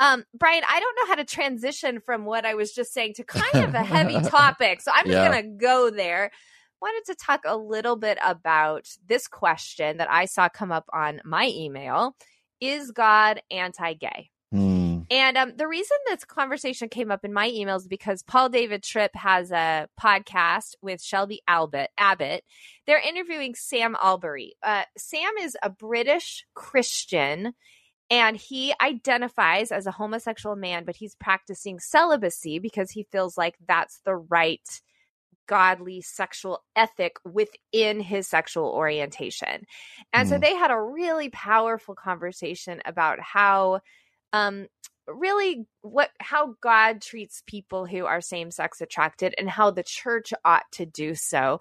Um, 0.00 0.24
Brian, 0.34 0.64
I 0.68 0.80
don't 0.80 0.96
know 0.96 1.06
how 1.06 1.14
to 1.14 1.24
transition 1.24 2.00
from 2.00 2.24
what 2.24 2.44
I 2.44 2.54
was 2.54 2.72
just 2.72 2.92
saying 2.92 3.14
to 3.14 3.24
kind 3.24 3.68
of 3.68 3.74
a 3.74 3.84
heavy 3.84 4.20
topic. 4.28 4.80
So 4.80 4.90
I'm 4.92 5.06
just 5.06 5.16
Yeah. 5.16 5.30
going 5.30 5.42
to 5.44 5.64
go 5.64 5.90
there. 5.90 6.32
Wanted 6.82 7.04
to 7.06 7.24
talk 7.24 7.42
a 7.44 7.56
little 7.56 7.94
bit 7.96 8.18
about 8.24 8.88
this 9.06 9.28
question 9.28 9.98
that 9.98 10.10
I 10.10 10.24
saw 10.24 10.48
come 10.48 10.72
up 10.72 10.86
on 10.92 11.20
my 11.24 11.46
email 11.54 12.16
Is 12.60 12.90
God 12.90 13.42
anti 13.50 13.94
gay? 13.94 14.30
And 15.10 15.38
um, 15.38 15.52
the 15.56 15.66
reason 15.66 15.96
this 16.06 16.24
conversation 16.24 16.88
came 16.88 17.10
up 17.10 17.24
in 17.24 17.32
my 17.32 17.50
emails 17.50 17.80
is 17.80 17.88
because 17.88 18.22
Paul 18.22 18.50
David 18.50 18.82
Tripp 18.82 19.14
has 19.14 19.50
a 19.50 19.88
podcast 20.00 20.74
with 20.82 21.02
Shelby 21.02 21.40
Albert, 21.48 21.88
Abbott. 21.96 22.44
They're 22.86 23.00
interviewing 23.00 23.54
Sam 23.54 23.96
Allberry. 24.02 24.52
Uh, 24.62 24.82
Sam 24.98 25.32
is 25.40 25.56
a 25.62 25.70
British 25.70 26.44
Christian 26.54 27.54
and 28.10 28.36
he 28.36 28.74
identifies 28.80 29.70
as 29.72 29.86
a 29.86 29.90
homosexual 29.92 30.56
man, 30.56 30.84
but 30.84 30.96
he's 30.96 31.14
practicing 31.14 31.78
celibacy 31.78 32.58
because 32.58 32.90
he 32.90 33.06
feels 33.10 33.36
like 33.38 33.56
that's 33.66 34.00
the 34.04 34.16
right 34.16 34.66
godly 35.46 36.02
sexual 36.02 36.62
ethic 36.76 37.16
within 37.24 38.00
his 38.00 38.26
sexual 38.26 38.66
orientation. 38.66 39.64
And 40.12 40.28
so 40.28 40.36
Hmm. 40.36 40.40
they 40.42 40.54
had 40.54 40.70
a 40.70 40.80
really 40.80 41.30
powerful 41.30 41.94
conversation 41.94 42.82
about 42.84 43.18
how 43.20 43.80
um 44.34 44.66
really 45.08 45.66
what 45.82 46.10
how 46.20 46.54
God 46.60 47.00
treats 47.00 47.42
people 47.46 47.86
who 47.86 48.06
are 48.06 48.20
same 48.20 48.50
sex 48.50 48.80
attracted 48.80 49.34
and 49.38 49.48
how 49.48 49.70
the 49.70 49.82
church 49.82 50.32
ought 50.44 50.70
to 50.72 50.86
do 50.86 51.14
so. 51.14 51.58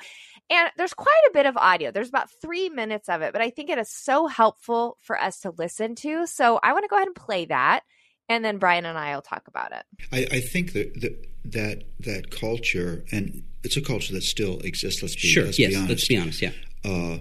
And 0.49 0.69
there's 0.77 0.93
quite 0.93 1.23
a 1.29 1.33
bit 1.33 1.45
of 1.45 1.57
audio. 1.57 1.91
There's 1.91 2.09
about 2.09 2.29
3 2.41 2.69
minutes 2.69 3.09
of 3.09 3.21
it, 3.21 3.33
but 3.33 3.41
I 3.41 3.49
think 3.49 3.69
it 3.69 3.77
is 3.77 3.89
so 3.89 4.27
helpful 4.27 4.97
for 5.01 5.19
us 5.19 5.39
to 5.41 5.53
listen 5.57 5.95
to. 5.95 6.25
So 6.27 6.59
I 6.61 6.73
want 6.73 6.83
to 6.83 6.89
go 6.89 6.95
ahead 6.95 7.07
and 7.07 7.15
play 7.15 7.45
that 7.45 7.83
and 8.29 8.43
then 8.43 8.57
Brian 8.57 8.85
and 8.85 8.97
I 8.97 9.15
will 9.15 9.21
talk 9.21 9.47
about 9.47 9.71
it. 9.71 9.83
I, 10.11 10.37
I 10.37 10.39
think 10.41 10.73
that, 10.73 11.01
that 11.01 11.25
that 11.45 11.83
that 12.01 12.31
culture, 12.31 13.05
and 13.11 13.43
it's 13.63 13.77
a 13.77 13.81
culture 13.81 14.13
that 14.13 14.23
still 14.23 14.59
exists. 14.59 15.01
Let's 15.01 15.15
be 15.15 15.21
sure. 15.21 15.45
Let's 15.45 15.59
yes, 15.59 15.69
be 15.69 15.75
honest. 15.75 15.89
let's 15.89 16.07
be 16.07 16.17
honest. 16.17 16.41
Yeah. 16.41 16.51
Uh, 16.83 17.19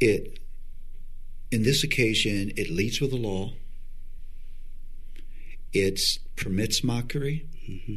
it 0.00 0.38
in 1.50 1.62
this 1.62 1.84
occasion, 1.84 2.52
it 2.56 2.70
leads 2.70 3.00
with 3.00 3.10
the 3.10 3.16
law. 3.16 3.52
It 5.76 6.00
permits 6.36 6.82
mockery. 6.82 7.46
Mm-hmm. 7.68 7.96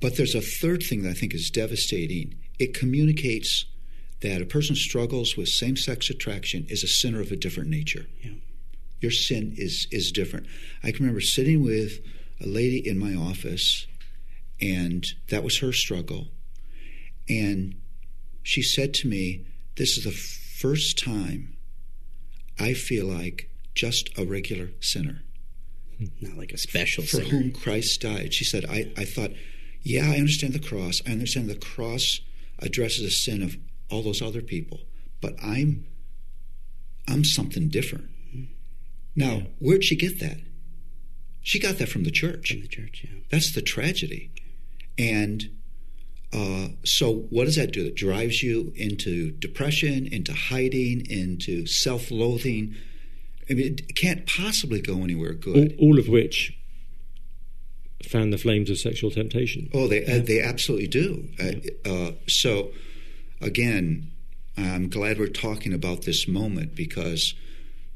But 0.00 0.16
there's 0.16 0.34
a 0.34 0.40
third 0.40 0.82
thing 0.82 1.02
that 1.02 1.10
I 1.10 1.14
think 1.14 1.34
is 1.34 1.50
devastating. 1.50 2.34
It 2.58 2.74
communicates 2.74 3.64
that 4.20 4.42
a 4.42 4.46
person 4.46 4.76
struggles 4.76 5.36
with 5.36 5.48
same 5.48 5.76
sex 5.76 6.10
attraction 6.10 6.66
is 6.68 6.84
a 6.84 6.88
sinner 6.88 7.20
of 7.20 7.32
a 7.32 7.36
different 7.36 7.70
nature. 7.70 8.06
Yeah. 8.22 8.32
Your 9.00 9.10
sin 9.10 9.54
is 9.56 9.88
is 9.90 10.12
different. 10.12 10.46
I 10.82 10.92
can 10.92 11.00
remember 11.00 11.20
sitting 11.20 11.62
with 11.62 12.00
a 12.40 12.46
lady 12.46 12.86
in 12.86 12.98
my 12.98 13.14
office, 13.14 13.86
and 14.60 15.04
that 15.28 15.42
was 15.42 15.58
her 15.58 15.72
struggle. 15.72 16.28
And 17.28 17.74
she 18.42 18.62
said 18.62 18.94
to 18.94 19.08
me, 19.08 19.46
This 19.76 19.96
is 19.96 20.04
the 20.04 20.12
first 20.12 20.98
time 20.98 21.56
I 22.58 22.74
feel 22.74 23.06
like 23.06 23.50
just 23.74 24.10
a 24.18 24.24
regular 24.24 24.70
sinner. 24.80 25.22
Not 26.20 26.36
like 26.36 26.52
a 26.52 26.58
special 26.58 27.04
for 27.04 27.16
sinner. 27.18 27.28
whom 27.28 27.52
Christ 27.52 28.00
died. 28.00 28.34
She 28.34 28.44
said, 28.44 28.64
I, 28.66 28.90
I 28.96 29.04
thought, 29.04 29.30
yeah, 29.82 30.10
I 30.10 30.16
understand 30.16 30.54
the 30.54 30.58
cross. 30.58 31.02
I 31.06 31.12
understand 31.12 31.48
the 31.48 31.54
cross 31.54 32.20
addresses 32.58 33.02
the 33.02 33.10
sin 33.10 33.42
of 33.42 33.56
all 33.90 34.02
those 34.02 34.22
other 34.22 34.42
people, 34.42 34.80
but 35.20 35.34
I'm 35.42 35.86
I'm 37.08 37.24
something 37.24 37.68
different. 37.68 38.08
Now, 39.14 39.32
yeah. 39.32 39.46
where'd 39.58 39.84
she 39.84 39.96
get 39.96 40.20
that? 40.20 40.38
She 41.42 41.58
got 41.58 41.78
that 41.78 41.88
from 41.88 42.04
the 42.04 42.10
church. 42.10 42.52
From 42.52 42.62
the 42.62 42.68
church, 42.68 43.04
yeah. 43.04 43.20
That's 43.30 43.52
the 43.52 43.60
tragedy. 43.60 44.30
And 44.96 45.50
uh, 46.32 46.68
so, 46.84 47.26
what 47.30 47.44
does 47.44 47.56
that 47.56 47.72
do? 47.72 47.86
It 47.86 47.94
drives 47.96 48.42
you 48.42 48.72
into 48.76 49.32
depression, 49.32 50.06
into 50.06 50.32
hiding, 50.32 51.06
into 51.10 51.66
self 51.66 52.10
loathing. 52.10 52.74
I 53.52 53.54
mean, 53.54 53.74
it 53.74 53.94
can't 53.94 54.26
possibly 54.26 54.80
go 54.80 55.04
anywhere 55.04 55.34
good. 55.34 55.76
All, 55.78 55.88
all 55.88 55.98
of 55.98 56.08
which 56.08 56.56
fan 58.08 58.30
the 58.30 58.38
flames 58.38 58.70
of 58.70 58.78
sexual 58.78 59.10
temptation. 59.10 59.68
Oh, 59.74 59.86
they 59.88 60.04
yeah. 60.04 60.16
uh, 60.16 60.22
they 60.22 60.40
absolutely 60.40 60.88
do. 60.88 61.28
Yeah. 61.38 61.90
Uh, 61.90 62.10
so, 62.26 62.70
again, 63.40 64.10
I'm 64.56 64.88
glad 64.88 65.18
we're 65.18 65.28
talking 65.28 65.72
about 65.72 66.02
this 66.02 66.26
moment 66.26 66.74
because 66.74 67.34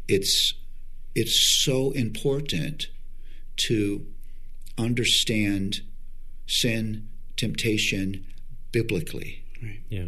it's 0.08 0.54
it's 1.14 1.64
so 1.64 1.90
important 1.92 2.88
to 3.68 4.06
understand 4.76 5.80
sin, 6.46 7.08
temptation 7.36 8.26
biblically. 8.72 9.42
Right. 9.62 9.80
Yeah. 9.88 10.06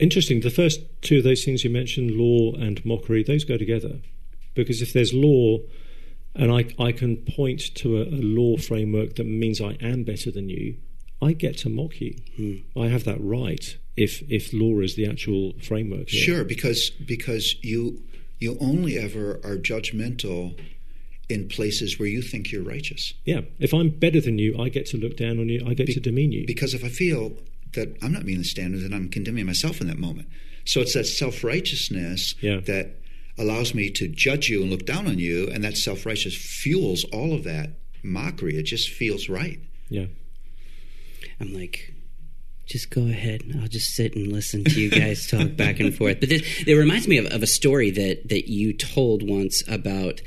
Interesting. 0.00 0.40
The 0.40 0.50
first 0.50 0.80
two 1.02 1.18
of 1.18 1.24
those 1.24 1.44
things 1.44 1.62
you 1.62 1.70
mentioned, 1.70 2.10
law 2.10 2.52
and 2.54 2.84
mockery, 2.84 3.22
those 3.22 3.44
go 3.44 3.56
together. 3.56 4.00
Because 4.56 4.82
if 4.82 4.92
there's 4.92 5.14
law, 5.14 5.58
and 6.34 6.50
I, 6.50 6.66
I 6.82 6.92
can 6.92 7.18
point 7.18 7.74
to 7.76 7.98
a, 7.98 8.02
a 8.02 8.20
law 8.22 8.56
framework 8.56 9.14
that 9.16 9.26
means 9.26 9.60
I 9.60 9.76
am 9.80 10.02
better 10.02 10.30
than 10.30 10.48
you, 10.48 10.76
I 11.22 11.32
get 11.32 11.56
to 11.58 11.68
mock 11.68 12.00
you. 12.00 12.16
Hmm. 12.36 12.78
I 12.78 12.88
have 12.88 13.04
that 13.04 13.18
right 13.20 13.76
if 13.96 14.22
if 14.28 14.52
law 14.52 14.80
is 14.80 14.96
the 14.96 15.06
actual 15.08 15.54
framework. 15.62 16.08
Here. 16.08 16.22
Sure, 16.22 16.44
because 16.44 16.90
because 16.90 17.56
you 17.62 18.02
you 18.38 18.58
only 18.60 18.98
ever 18.98 19.40
are 19.44 19.56
judgmental 19.56 20.58
in 21.28 21.48
places 21.48 21.98
where 21.98 22.08
you 22.08 22.22
think 22.22 22.52
you're 22.52 22.62
righteous. 22.62 23.12
Yeah. 23.24 23.40
If 23.58 23.72
I'm 23.74 23.90
better 23.90 24.20
than 24.20 24.38
you, 24.38 24.56
I 24.60 24.68
get 24.68 24.86
to 24.86 24.96
look 24.96 25.16
down 25.16 25.40
on 25.40 25.48
you. 25.48 25.64
I 25.66 25.74
get 25.74 25.86
Be- 25.86 25.94
to 25.94 26.00
demean 26.00 26.32
you. 26.32 26.46
Because 26.46 26.72
if 26.74 26.84
I 26.84 26.88
feel 26.88 27.32
that 27.74 27.96
I'm 28.02 28.12
not 28.12 28.24
meeting 28.24 28.42
the 28.42 28.44
standard, 28.44 28.82
then 28.82 28.92
I'm 28.92 29.08
condemning 29.08 29.46
myself 29.46 29.80
in 29.80 29.88
that 29.88 29.98
moment. 29.98 30.28
So 30.64 30.80
it's 30.80 30.94
that 30.94 31.06
self 31.06 31.42
righteousness 31.42 32.34
yeah. 32.40 32.60
that 32.66 32.96
allows 33.38 33.74
me 33.74 33.90
to 33.90 34.08
judge 34.08 34.48
you 34.48 34.62
and 34.62 34.70
look 34.70 34.86
down 34.86 35.06
on 35.06 35.18
you, 35.18 35.48
and 35.48 35.62
that 35.64 35.76
self 35.76 36.06
righteous 36.06 36.36
fuels 36.36 37.04
all 37.12 37.34
of 37.34 37.44
that 37.44 37.70
mockery. 38.02 38.56
It 38.56 38.64
just 38.64 38.90
feels 38.90 39.28
right. 39.28 39.60
Yeah. 39.88 40.06
I'm 41.40 41.52
like, 41.52 41.94
just 42.66 42.90
go 42.90 43.02
ahead. 43.02 43.42
I'll 43.60 43.68
just 43.68 43.94
sit 43.94 44.16
and 44.16 44.32
listen 44.32 44.64
to 44.64 44.80
you 44.80 44.90
guys 44.90 45.26
talk 45.30 45.56
back 45.56 45.80
and 45.80 45.94
forth. 45.94 46.20
But 46.20 46.28
this, 46.28 46.64
it 46.66 46.74
reminds 46.74 47.06
me 47.06 47.18
of, 47.18 47.26
of, 47.26 47.42
a 47.42 47.46
story 47.46 47.90
that 47.92 48.28
that 48.28 48.50
you 48.50 48.72
told 48.72 49.28
once 49.28 49.62
about 49.68 50.20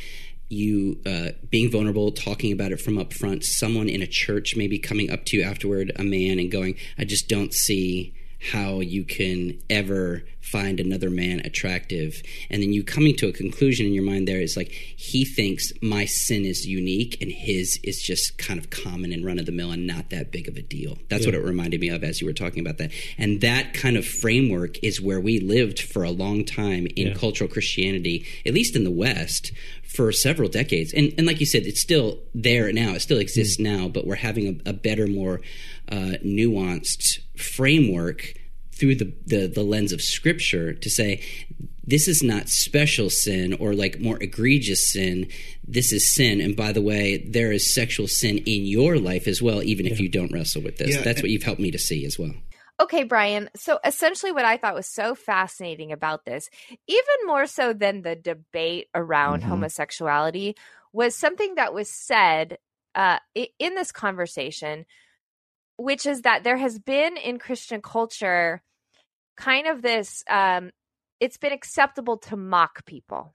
you 0.48 1.00
uh, 1.06 1.30
being 1.50 1.70
vulnerable, 1.70 2.12
talking 2.12 2.52
about 2.52 2.72
it 2.72 2.80
from 2.80 2.98
up 2.98 3.14
front. 3.14 3.44
Someone 3.44 3.90
in 3.90 4.02
a 4.02 4.08
church 4.08 4.56
maybe 4.56 4.80
coming 4.80 5.12
up 5.12 5.26
to 5.26 5.38
you 5.38 5.44
afterward, 5.44 5.92
a 5.96 6.04
man, 6.04 6.40
and 6.40 6.50
going, 6.50 6.76
"I 6.98 7.04
just 7.06 7.28
don't 7.28 7.54
see." 7.54 8.14
How 8.40 8.80
you 8.80 9.04
can 9.04 9.60
ever 9.70 10.24
find 10.40 10.80
another 10.80 11.10
man 11.10 11.42
attractive 11.44 12.24
and 12.50 12.64
then 12.64 12.72
you 12.72 12.84
coming 12.84 13.16
to 13.16 13.28
a 13.28 13.34
conclusion 13.34 13.86
in 13.86 13.94
your 13.94 14.04
mind 14.04 14.28
there 14.28 14.40
is 14.40 14.56
like 14.56 14.72
he 14.72 15.26
thinks 15.26 15.74
my 15.82 16.06
sin 16.06 16.46
is 16.46 16.66
unique 16.66 17.22
and 17.22 17.32
his 17.32 17.78
is 17.84 18.02
just 18.02 18.38
kind 18.38 18.58
of 18.58 18.70
common 18.70 19.12
and 19.12 19.26
run 19.26 19.38
of 19.38 19.46
the 19.46 19.52
mill 19.52 19.72
and 19.72 19.86
not 19.86 20.10
that 20.10 20.32
big 20.32 20.48
of 20.48 20.56
a 20.56 20.62
deal 20.62 20.98
that's 21.10 21.24
yeah. 21.24 21.28
what 21.28 21.36
it 21.36 21.44
reminded 21.44 21.82
me 21.82 21.90
of 21.90 22.04
as 22.04 22.22
you 22.22 22.26
were 22.26 22.34
talking 22.34 22.62
about 22.62 22.78
that 22.78 22.92
and 23.18 23.42
that 23.42 23.74
kind 23.74 23.98
of 23.98 24.06
framework 24.06 24.82
is 24.82 25.02
where 25.02 25.20
we 25.20 25.40
lived 25.40 25.82
for 25.82 26.04
a 26.04 26.12
long 26.12 26.46
time 26.46 26.88
in 26.96 27.08
yeah. 27.08 27.14
cultural 27.14 27.50
christianity 27.50 28.26
at 28.46 28.54
least 28.54 28.76
in 28.76 28.86
the 28.86 28.92
west 28.92 29.52
for 29.84 30.12
several 30.12 30.48
decades 30.48 30.94
and, 30.94 31.14
and 31.18 31.28
like 31.28 31.42
you 31.42 31.46
said 31.46 31.64
it's 31.64 31.82
still 31.82 32.18
there 32.34 32.72
now 32.72 32.94
it 32.94 33.02
still 33.02 33.20
exists 33.20 33.58
mm. 33.58 33.66
now 33.66 33.90
but 33.90 34.08
we're 34.08 34.16
having 34.16 34.62
a, 34.66 34.70
a 34.70 34.74
better 34.74 35.06
more 35.06 35.42
uh, 35.92 36.14
nuanced 36.24 37.20
framework 37.40 38.34
through 38.72 38.96
the, 38.96 39.14
the, 39.26 39.48
the 39.48 39.64
lens 39.64 39.92
of 39.92 40.02
scripture 40.02 40.74
to 40.74 40.90
say 40.90 41.22
this 41.84 42.08
is 42.08 42.22
not 42.22 42.50
special 42.50 43.10
sin 43.10 43.54
or 43.60 43.74
like 43.74 44.00
more 44.00 44.22
egregious 44.22 44.92
sin 44.92 45.28
this 45.68 45.92
is 45.92 46.14
sin 46.14 46.40
and 46.40 46.56
by 46.56 46.72
the 46.72 46.82
way 46.82 47.18
there 47.18 47.52
is 47.52 47.74
sexual 47.74 48.08
sin 48.08 48.38
in 48.40 48.66
your 48.66 48.98
life 48.98 49.28
as 49.28 49.42
well 49.42 49.62
even 49.64 49.86
yeah. 49.86 49.92
if 49.92 50.00
you 50.00 50.08
don't 50.08 50.32
wrestle 50.32 50.62
with 50.62 50.78
this 50.78 50.96
yeah, 50.96 51.02
that's 51.02 51.22
what 51.22 51.32
you've 51.32 51.44
helped 51.44 51.62
me 51.62 51.72
to 51.72 51.80
see 51.80 52.06
as 52.06 52.18
well 52.18 52.34
Okay, 52.82 53.04
Brian. 53.04 53.50
So 53.58 53.78
essentially, 53.84 54.32
what 54.32 54.46
I 54.46 54.56
thought 54.56 54.74
was 54.74 54.88
so 54.88 55.14
fascinating 55.14 55.92
about 55.92 56.24
this, 56.24 56.50
even 56.88 57.28
more 57.28 57.46
so 57.46 57.74
than 57.74 58.04
the 58.04 58.16
debate 58.16 58.88
around 58.96 59.42
mm-hmm. 59.42 59.50
homosexuality, 59.50 60.56
was 60.94 61.14
something 61.14 61.56
that 61.56 61.74
was 61.74 61.90
said 61.90 62.58
uh, 62.96 63.20
in 63.36 63.76
this 63.76 63.92
conversation 63.92 64.86
which 65.80 66.06
is 66.06 66.24
that 66.24 66.44
there 66.44 66.58
has 66.58 66.78
been 66.78 67.16
in 67.16 67.40
Christian 67.40 67.82
culture 67.82 68.62
kind 69.38 69.68
of 69.68 69.82
this 69.82 70.24
um, 70.30 70.72
it's 71.20 71.38
been 71.38 71.54
acceptable 71.54 72.18
to 72.18 72.36
mock 72.36 72.86
people 72.86 73.34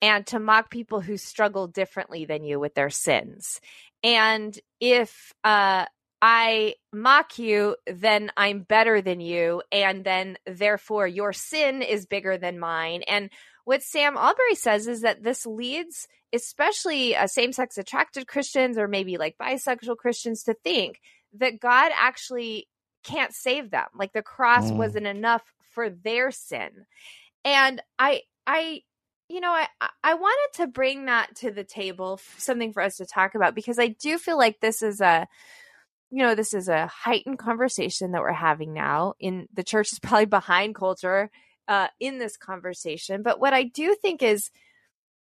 and 0.00 0.26
to 0.28 0.38
mock 0.38 0.70
people 0.70 1.00
who 1.00 1.16
struggle 1.16 1.66
differently 1.66 2.24
than 2.24 2.44
you 2.44 2.60
with 2.60 2.74
their 2.74 2.90
sins. 2.90 3.60
And 4.02 4.56
if 4.80 5.32
uh, 5.42 5.86
I 6.20 6.74
mock 6.92 7.38
you, 7.38 7.76
then 7.86 8.30
I'm 8.36 8.60
better 8.60 9.00
than 9.00 9.20
you. 9.20 9.62
And 9.72 10.04
then 10.04 10.36
therefore 10.46 11.06
your 11.06 11.32
sin 11.32 11.82
is 11.82 12.06
bigger 12.06 12.38
than 12.38 12.58
mine. 12.58 13.02
And 13.08 13.30
what 13.64 13.82
Sam 13.82 14.16
Allberry 14.16 14.56
says 14.56 14.86
is 14.86 15.00
that 15.00 15.22
this 15.22 15.46
leads, 15.46 16.06
especially 16.32 17.16
uh, 17.16 17.26
same 17.26 17.52
sex 17.52 17.78
attracted 17.78 18.26
Christians 18.26 18.76
or 18.76 18.86
maybe 18.86 19.16
like 19.16 19.38
bisexual 19.38 19.96
Christians, 19.96 20.42
to 20.44 20.54
think 20.54 21.00
that 21.34 21.60
God 21.60 21.92
actually 21.94 22.68
can't 23.04 23.32
save 23.32 23.70
them. 23.70 23.86
Like 23.96 24.12
the 24.12 24.22
cross 24.22 24.70
mm. 24.70 24.76
wasn't 24.76 25.06
enough 25.06 25.42
for 25.70 25.90
their 25.90 26.30
sin. 26.30 26.70
And 27.44 27.82
I 27.98 28.22
I 28.46 28.82
you 29.28 29.40
know, 29.40 29.52
I 29.52 29.68
I 30.02 30.14
wanted 30.14 30.62
to 30.62 30.66
bring 30.66 31.06
that 31.06 31.34
to 31.36 31.50
the 31.50 31.64
table, 31.64 32.20
something 32.38 32.72
for 32.72 32.82
us 32.82 32.96
to 32.96 33.06
talk 33.06 33.34
about 33.34 33.54
because 33.54 33.78
I 33.78 33.88
do 33.88 34.18
feel 34.18 34.38
like 34.38 34.60
this 34.60 34.82
is 34.82 35.00
a 35.00 35.26
you 36.10 36.22
know, 36.22 36.34
this 36.34 36.54
is 36.54 36.68
a 36.68 36.86
heightened 36.86 37.38
conversation 37.38 38.12
that 38.12 38.20
we're 38.20 38.32
having 38.32 38.72
now 38.72 39.14
in 39.18 39.48
the 39.52 39.64
church 39.64 39.92
is 39.92 39.98
probably 40.02 40.26
behind 40.26 40.74
culture 40.74 41.30
uh 41.68 41.88
in 42.00 42.18
this 42.18 42.36
conversation, 42.36 43.22
but 43.22 43.40
what 43.40 43.54
I 43.54 43.64
do 43.64 43.94
think 44.00 44.22
is 44.22 44.50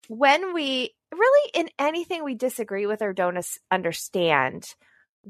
when 0.07 0.53
we 0.53 0.93
really 1.11 1.51
in 1.53 1.69
anything 1.79 2.23
we 2.23 2.35
disagree 2.35 2.85
with 2.85 3.01
or 3.01 3.13
don't 3.13 3.43
understand, 3.71 4.75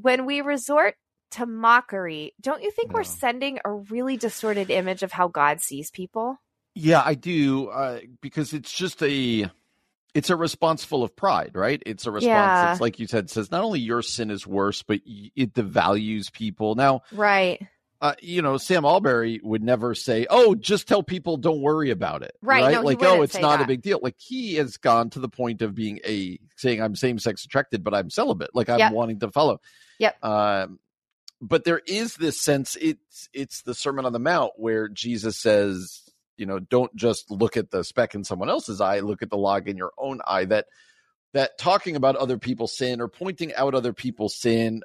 when 0.00 0.26
we 0.26 0.40
resort 0.40 0.94
to 1.32 1.46
mockery, 1.46 2.34
don't 2.40 2.62
you 2.62 2.70
think 2.70 2.90
no. 2.90 2.96
we're 2.96 3.04
sending 3.04 3.58
a 3.64 3.72
really 3.72 4.16
distorted 4.16 4.70
image 4.70 5.02
of 5.02 5.12
how 5.12 5.28
God 5.28 5.60
sees 5.60 5.90
people? 5.90 6.40
Yeah, 6.74 7.02
I 7.04 7.14
do, 7.14 7.68
uh, 7.68 8.00
because 8.20 8.52
it's 8.52 8.72
just 8.72 9.02
a 9.02 9.50
it's 10.14 10.30
a 10.30 10.36
response 10.36 10.84
full 10.84 11.02
of 11.02 11.14
pride, 11.14 11.52
right? 11.54 11.82
It's 11.84 12.06
a 12.06 12.10
response. 12.10 12.26
Yeah. 12.26 12.72
It's 12.72 12.80
like 12.80 12.98
you 12.98 13.06
said, 13.06 13.30
says 13.30 13.50
not 13.50 13.64
only 13.64 13.80
your 13.80 14.02
sin 14.02 14.30
is 14.30 14.46
worse, 14.46 14.82
but 14.82 15.00
it 15.04 15.54
devalues 15.54 16.32
people. 16.32 16.74
Now, 16.74 17.02
right? 17.12 17.66
uh, 18.00 18.14
you 18.20 18.42
know, 18.42 18.58
Sam 18.58 18.84
Allberry 18.84 19.40
would 19.42 19.62
never 19.62 19.94
say, 19.94 20.26
"Oh, 20.28 20.54
just 20.54 20.86
tell 20.86 21.02
people 21.02 21.38
don't 21.38 21.62
worry 21.62 21.90
about 21.90 22.22
it." 22.22 22.36
Right? 22.42 22.62
right? 22.62 22.74
No, 22.74 22.82
like, 22.82 23.02
oh, 23.02 23.22
it's 23.22 23.38
not 23.38 23.58
that. 23.58 23.64
a 23.64 23.66
big 23.66 23.82
deal. 23.82 23.98
Like 24.02 24.16
he 24.18 24.56
has 24.56 24.76
gone 24.76 25.10
to 25.10 25.20
the 25.20 25.28
point 25.28 25.62
of 25.62 25.74
being 25.74 26.00
a 26.06 26.38
saying, 26.56 26.82
"I'm 26.82 26.94
same 26.94 27.18
sex 27.18 27.44
attracted, 27.44 27.82
but 27.82 27.94
I'm 27.94 28.10
celibate." 28.10 28.50
Like 28.54 28.68
I'm 28.68 28.78
yep. 28.78 28.92
wanting 28.92 29.20
to 29.20 29.30
follow. 29.30 29.60
Yep. 29.98 30.24
Um, 30.24 30.78
but 31.40 31.64
there 31.64 31.82
is 31.86 32.14
this 32.16 32.40
sense 32.40 32.76
it's 32.80 33.28
it's 33.32 33.62
the 33.62 33.74
Sermon 33.74 34.06
on 34.06 34.12
the 34.12 34.18
Mount 34.18 34.52
where 34.56 34.88
Jesus 34.88 35.36
says, 35.36 36.02
you 36.36 36.46
know, 36.46 36.58
don't 36.58 36.94
just 36.96 37.30
look 37.30 37.56
at 37.56 37.70
the 37.70 37.84
speck 37.84 38.14
in 38.14 38.24
someone 38.24 38.48
else's 38.48 38.80
eye, 38.80 39.00
look 39.00 39.22
at 39.22 39.30
the 39.30 39.36
log 39.36 39.68
in 39.68 39.76
your 39.76 39.92
own 39.98 40.20
eye. 40.26 40.46
That 40.46 40.66
that 41.34 41.58
talking 41.58 41.96
about 41.96 42.16
other 42.16 42.38
people's 42.38 42.76
sin 42.76 43.00
or 43.00 43.08
pointing 43.08 43.54
out 43.54 43.74
other 43.74 43.92
people's 43.92 44.34
sin 44.34 44.82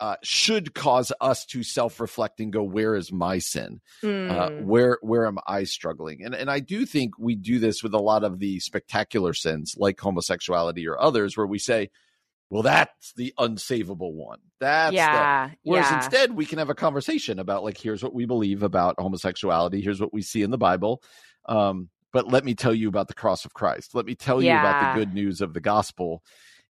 uh, 0.00 0.16
should 0.24 0.74
cause 0.74 1.12
us 1.20 1.46
to 1.46 1.62
self-reflect 1.62 2.40
and 2.40 2.52
go, 2.52 2.64
"Where 2.64 2.96
is 2.96 3.12
my 3.12 3.38
sin? 3.38 3.80
Mm. 4.02 4.30
Uh, 4.30 4.64
where 4.64 4.98
where 5.02 5.26
am 5.26 5.38
I 5.46 5.64
struggling?" 5.64 6.24
And 6.24 6.34
and 6.34 6.50
I 6.50 6.58
do 6.58 6.84
think 6.84 7.16
we 7.18 7.36
do 7.36 7.60
this 7.60 7.82
with 7.82 7.94
a 7.94 7.98
lot 7.98 8.24
of 8.24 8.40
the 8.40 8.58
spectacular 8.58 9.34
sins, 9.34 9.74
like 9.76 10.00
homosexuality 10.00 10.88
or 10.88 11.00
others, 11.00 11.36
where 11.36 11.46
we 11.46 11.60
say, 11.60 11.90
"Well, 12.54 12.62
that's 12.62 13.12
the 13.14 13.34
unsavable 13.36 14.12
one." 14.12 14.38
That's 14.60 14.94
yeah. 14.94 15.48
the... 15.48 15.56
whereas 15.64 15.90
yeah. 15.90 15.96
instead 15.96 16.36
we 16.36 16.46
can 16.46 16.60
have 16.60 16.70
a 16.70 16.74
conversation 16.74 17.40
about 17.40 17.64
like, 17.64 17.76
here's 17.76 18.02
what 18.02 18.14
we 18.14 18.24
believe 18.24 18.62
about 18.62 18.94
homosexuality. 18.98 19.80
Here's 19.80 20.00
what 20.00 20.14
we 20.14 20.22
see 20.22 20.42
in 20.42 20.52
the 20.52 20.56
Bible. 20.58 21.02
Um, 21.46 21.88
but 22.12 22.28
let 22.28 22.44
me 22.44 22.54
tell 22.54 22.72
you 22.72 22.88
about 22.88 23.08
the 23.08 23.14
cross 23.14 23.44
of 23.44 23.54
Christ. 23.54 23.96
Let 23.96 24.06
me 24.06 24.14
tell 24.14 24.40
you 24.40 24.52
about 24.52 24.94
the 24.94 25.00
good 25.00 25.12
news 25.12 25.40
of 25.40 25.52
the 25.52 25.60
gospel 25.60 26.22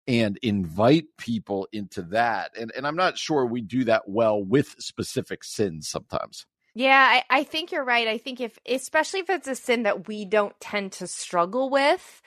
and 0.07 0.39
invite 0.41 1.05
people 1.17 1.67
into 1.73 2.01
that. 2.03 2.51
And 2.57 2.71
and 2.77 2.87
I'm 2.87 2.95
not 2.95 3.17
sure 3.17 3.45
we 3.45 3.61
do 3.61 3.83
that 3.83 4.03
well 4.07 4.41
with 4.41 4.75
specific 4.79 5.43
sins 5.43 5.89
sometimes. 5.89 6.45
Yeah, 6.75 7.21
I, 7.29 7.39
I 7.39 7.43
think 7.43 7.71
you're 7.71 7.83
right. 7.83 8.07
I 8.07 8.17
think 8.17 8.41
if, 8.41 8.57
especially 8.67 9.19
if 9.19 9.29
it's 9.29 9.47
a 9.47 9.55
sin 9.55 9.83
that 9.83 10.07
we 10.07 10.25
don't 10.25 10.59
tend 10.59 10.93
to 10.93 11.07
struggle 11.07 11.69
with, 11.69 12.21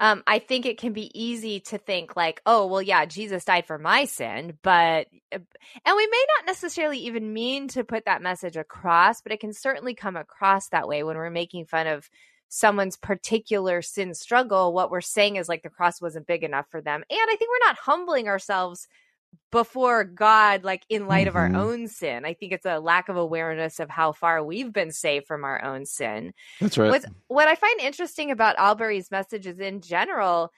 um, 0.00 0.22
I 0.26 0.38
think 0.38 0.64
it 0.64 0.78
can 0.78 0.94
be 0.94 1.10
easy 1.14 1.60
to 1.60 1.76
think 1.76 2.16
like, 2.16 2.40
oh, 2.46 2.66
well, 2.66 2.80
yeah, 2.80 3.04
Jesus 3.04 3.44
died 3.44 3.66
for 3.66 3.78
my 3.78 4.06
sin, 4.06 4.56
but, 4.62 5.08
and 5.30 5.44
we 5.94 6.06
may 6.06 6.24
not 6.38 6.46
necessarily 6.46 6.98
even 7.00 7.34
mean 7.34 7.68
to 7.68 7.84
put 7.84 8.06
that 8.06 8.22
message 8.22 8.56
across, 8.56 9.20
but 9.20 9.30
it 9.30 9.40
can 9.40 9.52
certainly 9.52 9.94
come 9.94 10.16
across 10.16 10.68
that 10.68 10.88
way 10.88 11.02
when 11.02 11.18
we're 11.18 11.28
making 11.28 11.66
fun 11.66 11.86
of 11.86 12.08
someone's 12.48 12.96
particular 12.96 13.82
sin 13.82 14.14
struggle. 14.14 14.72
What 14.72 14.90
we're 14.90 15.02
saying 15.02 15.36
is 15.36 15.50
like 15.50 15.62
the 15.62 15.68
cross 15.68 16.00
wasn't 16.00 16.26
big 16.26 16.44
enough 16.44 16.66
for 16.70 16.80
them. 16.80 17.04
And 17.08 17.20
I 17.30 17.36
think 17.36 17.50
we're 17.50 17.68
not 17.68 17.76
humbling 17.76 18.26
ourselves 18.26 18.88
before 19.50 20.04
God, 20.04 20.62
like 20.64 20.84
in 20.88 21.06
light 21.06 21.26
of 21.26 21.34
Mhm. 21.34 21.38
our 21.38 21.56
own 21.56 21.88
sin. 21.88 22.24
I 22.24 22.34
think 22.34 22.52
it's 22.52 22.66
a 22.66 22.78
lack 22.78 23.08
of 23.08 23.16
awareness 23.16 23.80
of 23.80 23.90
how 23.90 24.12
far 24.12 24.42
we've 24.44 24.72
been 24.72 24.92
saved 24.92 25.26
from 25.26 25.44
our 25.44 25.62
own 25.62 25.86
sin. 25.86 26.34
That's 26.60 26.78
right. 26.78 26.90
What's, 26.90 27.06
what 27.28 27.48
I 27.48 27.56
find 27.56 27.80
interesting 27.80 28.30
about 28.30 28.56
Allberry's 28.58 29.10
messages 29.10 29.58
in 29.58 29.80
general, 29.80 30.52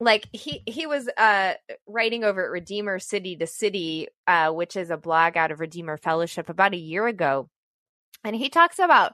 like 0.00 0.26
he 0.32 0.62
he 0.66 0.86
was 0.86 1.08
uh 1.16 1.54
writing 1.86 2.24
over 2.24 2.44
at 2.44 2.50
Redeemer 2.50 2.98
City 2.98 3.36
to 3.36 3.46
City, 3.46 4.08
uh, 4.26 4.50
which 4.52 4.76
is 4.76 4.90
a 4.90 4.96
blog 4.96 5.36
out 5.36 5.50
of 5.50 5.60
Redeemer 5.60 5.96
Fellowship 5.96 6.48
about 6.48 6.74
a 6.74 6.78
year 6.78 7.06
ago, 7.06 7.48
and 8.22 8.34
he 8.36 8.48
talks 8.48 8.78
about 8.78 9.12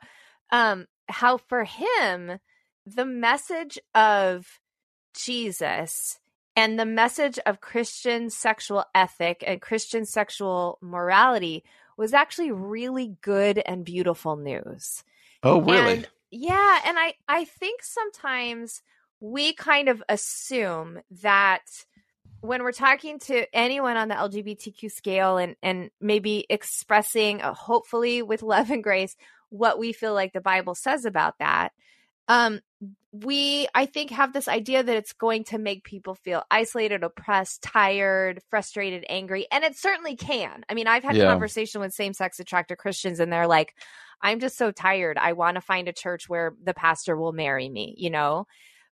um 0.51 0.87
how 1.09 1.37
for 1.37 1.65
him 1.65 2.39
the 2.87 3.05
message 3.05 3.79
of 3.95 4.47
Jesus 5.15 6.19
and 6.57 6.79
the 6.79 6.87
message 6.87 7.39
of 7.47 7.61
Christian 7.61 8.31
sexual 8.31 8.85
ethic 8.95 9.45
and 9.47 9.61
Christian 9.61 10.05
sexual 10.05 10.79
morality 10.81 11.65
was 11.97 12.15
actually 12.15 12.51
really 12.51 13.17
good 13.21 13.59
and 13.59 13.85
beautiful 13.85 14.37
news. 14.37 15.05
oh, 15.43 15.61
really? 15.61 15.93
And 15.93 16.09
yeah, 16.31 16.81
and 16.87 16.99
I 16.99 17.15
I 17.29 17.45
think 17.45 17.83
sometimes 17.83 18.83
we 19.21 19.53
kind 19.53 19.89
of 19.89 20.03
assume 20.09 21.01
that 21.23 21.63
when 22.41 22.63
we're 22.63 22.73
talking 22.73 23.19
to 23.19 23.55
anyone 23.55 23.97
on 23.97 24.09
the 24.09 24.15
LGBTQ 24.15 24.91
scale 24.91 25.37
and 25.37 25.57
and 25.63 25.91
maybe 26.01 26.47
expressing 26.49 27.43
uh, 27.43 27.53
hopefully 27.53 28.23
with 28.23 28.43
love 28.43 28.71
and 28.71 28.83
grace 28.83 29.17
what 29.51 29.79
we 29.79 29.93
feel 29.93 30.15
like 30.15 30.33
the 30.33 30.41
Bible 30.41 30.75
says 30.75 31.05
about 31.05 31.39
that 31.39 31.73
um 32.31 32.61
we 33.13 33.67
i 33.75 33.85
think 33.85 34.11
have 34.11 34.33
this 34.33 34.47
idea 34.49 34.83
that 34.83 34.97
it's 34.97 35.13
going 35.13 35.43
to 35.45 35.59
make 35.59 35.83
people 35.85 36.15
feel 36.15 36.45
isolated 36.51 37.03
oppressed 37.03 37.61
tired 37.61 38.41
frustrated 38.49 39.05
angry 39.09 39.47
and 39.53 39.65
it 39.65 39.77
certainly 39.77 40.17
can 40.17 40.65
i 40.71 40.75
mean 40.75 40.87
i've 40.87 41.03
had 41.03 41.17
Yeah. 41.17 41.27
conversation 41.27 41.81
with 41.81 41.93
same-sex 41.93 42.39
attracted 42.41 42.79
christians 42.79 43.19
and 43.21 43.33
they're 43.33 43.49
like 43.49 43.75
i'm 44.23 44.39
just 44.39 44.57
so 44.57 44.71
tired 44.71 45.19
i 45.19 45.33
want 45.33 45.57
to 45.57 45.61
find 45.61 45.89
a 45.89 45.93
church 45.93 46.29
where 46.29 46.55
the 46.63 46.73
pastor 46.73 47.17
will 47.17 47.33
marry 47.33 47.69
me 47.69 47.95
you 47.99 48.11
know 48.11 48.47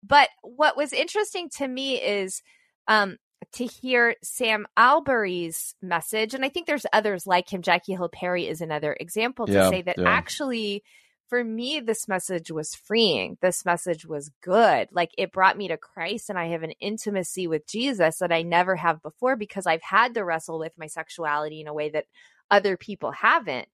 but 0.01 0.29
what 0.41 0.77
was 0.77 0.93
interesting 0.93 1.49
to 1.49 1.67
me 1.67 2.01
is 2.01 2.41
um 2.87 3.17
to 3.51 3.65
hear 3.65 4.15
Sam 4.23 4.65
Allberry's 4.77 5.75
message, 5.81 6.33
and 6.33 6.43
I 6.43 6.49
think 6.49 6.65
there's 6.65 6.85
others 6.93 7.27
like 7.27 7.49
him. 7.51 7.61
Jackie 7.61 7.93
Hill 7.93 8.09
Perry 8.09 8.47
is 8.47 8.59
another 8.61 8.95
example 8.99 9.45
to 9.45 9.53
Yeah, 9.53 9.69
say 9.69 9.81
that 9.83 9.97
yeah. 9.99 10.05
actually 10.07 10.83
for 11.27 11.43
me, 11.43 11.79
this 11.79 12.07
message 12.07 12.51
was 12.51 12.75
freeing. 12.75 13.37
This 13.41 13.65
message 13.65 14.05
was 14.05 14.31
good. 14.41 14.89
Like 14.91 15.11
it 15.17 15.31
brought 15.31 15.57
me 15.57 15.67
to 15.69 15.77
Christ, 15.77 16.29
and 16.29 16.37
I 16.37 16.47
have 16.47 16.63
an 16.63 16.71
intimacy 16.79 17.47
with 17.47 17.67
Jesus 17.67 18.19
that 18.19 18.31
I 18.31 18.43
never 18.43 18.75
have 18.75 19.01
before 19.01 19.35
because 19.35 19.65
I've 19.65 19.81
had 19.81 20.13
to 20.13 20.23
wrestle 20.23 20.59
with 20.59 20.73
my 20.77 20.87
sexuality 20.87 21.61
in 21.61 21.67
a 21.67 21.73
way 21.73 21.89
that 21.89 22.05
other 22.51 22.77
people 22.77 23.11
haven't. 23.11 23.67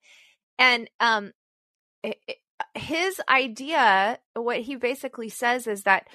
And 0.58 0.88
um, 1.00 1.32
his 2.74 3.20
idea, 3.28 4.18
what 4.34 4.60
he 4.60 4.76
basically 4.76 5.28
says 5.28 5.66
is 5.66 5.82
that 5.82 6.08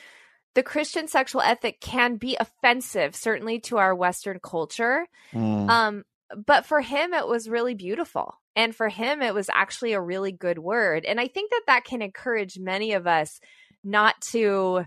the 0.55 0.63
Christian 0.63 1.07
sexual 1.07 1.41
ethic 1.41 1.79
can 1.79 2.15
be 2.15 2.35
offensive, 2.39 3.15
certainly 3.15 3.59
to 3.61 3.77
our 3.77 3.93
Western 3.93 4.39
culture. 4.39 5.07
Mm. 5.33 5.69
Um, 5.69 6.05
but 6.45 6.65
for 6.65 6.81
him, 6.81 7.13
it 7.13 7.27
was 7.27 7.47
really 7.47 7.75
beautiful. 7.75 8.39
And 8.57 8.75
for 8.75 8.89
him, 8.89 9.21
it 9.21 9.35
was 9.35 9.49
actually 9.53 9.93
a 9.93 10.01
really 10.01 10.31
good 10.31 10.57
word. 10.57 11.05
And 11.05 11.19
I 11.19 11.27
think 11.27 11.51
that 11.51 11.61
that 11.67 11.85
can 11.85 12.01
encourage 12.01 12.57
many 12.57 12.93
of 12.93 13.05
us 13.07 13.39
not 13.83 14.19
to. 14.31 14.83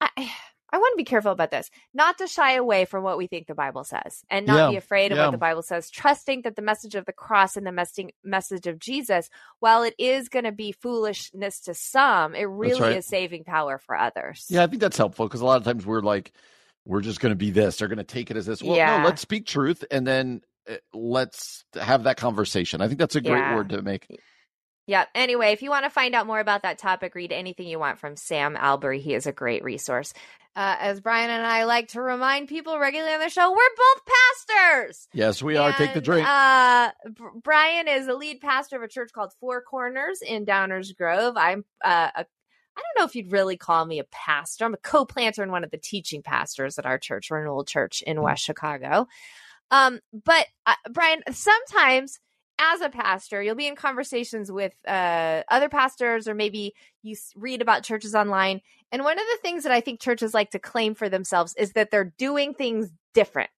I, 0.00 0.08
I 0.70 0.76
want 0.76 0.92
to 0.92 0.98
be 0.98 1.04
careful 1.04 1.32
about 1.32 1.50
this, 1.50 1.70
not 1.94 2.18
to 2.18 2.26
shy 2.26 2.52
away 2.56 2.84
from 2.84 3.02
what 3.02 3.16
we 3.16 3.26
think 3.26 3.46
the 3.46 3.54
Bible 3.54 3.84
says 3.84 4.22
and 4.28 4.44
not 4.44 4.56
Yeah, 4.56 4.70
be 4.72 4.76
afraid 4.76 5.12
of 5.12 5.16
yeah. 5.16 5.24
what 5.24 5.30
the 5.30 5.38
Bible 5.38 5.62
says, 5.62 5.88
trusting 5.88 6.42
that 6.42 6.56
the 6.56 6.62
message 6.62 6.94
of 6.94 7.06
the 7.06 7.12
cross 7.14 7.56
and 7.56 7.66
the 7.66 8.12
message 8.22 8.66
of 8.66 8.78
Jesus, 8.78 9.30
while 9.60 9.82
it 9.82 9.94
is 9.98 10.28
going 10.28 10.44
to 10.44 10.52
be 10.52 10.72
foolishness 10.72 11.60
to 11.60 11.72
some, 11.72 12.34
it 12.34 12.42
really 12.44 12.82
right. 12.82 12.96
is 12.98 13.06
saving 13.06 13.44
power 13.44 13.78
for 13.78 13.96
others. 13.96 14.44
Yeah, 14.50 14.62
I 14.62 14.66
think 14.66 14.82
that's 14.82 14.98
helpful 14.98 15.26
because 15.26 15.40
a 15.40 15.46
lot 15.46 15.56
of 15.56 15.64
times 15.64 15.86
we're 15.86 16.02
like, 16.02 16.32
we're 16.84 17.00
just 17.00 17.20
going 17.20 17.32
to 17.32 17.36
be 17.36 17.50
this. 17.50 17.78
They're 17.78 17.88
going 17.88 17.96
to 17.96 18.04
take 18.04 18.30
it 18.30 18.36
as 18.36 18.44
this. 18.44 18.62
Well, 18.62 18.76
Yeah. 18.76 18.98
no, 18.98 19.06
let's 19.06 19.22
speak 19.22 19.46
truth 19.46 19.86
and 19.90 20.06
then 20.06 20.42
let's 20.92 21.64
have 21.74 22.04
that 22.04 22.16
conversation. 22.16 22.80
I 22.80 22.88
think 22.88 22.98
that's 22.98 23.16
a 23.16 23.20
great 23.20 23.38
Yeah. 23.38 23.54
word 23.54 23.70
to 23.70 23.82
make. 23.82 24.06
Yeah. 24.86 25.04
Anyway, 25.14 25.52
if 25.52 25.62
you 25.62 25.70
want 25.70 25.84
to 25.84 25.90
find 25.90 26.14
out 26.14 26.26
more 26.26 26.40
about 26.40 26.62
that 26.62 26.78
topic, 26.78 27.14
read 27.14 27.30
anything 27.30 27.66
you 27.68 27.78
want 27.78 27.98
from 27.98 28.16
Sam 28.16 28.56
Allberry. 28.56 29.00
He 29.00 29.14
is 29.14 29.26
a 29.26 29.32
great 29.32 29.62
resource. 29.62 30.14
Uh, 30.56 30.76
as 30.80 31.00
Brian 31.00 31.30
and 31.30 31.46
I 31.46 31.64
like 31.64 31.88
to 31.88 32.00
remind 32.00 32.48
people 32.48 32.78
regularly 32.78 33.12
on 33.14 33.20
the 33.20 33.28
show, 33.28 33.50
we're 33.50 33.56
both 33.76 34.02
pastors. 34.06 35.06
Yes, 35.12 35.42
we 35.42 35.56
are. 35.56 35.72
Take 35.72 35.94
the 35.94 36.00
drink. 36.00 36.26
Uh, 36.26 36.90
Brian 37.44 37.86
is 37.86 38.06
the 38.06 38.14
lead 38.16 38.40
pastor 38.40 38.76
of 38.76 38.82
a 38.82 38.88
church 38.88 39.10
called 39.12 39.32
Four 39.40 39.62
Corners 39.62 40.20
in 40.20 40.44
Downers 40.46 40.96
Grove. 40.96 41.36
I'm 41.36 41.64
uh, 41.84 42.10
a 42.16 42.24
I 42.78 42.80
don't 42.80 43.02
know 43.02 43.06
if 43.06 43.16
you'd 43.16 43.32
really 43.32 43.56
call 43.56 43.84
me 43.84 43.98
a 43.98 44.04
pastor. 44.04 44.64
I'm 44.64 44.74
a 44.74 44.78
co-planter 44.78 45.42
and 45.42 45.50
one 45.50 45.64
of 45.64 45.70
the 45.70 45.78
teaching 45.78 46.22
pastors 46.22 46.78
at 46.78 46.86
our 46.86 46.96
church. 46.98 47.30
Old 47.32 47.66
church 47.66 48.02
in 48.02 48.22
West 48.22 48.44
Chicago. 48.44 49.08
Um, 49.70 50.00
but 50.24 50.46
uh, 50.66 50.74
Brian, 50.90 51.22
sometimes 51.30 52.18
as 52.58 52.80
a 52.80 52.88
pastor, 52.88 53.42
you'll 53.42 53.54
be 53.54 53.66
in 53.66 53.76
conversations 53.76 54.50
with 54.50 54.72
uh, 54.86 55.42
other 55.48 55.68
pastors, 55.68 56.26
or 56.26 56.34
maybe 56.34 56.74
you 57.02 57.16
read 57.36 57.62
about 57.62 57.84
churches 57.84 58.14
online. 58.14 58.60
And 58.90 59.04
one 59.04 59.18
of 59.18 59.24
the 59.32 59.38
things 59.42 59.62
that 59.64 59.72
I 59.72 59.80
think 59.80 60.00
churches 60.00 60.34
like 60.34 60.50
to 60.50 60.58
claim 60.58 60.94
for 60.94 61.08
themselves 61.08 61.54
is 61.56 61.72
that 61.72 61.90
they're 61.90 62.14
doing 62.18 62.54
things 62.54 62.90
different. 63.14 63.50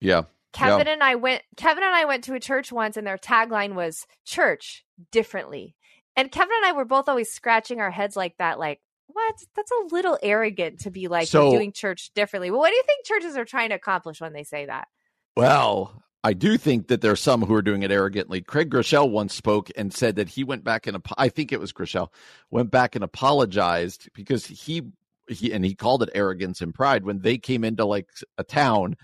yeah. 0.00 0.22
Kevin 0.52 0.88
and 0.88 1.02
I 1.02 1.16
went 1.16 1.42
Kevin 1.58 1.84
and 1.84 1.94
I 1.94 2.06
went 2.06 2.24
to 2.24 2.34
a 2.34 2.40
church 2.40 2.72
once 2.72 2.96
and 2.96 3.06
their 3.06 3.18
tagline 3.18 3.74
was 3.74 4.06
church 4.24 4.86
differently. 5.12 5.76
And 6.16 6.32
Kevin 6.32 6.56
and 6.56 6.64
I 6.64 6.72
were 6.72 6.86
both 6.86 7.10
always 7.10 7.30
scratching 7.30 7.78
our 7.78 7.90
heads 7.90 8.16
like 8.16 8.38
that 8.38 8.58
like 8.58 8.80
what? 9.06 9.34
That's 9.54 9.70
a 9.70 9.94
little 9.94 10.18
arrogant 10.22 10.80
to 10.80 10.90
be 10.90 11.08
like 11.08 11.28
So- 11.28 11.50
doing 11.50 11.72
church 11.72 12.10
differently. 12.14 12.50
Well, 12.50 12.60
what 12.60 12.70
do 12.70 12.76
you 12.76 12.84
think 12.86 13.04
churches 13.04 13.36
are 13.36 13.44
trying 13.44 13.68
to 13.68 13.74
accomplish 13.74 14.18
when 14.18 14.32
they 14.32 14.44
say 14.44 14.64
that? 14.64 14.88
Well, 15.36 16.02
I 16.24 16.32
do 16.32 16.56
think 16.56 16.88
that 16.88 17.02
there 17.02 17.12
are 17.12 17.16
some 17.16 17.42
who 17.42 17.54
are 17.54 17.62
doing 17.62 17.82
it 17.82 17.92
arrogantly. 17.92 18.40
Craig 18.40 18.70
Groeschel 18.70 19.10
once 19.10 19.34
spoke 19.34 19.70
and 19.76 19.92
said 19.92 20.16
that 20.16 20.30
he 20.30 20.42
went 20.42 20.64
back 20.64 20.86
and 20.86 21.00
I 21.18 21.28
think 21.28 21.52
it 21.52 21.60
was 21.60 21.72
Groeschel 21.72 22.08
went 22.50 22.70
back 22.70 22.94
and 22.96 23.04
apologized 23.04 24.08
because 24.14 24.46
he 24.46 24.82
he 25.28 25.52
and 25.52 25.64
he 25.64 25.74
called 25.74 26.02
it 26.02 26.10
arrogance 26.14 26.60
and 26.60 26.74
pride 26.74 27.04
when 27.04 27.20
they 27.20 27.38
came 27.38 27.62
into 27.64 27.84
like 27.84 28.08
a 28.38 28.44
town. 28.44 28.96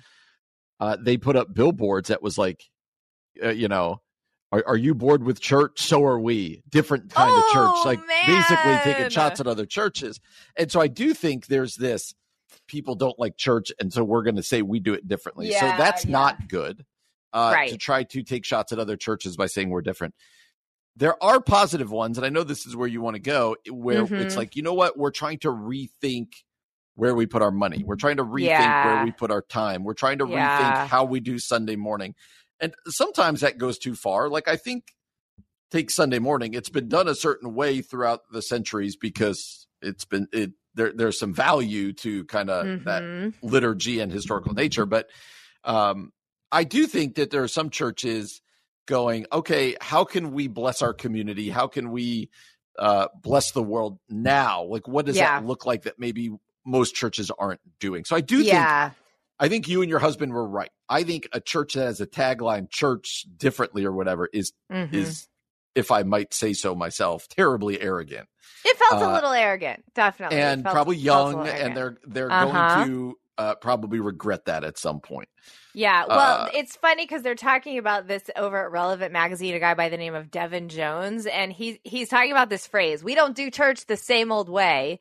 Uh, 0.81 0.97
they 0.99 1.17
put 1.17 1.37
up 1.37 1.55
billboards 1.55 2.09
that 2.09 2.23
was 2.23 2.39
like, 2.39 2.65
uh, 3.45 3.51
you 3.51 3.69
know, 3.69 4.01
Are, 4.51 4.65
are 4.67 4.77
you 4.77 4.95
bored 4.95 5.25
with 5.25 5.41
church? 5.41 5.81
So 5.81 6.05
are 6.05 6.21
we. 6.21 6.63
Different 6.69 7.11
kind 7.11 7.31
oh, 7.33 7.39
of 7.39 7.53
church, 7.53 7.87
like 7.87 8.07
man. 8.07 8.27
basically 8.27 8.79
taking 8.83 9.11
shots 9.11 9.41
at 9.41 9.47
other 9.47 9.65
churches. 9.65 10.21
And 10.57 10.71
so 10.71 10.81
I 10.81 10.89
do 10.89 11.15
think 11.15 11.47
there's 11.47 11.77
this 11.77 12.15
people 12.67 12.95
don't 12.95 13.19
like 13.19 13.37
church, 13.37 13.73
and 13.81 13.93
so 13.93 14.05
we're 14.05 14.23
going 14.23 14.37
to 14.37 14.43
say 14.43 14.63
we 14.63 14.81
do 14.81 14.95
it 14.95 15.07
differently. 15.07 15.51
Yeah, 15.51 15.61
so 15.61 15.67
that's 15.83 16.05
yeah. 16.05 16.11
not 16.13 16.49
good. 16.49 16.85
Uh, 17.33 17.51
Right. 17.55 17.71
To 17.71 17.79
try 17.79 18.03
to 18.05 18.23
take 18.23 18.45
shots 18.45 18.73
at 18.73 18.79
other 18.79 18.97
churches 18.97 19.37
by 19.37 19.47
saying 19.47 19.71
we're 19.71 19.81
different. 19.83 20.15
There 20.97 21.23
are 21.25 21.41
positive 21.41 21.91
ones, 21.91 22.19
and 22.19 22.27
I 22.27 22.29
know 22.29 22.43
this 22.45 22.67
is 22.67 22.77
where 22.77 22.89
you 22.89 23.01
want 23.01 23.15
to 23.17 23.23
go, 23.23 23.57
where 23.71 24.03
it's 24.03 24.35
Mhm. 24.35 24.37
like, 24.37 24.57
you 24.57 24.63
know 24.63 24.75
what? 24.75 24.99
We're 24.99 25.11
trying 25.11 25.39
to 25.41 25.49
rethink 25.49 26.33
where 26.95 27.15
we 27.15 27.25
put 27.25 27.41
our 27.41 27.51
money. 27.51 27.83
We're 27.83 27.97
trying 27.97 28.19
to 28.19 28.25
rethink 28.25 28.43
Yeah. 28.49 28.97
where 28.97 29.05
we 29.07 29.13
put 29.13 29.31
our 29.31 29.41
time. 29.41 29.83
We're 29.85 29.95
trying 29.95 30.19
to 30.19 30.27
rethink 30.27 30.87
how 30.89 31.05
we 31.05 31.21
do 31.21 31.39
Sunday 31.39 31.77
morning. 31.77 32.15
And 32.61 32.75
sometimes 32.87 33.41
that 33.41 33.57
goes 33.57 33.79
too 33.79 33.95
far. 33.95 34.29
Like 34.29 34.47
I 34.47 34.57
think 34.57 34.93
take 35.71 35.91
Sunday 35.91 36.19
morning, 36.19 36.53
it's 36.53 36.69
been 36.69 36.89
done 36.91 37.09
a 37.09 37.15
certain 37.15 37.55
way 37.55 37.81
throughout 37.81 38.31
the 38.31 38.43
centuries 38.43 38.95
because 38.95 39.67
it's 39.81 40.05
been 40.05 40.29
it 40.33 40.53
there 40.75 40.93
there's 40.95 41.19
some 41.19 41.35
value 41.35 41.93
to 41.95 42.25
kind 42.25 42.51
of 42.51 42.85
that 42.85 43.03
Mhm. 43.03 43.35
liturgy 43.43 44.01
and 44.01 44.13
historical 44.13 44.55
nature. 44.55 44.87
But 44.87 45.11
um 45.65 46.13
I 46.51 46.65
do 46.65 46.87
think 46.87 47.15
that 47.15 47.31
there 47.31 47.43
are 47.43 47.49
some 47.49 47.71
churches 47.71 48.43
going, 48.87 49.27
okay, 49.33 49.77
how 49.81 50.05
can 50.05 50.33
we 50.33 50.49
bless 50.49 50.83
our 50.83 50.93
community? 50.93 51.51
How 51.51 51.67
can 51.67 51.91
we 51.91 52.31
uh 52.79 53.09
bless 53.23 53.53
the 53.53 53.63
world 53.63 53.99
now? 54.09 54.63
Like 54.65 54.89
what 54.89 55.07
does 55.07 55.17
Yeah. 55.17 55.41
that 55.41 55.47
look 55.47 55.67
like 55.67 55.83
that 55.83 55.99
maybe 55.99 56.31
most 56.65 56.95
churches 56.95 57.31
aren't 57.39 57.61
doing? 57.81 58.05
So 58.05 58.17
I 58.17 58.21
do 58.21 58.39
think 58.39 58.49
yeah. 58.49 58.91
I 59.39 59.49
think 59.49 59.67
you 59.67 59.81
and 59.83 59.91
your 59.91 59.99
husband 59.99 60.33
were 60.33 60.47
right. 60.47 60.71
I 60.89 61.03
think 61.03 61.29
a 61.33 61.41
church 61.41 61.75
that 61.75 61.85
has 61.87 62.01
a 62.01 62.07
tagline 62.07 62.71
"church 62.71 63.27
differently" 63.37 63.85
or 63.85 63.93
whatever 63.93 64.29
is 64.33 64.53
Mhm. 64.71 64.95
is, 64.95 65.27
if 65.75 65.91
I 65.91 66.03
might 66.03 66.35
say 66.35 66.53
so 66.53 66.75
myself, 66.75 67.27
terribly 67.29 67.81
arrogant 67.81 68.29
It 68.65 68.77
felt 68.77 69.03
uh, 69.03 69.09
a 69.09 69.13
little 69.13 69.33
arrogant, 69.33 69.85
definitely. 69.95 70.39
And 70.39 70.63
felt- 70.63 70.75
probably 70.75 70.97
young, 70.97 71.47
and 71.47 71.77
they're 71.77 71.97
they're 72.05 72.31
Uh-huh. 72.31 72.45
going 72.85 72.87
to 72.89 73.19
uh, 73.39 73.55
probably 73.57 73.99
regret 73.99 74.45
that 74.45 74.63
at 74.63 74.79
some 74.79 75.01
point. 75.01 75.29
Yeah, 75.75 76.05
well, 76.07 76.43
Uh, 76.43 76.49
it's 76.55 76.77
funny 76.77 77.05
because 77.05 77.23
they're 77.23 77.35
talking 77.35 77.79
about 77.79 78.07
this 78.07 78.23
over 78.37 78.63
at 78.63 78.71
Relevant 78.71 79.11
Magazine. 79.13 79.55
A 79.55 79.59
guy 79.59 79.73
by 79.75 79.89
the 79.89 79.97
name 79.97 80.15
of 80.15 80.31
Devin 80.31 80.69
Jones, 80.69 81.25
and 81.27 81.51
he 81.51 81.81
he's 81.83 82.11
talking 82.11 82.31
about 82.31 82.51
this 82.51 82.67
phrase: 82.67 83.03
"We 83.03 83.15
don't 83.15 83.35
do 83.35 83.51
church 83.51 83.87
the 83.87 83.97
same 83.97 84.31
old 84.31 84.49
way." 84.51 84.99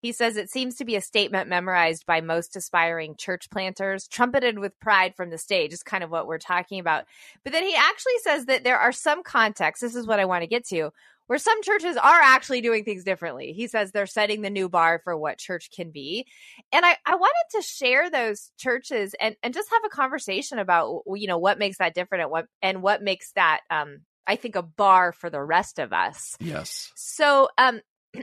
He 0.00 0.12
says 0.12 0.36
it 0.36 0.50
seems 0.50 0.76
to 0.76 0.84
be 0.84 0.96
a 0.96 1.00
statement 1.00 1.48
memorized 1.48 2.06
by 2.06 2.20
most 2.20 2.56
aspiring 2.56 3.16
church 3.16 3.50
planters, 3.50 4.06
trumpeted 4.08 4.58
with 4.58 4.78
pride 4.80 5.14
from 5.16 5.30
the 5.30 5.38
stage. 5.38 5.72
Is 5.72 5.82
kind 5.82 6.04
of 6.04 6.10
what 6.10 6.26
we're 6.26 6.38
talking 6.38 6.80
about. 6.80 7.04
But 7.44 7.52
then 7.52 7.64
he 7.64 7.74
actually 7.74 8.18
says 8.22 8.46
that 8.46 8.64
there 8.64 8.78
are 8.78 8.92
some 8.92 9.22
contexts. 9.22 9.82
This 9.82 9.96
is 9.96 10.06
what 10.06 10.20
I 10.20 10.24
want 10.24 10.42
to 10.42 10.48
get 10.48 10.66
to. 10.68 10.90
Where 11.26 11.38
some 11.38 11.62
churches 11.62 11.98
are 11.98 12.20
actually 12.22 12.62
doing 12.62 12.84
things 12.84 13.04
differently. 13.04 13.52
He 13.52 13.66
says 13.66 13.92
they're 13.92 14.06
setting 14.06 14.40
the 14.40 14.48
new 14.48 14.70
bar 14.70 14.98
for 15.04 15.14
what 15.14 15.36
church 15.36 15.70
can 15.70 15.90
be 15.90 16.26
and 16.72 16.84
I, 16.84 16.96
I 17.06 17.16
wanted 17.16 17.56
to 17.56 17.62
share 17.62 18.10
those 18.10 18.50
churches 18.58 19.14
and, 19.20 19.36
and 19.42 19.54
just 19.54 19.70
have 19.70 19.82
a 19.84 19.88
conversation 19.88 20.58
about 20.58 21.02
you 21.14 21.26
know 21.26 21.38
what 21.38 21.58
makes 21.58 21.78
that 21.78 21.94
different 21.94 22.22
and 22.22 22.30
what 22.30 22.46
and 22.62 22.82
what 22.82 23.02
makes 23.02 23.32
that 23.32 23.60
um 23.70 24.00
I 24.26 24.36
think 24.36 24.56
a 24.56 24.62
bar 24.62 25.12
for 25.12 25.30
the 25.30 25.42
rest 25.42 25.78
of 25.78 25.92
us. 25.92 26.36
Yes, 26.40 26.92
So 26.96 27.48
um 27.56 27.80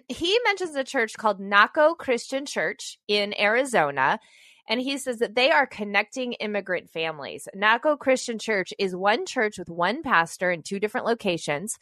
he 0.07 0.39
mentions 0.43 0.75
a 0.75 0.83
church 0.83 1.13
called 1.17 1.39
Naco 1.39 1.93
Christian 1.95 2.45
Church 2.45 2.97
in 3.07 3.37
Arizona. 3.39 4.19
And 4.67 4.81
he 4.81 4.97
says 4.97 5.19
that 5.19 5.35
they 5.35 5.51
are 5.51 5.67
connecting 5.67 6.33
immigrant 6.33 6.89
families. 6.89 7.47
Naco 7.55 7.95
Christian 7.97 8.39
Church 8.39 8.73
is 8.79 8.95
one 8.95 9.25
church 9.25 9.59
with 9.59 9.69
one 9.69 10.01
pastor 10.01 10.51
in 10.51 10.63
two 10.63 10.79
different 10.79 11.05
locations 11.05 11.77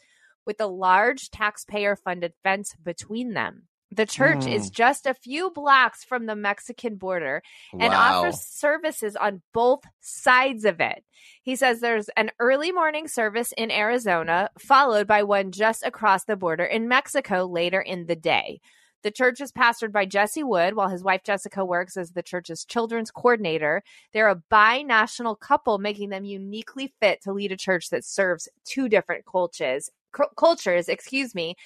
with 0.46 0.60
a 0.60 0.66
large 0.66 1.30
taxpayer 1.30 1.96
funded 1.96 2.34
fence 2.42 2.74
between 2.82 3.32
them. 3.32 3.68
The 3.94 4.06
church 4.06 4.46
is 4.46 4.66
hmm. 4.66 4.72
just 4.72 5.06
a 5.06 5.14
few 5.14 5.50
blocks 5.50 6.02
from 6.02 6.26
the 6.26 6.34
Mexican 6.34 6.96
border 6.96 7.42
and 7.72 7.92
wow. 7.92 8.22
offers 8.22 8.40
services 8.40 9.14
on 9.14 9.40
both 9.52 9.84
sides 10.00 10.64
of 10.64 10.80
it. 10.80 11.04
He 11.42 11.54
says 11.54 11.80
there's 11.80 12.08
an 12.16 12.32
early 12.40 12.72
morning 12.72 13.06
service 13.06 13.52
in 13.56 13.70
Arizona, 13.70 14.50
followed 14.58 15.06
by 15.06 15.22
one 15.22 15.52
just 15.52 15.84
across 15.84 16.24
the 16.24 16.36
border 16.36 16.64
in 16.64 16.88
Mexico 16.88 17.44
later 17.44 17.80
in 17.80 18.06
the 18.06 18.16
day. 18.16 18.60
The 19.04 19.10
church 19.12 19.40
is 19.40 19.52
pastored 19.52 19.92
by 19.92 20.06
Jesse 20.06 20.42
Wood, 20.42 20.74
while 20.74 20.88
his 20.88 21.04
wife 21.04 21.22
Jessica 21.22 21.64
works 21.64 21.96
as 21.96 22.12
the 22.12 22.22
church's 22.22 22.64
children's 22.64 23.10
coordinator. 23.10 23.82
They're 24.12 24.28
a 24.28 24.42
bi 24.48 24.82
national 24.82 25.36
couple, 25.36 25.78
making 25.78 26.08
them 26.08 26.24
uniquely 26.24 26.94
fit 27.00 27.20
to 27.22 27.32
lead 27.32 27.52
a 27.52 27.56
church 27.56 27.90
that 27.90 28.04
serves 28.04 28.48
two 28.64 28.88
different 28.88 29.26
cultures. 29.26 29.90
Cu- 30.14 30.32
Cultures, 30.36 30.88
excuse 30.88 31.34
me, 31.34 31.56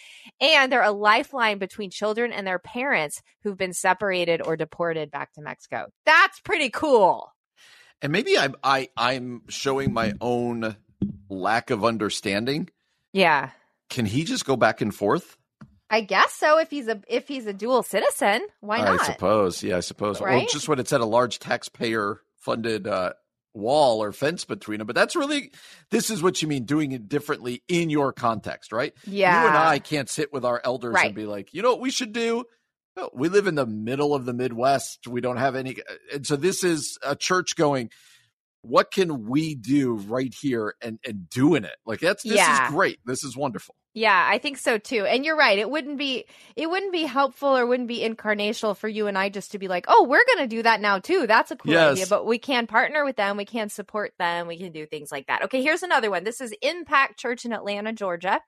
and 0.40 0.72
they're 0.72 0.82
a 0.82 0.90
lifeline 0.90 1.58
between 1.58 1.90
children 1.90 2.32
and 2.32 2.46
their 2.46 2.58
parents 2.58 3.22
who've 3.44 3.56
been 3.56 3.72
separated 3.72 4.40
or 4.44 4.56
deported 4.56 5.10
back 5.10 5.32
to 5.34 5.40
Mexico. 5.42 5.86
That's 6.06 6.40
pretty 6.40 6.70
cool. 6.70 7.32
and 8.02 8.10
maybe 8.12 8.36
I'm 8.38 8.54
I 8.64 8.88
I'm 8.96 9.42
showing 9.48 9.92
my 9.92 10.14
own 10.20 10.76
lack 11.28 11.70
of 11.70 11.84
understanding. 11.84 12.68
Yeah. 13.12 13.50
Can 13.90 14.06
he 14.06 14.24
just 14.24 14.44
go 14.44 14.56
back 14.56 14.80
and 14.80 14.94
forth? 14.94 15.36
I 15.90 16.02
guess 16.02 16.34
so. 16.34 16.58
If 16.58 16.68
he's 16.70 16.86
a 16.88 17.00
if 17.08 17.26
he's 17.28 17.46
a 17.46 17.52
dual 17.54 17.82
citizen, 17.82 18.46
why 18.60 18.78
not? 18.82 19.00
I 19.00 19.04
suppose. 19.04 19.62
Yeah, 19.62 19.78
I 19.78 19.80
suppose. 19.80 20.20
Well, 20.20 20.46
just 20.50 20.68
when 20.68 20.78
it 20.78 20.86
said 20.88 21.00
a 21.00 21.06
large 21.06 21.38
taxpayer 21.38 22.20
funded 22.36 22.86
uh, 22.86 23.14
wall 23.58 24.02
or 24.02 24.12
fence 24.12 24.44
between 24.44 24.78
them. 24.78 24.86
But 24.86 24.96
that's 24.96 25.14
really, 25.16 25.50
this 25.90 26.08
is 26.08 26.22
what 26.22 26.40
you 26.40 26.48
mean 26.48 26.64
doing 26.64 26.92
it 26.92 27.08
differently 27.08 27.62
in 27.68 27.90
your 27.90 28.12
context, 28.12 28.72
right? 28.72 28.94
Yeah. 29.06 29.42
You 29.42 29.48
and 29.48 29.56
I 29.58 29.78
can't 29.80 30.08
sit 30.08 30.32
with 30.32 30.44
our 30.44 30.60
elders 30.64 30.94
Right. 30.94 31.06
and 31.06 31.14
be 31.14 31.26
like, 31.26 31.52
you 31.52 31.60
know 31.62 31.72
what 31.72 31.80
we 31.80 31.90
should 31.90 32.12
do? 32.12 32.44
No, 32.96 33.10
we 33.14 33.28
live 33.28 33.46
in 33.46 33.54
the 33.54 33.66
middle 33.66 34.14
of 34.14 34.24
the 34.24 34.32
Midwest. 34.32 35.06
We 35.06 35.20
don't 35.20 35.36
have 35.36 35.54
any. 35.54 35.76
And 36.12 36.26
so 36.26 36.36
this 36.36 36.64
is 36.64 36.98
a 37.02 37.14
church 37.14 37.54
going, 37.54 37.90
what 38.68 38.90
can 38.92 39.26
we 39.26 39.54
do 39.54 39.94
right 39.94 40.32
here 40.40 40.74
and, 40.82 40.98
and 41.06 41.28
doing 41.30 41.64
it? 41.64 41.76
Like 41.86 42.00
that's, 42.00 42.22
this 42.22 42.32
Yeah. 42.34 42.66
is 42.68 42.70
great. 42.74 42.98
This 43.06 43.24
is 43.24 43.36
wonderful. 43.36 43.74
Yeah, 43.94 44.28
I 44.30 44.38
think 44.38 44.58
so 44.58 44.78
too. 44.78 45.06
And 45.06 45.24
you're 45.24 45.36
right. 45.36 45.58
It 45.58 45.68
wouldn't 45.68 45.98
be 45.98 46.26
it 46.54 46.70
wouldn't 46.70 46.92
be 46.92 47.02
helpful 47.02 47.56
or 47.56 47.66
wouldn't 47.66 47.88
be 47.88 48.00
incarnational 48.08 48.76
for 48.76 48.86
you 48.86 49.08
and 49.08 49.18
I 49.18 49.28
just 49.28 49.52
to 49.52 49.58
be 49.58 49.66
like, 49.66 49.86
"Oh, 49.88 50.04
we're 50.04 50.24
going 50.26 50.38
to 50.48 50.56
do 50.56 50.62
that 50.62 50.80
now 50.80 51.00
too." 51.00 51.26
That's 51.26 51.50
a 51.50 51.56
cool 51.56 51.72
Yes. 51.72 51.92
idea, 51.92 52.06
but 52.06 52.24
we 52.26 52.38
can 52.38 52.66
partner 52.68 53.04
with 53.04 53.16
them, 53.16 53.36
we 53.36 53.44
can 53.46 53.70
support 53.70 54.12
them, 54.18 54.46
we 54.46 54.58
can 54.58 54.70
do 54.70 54.86
things 54.86 55.10
like 55.10 55.26
that. 55.26 55.42
Okay, 55.44 55.62
here's 55.62 55.82
another 55.82 56.10
one. 56.10 56.22
This 56.22 56.40
is 56.40 56.54
Impact 56.62 57.18
Church 57.18 57.44
in 57.44 57.52
Atlanta, 57.52 57.92
Georgia. 57.92 58.40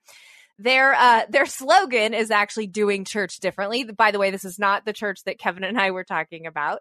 Their 0.58 0.94
uh 0.94 1.22
their 1.30 1.46
slogan 1.46 2.12
is 2.14 2.30
actually 2.30 2.66
doing 2.68 3.04
church 3.04 3.40
differently. 3.40 3.84
By 3.84 4.10
the 4.12 4.18
way, 4.18 4.30
this 4.30 4.44
is 4.44 4.58
not 4.58 4.84
the 4.84 4.92
church 4.92 5.20
that 5.24 5.38
Kevin 5.38 5.64
and 5.64 5.80
I 5.80 5.90
were 5.90 6.04
talking 6.04 6.46
about. 6.46 6.80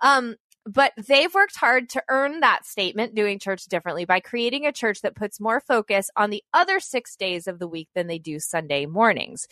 Um 0.00 0.36
but 0.68 0.92
they've 0.98 1.32
worked 1.32 1.56
hard 1.56 1.88
to 1.88 2.02
earn 2.10 2.40
that 2.40 2.66
statement, 2.66 3.14
doing 3.14 3.38
church 3.38 3.64
differently, 3.64 4.04
by 4.04 4.20
creating 4.20 4.66
a 4.66 4.72
church 4.72 5.00
that 5.00 5.16
puts 5.16 5.40
more 5.40 5.60
focus 5.60 6.10
on 6.14 6.28
the 6.28 6.44
other 6.52 6.78
six 6.78 7.16
days 7.16 7.46
of 7.46 7.58
the 7.58 7.66
week 7.66 7.88
than 7.94 8.06
they 8.06 8.18
do 8.18 8.38
Sunday 8.38 8.84
mornings. 8.84 9.48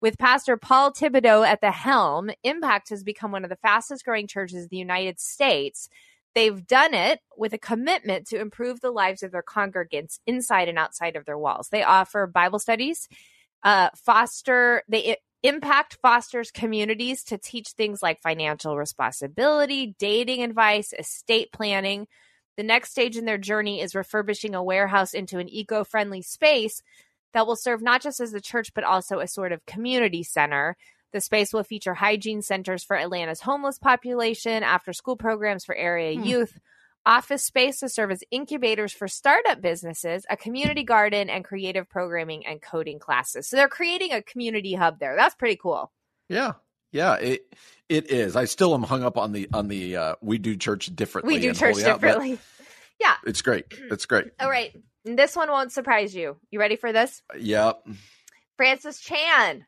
With 0.00 0.16
Pastor 0.16 0.56
Paul 0.56 0.92
Thibodeau 0.92 1.44
at 1.44 1.60
the 1.60 1.72
helm, 1.72 2.30
Impact 2.44 2.90
has 2.90 3.02
become 3.02 3.32
one 3.32 3.42
of 3.42 3.50
the 3.50 3.56
fastest 3.56 4.04
growing 4.04 4.28
churches 4.28 4.62
in 4.62 4.68
the 4.70 4.76
United 4.76 5.18
States. 5.18 5.88
They've 6.36 6.64
done 6.64 6.94
it 6.94 7.18
with 7.36 7.52
a 7.52 7.58
commitment 7.58 8.28
to 8.28 8.40
improve 8.40 8.80
the 8.80 8.92
lives 8.92 9.24
of 9.24 9.32
their 9.32 9.42
congregants 9.42 10.20
inside 10.24 10.68
and 10.68 10.78
outside 10.78 11.16
of 11.16 11.24
their 11.24 11.36
walls. 11.36 11.68
They 11.68 11.82
offer 11.82 12.28
Bible 12.28 12.60
studies, 12.60 13.08
uh, 13.64 13.88
foster, 13.96 14.84
they 14.88 15.16
Impact 15.42 15.98
fosters 16.02 16.50
communities 16.50 17.24
to 17.24 17.38
teach 17.38 17.68
things 17.70 18.02
like 18.02 18.20
financial 18.20 18.76
responsibility, 18.76 19.94
dating 19.98 20.42
advice, 20.42 20.92
estate 20.98 21.50
planning. 21.52 22.06
The 22.58 22.62
next 22.62 22.90
stage 22.90 23.16
in 23.16 23.24
their 23.24 23.38
journey 23.38 23.80
is 23.80 23.94
refurbishing 23.94 24.54
a 24.54 24.62
warehouse 24.62 25.14
into 25.14 25.38
an 25.38 25.48
eco 25.48 25.82
friendly 25.82 26.20
space 26.20 26.82
that 27.32 27.46
will 27.46 27.56
serve 27.56 27.80
not 27.80 28.02
just 28.02 28.20
as 28.20 28.34
a 28.34 28.40
church, 28.40 28.74
but 28.74 28.84
also 28.84 29.20
a 29.20 29.26
sort 29.26 29.52
of 29.52 29.64
community 29.64 30.22
center. 30.22 30.76
The 31.12 31.22
space 31.22 31.54
will 31.54 31.64
feature 31.64 31.94
hygiene 31.94 32.42
centers 32.42 32.84
for 32.84 32.96
Atlanta's 32.96 33.40
homeless 33.40 33.78
population, 33.78 34.62
after 34.62 34.92
school 34.92 35.16
programs 35.16 35.64
for 35.64 35.74
area 35.74 36.12
Hmm. 36.14 36.22
youth, 36.22 36.58
office 37.06 37.44
space 37.44 37.80
to 37.80 37.88
serve 37.88 38.10
as 38.10 38.22
incubators 38.30 38.92
for 38.92 39.08
startup 39.08 39.60
businesses, 39.60 40.24
a 40.28 40.36
community 40.36 40.84
garden, 40.84 41.30
and 41.30 41.44
creative 41.44 41.88
programming 41.88 42.46
and 42.46 42.60
coding 42.60 42.98
classes. 42.98 43.48
So 43.48 43.56
they're 43.56 43.68
creating 43.68 44.12
a 44.12 44.22
community 44.22 44.74
hub 44.74 44.98
there. 44.98 45.16
That's 45.16 45.34
pretty 45.34 45.56
cool. 45.56 45.92
Yeah. 46.28 46.52
Yeah, 46.92 47.14
it 47.16 47.54
it 47.88 48.10
is. 48.10 48.34
I 48.34 48.46
still 48.46 48.74
am 48.74 48.82
hung 48.82 49.04
up 49.04 49.16
on 49.16 49.32
the 49.32 49.48
on 49.52 49.68
the 49.68 49.96
uh 49.96 50.14
we 50.20 50.38
do 50.38 50.56
church 50.56 50.86
differently. 50.94 51.34
We 51.34 51.40
do 51.40 51.54
church 51.54 51.82
out, 51.82 52.00
differently. 52.00 52.38
Yeah. 53.00 53.14
It's 53.24 53.40
great. 53.40 53.64
It's 53.90 54.04
great. 54.04 54.26
All 54.38 54.50
right. 54.50 54.76
This 55.06 55.34
one 55.34 55.50
won't 55.50 55.72
surprise 55.72 56.14
you. 56.14 56.36
You 56.50 56.60
ready 56.60 56.76
for 56.76 56.92
this? 56.92 57.22
Yep. 57.38 57.86
Francis 58.58 59.00
Chan. 59.00 59.64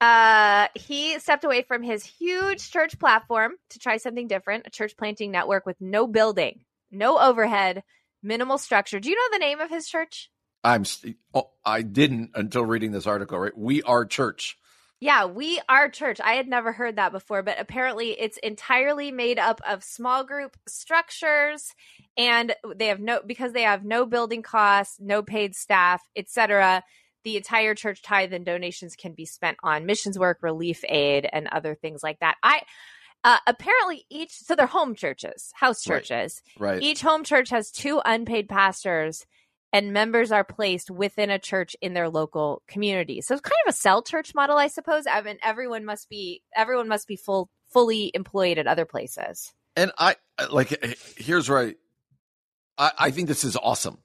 Uh, 0.00 0.68
he 0.74 1.18
stepped 1.18 1.44
away 1.44 1.62
from 1.62 1.82
his 1.82 2.04
huge 2.04 2.70
church 2.70 2.98
platform 2.98 3.52
to 3.70 3.78
try 3.78 3.96
something 3.96 4.28
different, 4.28 4.66
a 4.66 4.70
church 4.70 4.96
planting 4.96 5.30
network 5.30 5.66
with 5.66 5.80
no 5.80 6.06
building, 6.06 6.64
no 6.90 7.18
overhead, 7.18 7.82
minimal 8.22 8.58
structure. 8.58 9.00
Do 9.00 9.08
you 9.08 9.16
know 9.16 9.28
the 9.32 9.44
name 9.44 9.60
of 9.60 9.70
his 9.70 9.88
church? 9.88 10.30
I'm. 10.62 10.84
Oh, 11.34 11.50
I 11.64 11.82
didn't 11.82 12.30
until 12.34 12.64
reading 12.64 12.92
this 12.92 13.06
article. 13.06 13.38
Right, 13.38 13.56
we 13.56 13.82
are 13.82 14.04
church. 14.04 14.56
Yeah, 15.00 15.26
we 15.26 15.60
are 15.68 15.90
church. 15.90 16.18
I 16.24 16.32
had 16.32 16.48
never 16.48 16.72
heard 16.72 16.96
that 16.96 17.12
before, 17.12 17.42
but 17.42 17.60
apparently 17.60 18.12
it's 18.12 18.38
entirely 18.38 19.10
made 19.10 19.38
up 19.38 19.60
of 19.68 19.84
small 19.84 20.24
group 20.24 20.56
structures 20.66 21.74
and 22.16 22.54
they 22.74 22.86
have 22.86 23.00
no 23.00 23.20
because 23.26 23.52
they 23.52 23.62
have 23.62 23.84
no 23.84 24.06
building 24.06 24.40
costs, 24.40 24.96
no 25.00 25.22
paid 25.22 25.54
staff, 25.54 26.02
etc. 26.16 26.82
The 27.24 27.36
entire 27.36 27.74
church 27.74 28.02
tithe 28.02 28.32
and 28.32 28.44
donations 28.44 28.96
can 28.96 29.12
be 29.12 29.24
spent 29.24 29.58
on 29.62 29.86
missions 29.86 30.18
work, 30.18 30.38
relief 30.42 30.84
aid, 30.88 31.28
and 31.30 31.48
other 31.48 31.74
things 31.74 32.02
like 32.02 32.20
that. 32.20 32.36
I 32.42 32.62
uh, 33.24 33.38
apparently 33.46 34.04
each 34.10 34.32
so 34.32 34.54
they're 34.54 34.66
home 34.66 34.94
churches, 34.94 35.50
house 35.54 35.82
churches. 35.82 36.42
Right. 36.58 36.72
right. 36.72 36.82
Each 36.82 37.00
home 37.00 37.24
church 37.24 37.50
has 37.50 37.70
two 37.70 38.00
unpaid 38.04 38.48
pastors 38.48 39.24
and 39.74 39.92
members 39.92 40.30
are 40.30 40.44
placed 40.44 40.88
within 40.88 41.30
a 41.30 41.38
church 41.38 41.74
in 41.80 41.94
their 41.94 42.08
local 42.08 42.62
community. 42.68 43.20
So 43.20 43.34
it's 43.34 43.40
kind 43.40 43.52
of 43.66 43.74
a 43.74 43.76
cell 43.76 44.02
church 44.02 44.32
model, 44.32 44.56
I 44.56 44.68
suppose. 44.68 45.04
I 45.10 45.20
mean, 45.22 45.38
everyone 45.42 45.84
must 45.84 46.08
be 46.08 46.42
everyone 46.54 46.86
must 46.86 47.08
be 47.08 47.16
full 47.16 47.50
fully 47.72 48.12
employed 48.14 48.58
at 48.58 48.68
other 48.68 48.84
places. 48.84 49.52
And 49.74 49.90
I 49.98 50.14
like 50.48 50.96
here's 51.16 51.50
right. 51.50 51.76
I, 52.78 52.92
I 52.96 53.10
think 53.10 53.26
this 53.26 53.42
is 53.42 53.56
awesome. 53.56 53.98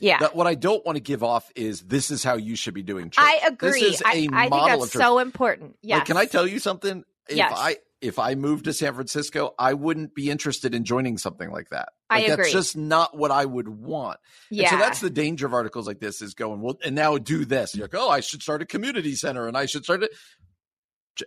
Yeah. 0.00 0.18
That 0.18 0.34
what 0.34 0.46
I 0.46 0.54
don't 0.54 0.84
want 0.84 0.96
to 0.96 1.00
give 1.00 1.22
off 1.22 1.50
is 1.54 1.82
this 1.82 2.10
is 2.10 2.24
how 2.24 2.36
you 2.36 2.56
should 2.56 2.74
be 2.74 2.82
doing 2.82 3.10
church. 3.10 3.24
I 3.24 3.46
agree. 3.46 3.80
This 3.80 3.96
is 3.96 4.02
a 4.02 4.06
I, 4.06 4.28
I 4.32 4.48
model 4.48 4.68
think 4.68 4.80
that's 4.80 4.92
so 4.92 5.18
important. 5.18 5.76
Yeah. 5.82 5.96
Like, 5.96 6.06
can 6.06 6.16
I 6.16 6.24
tell 6.24 6.46
you 6.46 6.58
something? 6.58 7.04
If 7.28 7.36
yes. 7.36 7.52
I 7.54 7.76
if 8.00 8.18
I 8.18 8.34
moved 8.34 8.64
to 8.64 8.72
San 8.72 8.94
Francisco, 8.94 9.54
I 9.58 9.74
wouldn't 9.74 10.14
be 10.14 10.30
interested 10.30 10.74
in 10.74 10.84
joining 10.84 11.18
something 11.18 11.50
like 11.50 11.68
that. 11.68 11.90
Like, 12.10 12.22
I 12.22 12.32
agree. 12.32 12.36
That's 12.44 12.52
just 12.52 12.76
not 12.76 13.16
what 13.16 13.30
I 13.30 13.44
would 13.44 13.68
want. 13.68 14.18
Yeah. 14.50 14.62
And 14.62 14.70
so 14.70 14.78
that's 14.78 15.00
the 15.00 15.10
danger 15.10 15.46
of 15.46 15.52
articles 15.52 15.86
like 15.86 16.00
this 16.00 16.22
is 16.22 16.34
going, 16.34 16.62
well, 16.62 16.78
and 16.82 16.94
now 16.94 17.18
do 17.18 17.44
this. 17.44 17.74
You're 17.74 17.84
like, 17.84 17.94
oh, 17.94 18.08
I 18.08 18.20
should 18.20 18.42
start 18.42 18.62
a 18.62 18.66
community 18.66 19.14
center 19.14 19.46
and 19.46 19.56
I 19.56 19.66
should 19.66 19.84
start 19.84 20.02
it. 20.02 20.12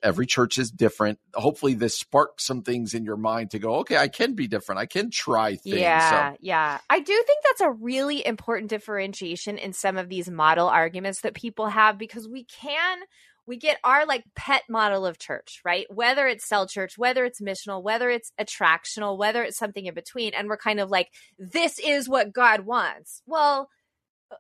Every 0.01 0.25
church 0.25 0.57
is 0.57 0.71
different. 0.71 1.19
Hopefully, 1.33 1.73
this 1.73 1.97
sparks 1.97 2.45
some 2.45 2.61
things 2.61 2.93
in 2.93 3.03
your 3.03 3.17
mind 3.17 3.51
to 3.51 3.59
go, 3.59 3.75
okay, 3.75 3.97
I 3.97 4.07
can 4.07 4.33
be 4.33 4.47
different. 4.47 4.79
I 4.79 4.85
can 4.85 5.11
try 5.11 5.55
things. 5.55 5.77
Yeah. 5.77 6.31
So. 6.31 6.37
Yeah. 6.41 6.79
I 6.89 6.99
do 6.99 7.23
think 7.27 7.39
that's 7.43 7.61
a 7.61 7.71
really 7.71 8.25
important 8.25 8.69
differentiation 8.69 9.57
in 9.57 9.73
some 9.73 9.97
of 9.97 10.09
these 10.09 10.29
model 10.29 10.67
arguments 10.67 11.21
that 11.21 11.33
people 11.33 11.67
have 11.67 11.97
because 11.97 12.27
we 12.27 12.45
can 12.45 12.99
we 13.45 13.57
get 13.57 13.77
our 13.83 14.05
like 14.05 14.23
pet 14.35 14.63
model 14.69 15.05
of 15.05 15.17
church, 15.17 15.61
right? 15.65 15.85
Whether 15.89 16.27
it's 16.27 16.45
cell 16.45 16.67
church, 16.67 16.97
whether 16.97 17.25
it's 17.25 17.41
missional, 17.41 17.83
whether 17.83 18.09
it's 18.09 18.31
attractional, 18.39 19.17
whether 19.17 19.43
it's 19.43 19.57
something 19.57 19.85
in 19.85 19.93
between. 19.93 20.33
And 20.33 20.47
we're 20.47 20.57
kind 20.57 20.79
of 20.79 20.89
like, 20.89 21.09
this 21.37 21.79
is 21.79 22.07
what 22.07 22.33
God 22.33 22.61
wants. 22.61 23.21
Well, 23.25 23.69
uh, 24.31 24.35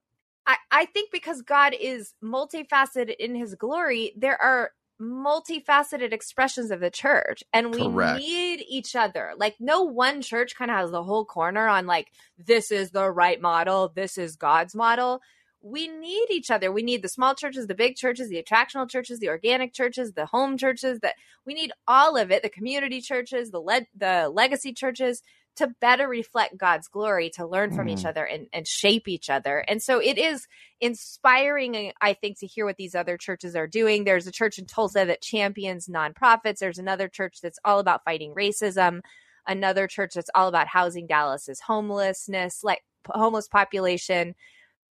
I, 0.47 0.55
I 0.71 0.85
think 0.85 1.11
because 1.11 1.41
God 1.41 1.73
is 1.79 2.13
multifaceted 2.23 3.15
in 3.19 3.35
his 3.35 3.55
glory, 3.55 4.13
there 4.15 4.41
are 4.41 4.71
multifaceted 5.03 6.13
expressions 6.13 6.71
of 6.71 6.79
the 6.79 6.89
church 6.89 7.43
and 7.51 7.73
we 7.73 7.81
Correct. 7.81 8.19
need 8.19 8.63
each 8.67 8.95
other. 8.95 9.33
Like 9.37 9.55
no 9.59 9.83
one 9.83 10.21
church 10.21 10.55
kind 10.55 10.71
of 10.71 10.77
has 10.77 10.91
the 10.91 11.03
whole 11.03 11.25
corner 11.25 11.67
on 11.67 11.85
like 11.85 12.07
this 12.37 12.71
is 12.71 12.91
the 12.91 13.09
right 13.09 13.39
model, 13.41 13.91
this 13.93 14.17
is 14.17 14.35
God's 14.35 14.73
model 14.73 15.21
we 15.63 15.87
need 15.87 16.29
each 16.29 16.51
other. 16.51 16.71
We 16.71 16.83
need 16.83 17.01
the 17.01 17.07
small 17.07 17.33
churches, 17.33 17.67
the 17.67 17.73
big 17.73 17.95
churches, 17.95 18.27
the 18.27 18.43
attractional 18.43 18.89
churches, 18.89 19.19
the 19.19 19.29
organic 19.29 19.73
churches, 19.73 20.11
the 20.11 20.25
home 20.25 20.57
churches. 20.57 20.99
That 20.99 21.15
we 21.45 21.53
need 21.53 21.71
all 21.87 22.17
of 22.17 22.31
it. 22.31 22.43
The 22.43 22.49
community 22.49 22.99
churches, 22.99 23.49
the 23.49 23.61
le- 23.61 23.87
the 23.95 24.29
legacy 24.31 24.73
churches 24.73 25.23
to 25.57 25.67
better 25.79 26.07
reflect 26.07 26.57
God's 26.57 26.87
glory, 26.87 27.29
to 27.31 27.45
learn 27.45 27.75
from 27.75 27.87
mm. 27.87 27.97
each 27.97 28.05
other 28.05 28.25
and, 28.25 28.47
and 28.53 28.67
shape 28.67 29.07
each 29.07 29.29
other. 29.29 29.59
And 29.67 29.81
so 29.81 29.99
it 29.99 30.17
is 30.17 30.47
inspiring, 30.81 31.91
I 32.01 32.13
think, 32.13 32.39
to 32.39 32.47
hear 32.47 32.65
what 32.65 32.77
these 32.77 32.95
other 32.95 33.17
churches 33.17 33.55
are 33.55 33.67
doing. 33.67 34.03
There's 34.03 34.27
a 34.27 34.31
church 34.31 34.57
in 34.57 34.65
Tulsa 34.65 35.05
that 35.05 35.21
champions 35.21 35.87
nonprofits. 35.87 36.57
There's 36.57 36.79
another 36.79 37.07
church 37.07 37.37
that's 37.41 37.59
all 37.63 37.79
about 37.79 38.03
fighting 38.03 38.33
racism. 38.33 39.01
Another 39.45 39.87
church 39.87 40.13
that's 40.15 40.29
all 40.33 40.47
about 40.47 40.67
housing 40.67 41.05
Dallas's 41.05 41.59
homelessness, 41.59 42.63
like 42.63 42.83
homeless 43.05 43.47
population 43.47 44.35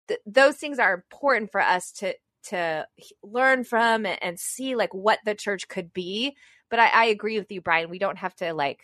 th- 0.09 0.19
those 0.25 0.57
things 0.57 0.79
are 0.79 0.93
important 0.93 1.51
for 1.51 1.61
us 1.61 1.93
to 1.93 2.13
to 2.41 2.85
learn 3.23 3.63
from 3.63 4.05
and, 4.05 4.21
and 4.21 4.39
see 4.39 4.75
like 4.75 4.93
what 4.93 5.19
the 5.25 5.35
church 5.35 5.67
could 5.67 5.93
be. 5.93 6.35
But 6.69 6.79
I, 6.79 6.87
I 6.87 7.05
agree 7.05 7.37
with 7.37 7.51
you, 7.51 7.61
Brian. 7.61 7.89
We 7.89 7.99
don't 7.99 8.17
have 8.17 8.35
to 8.37 8.53
like 8.53 8.79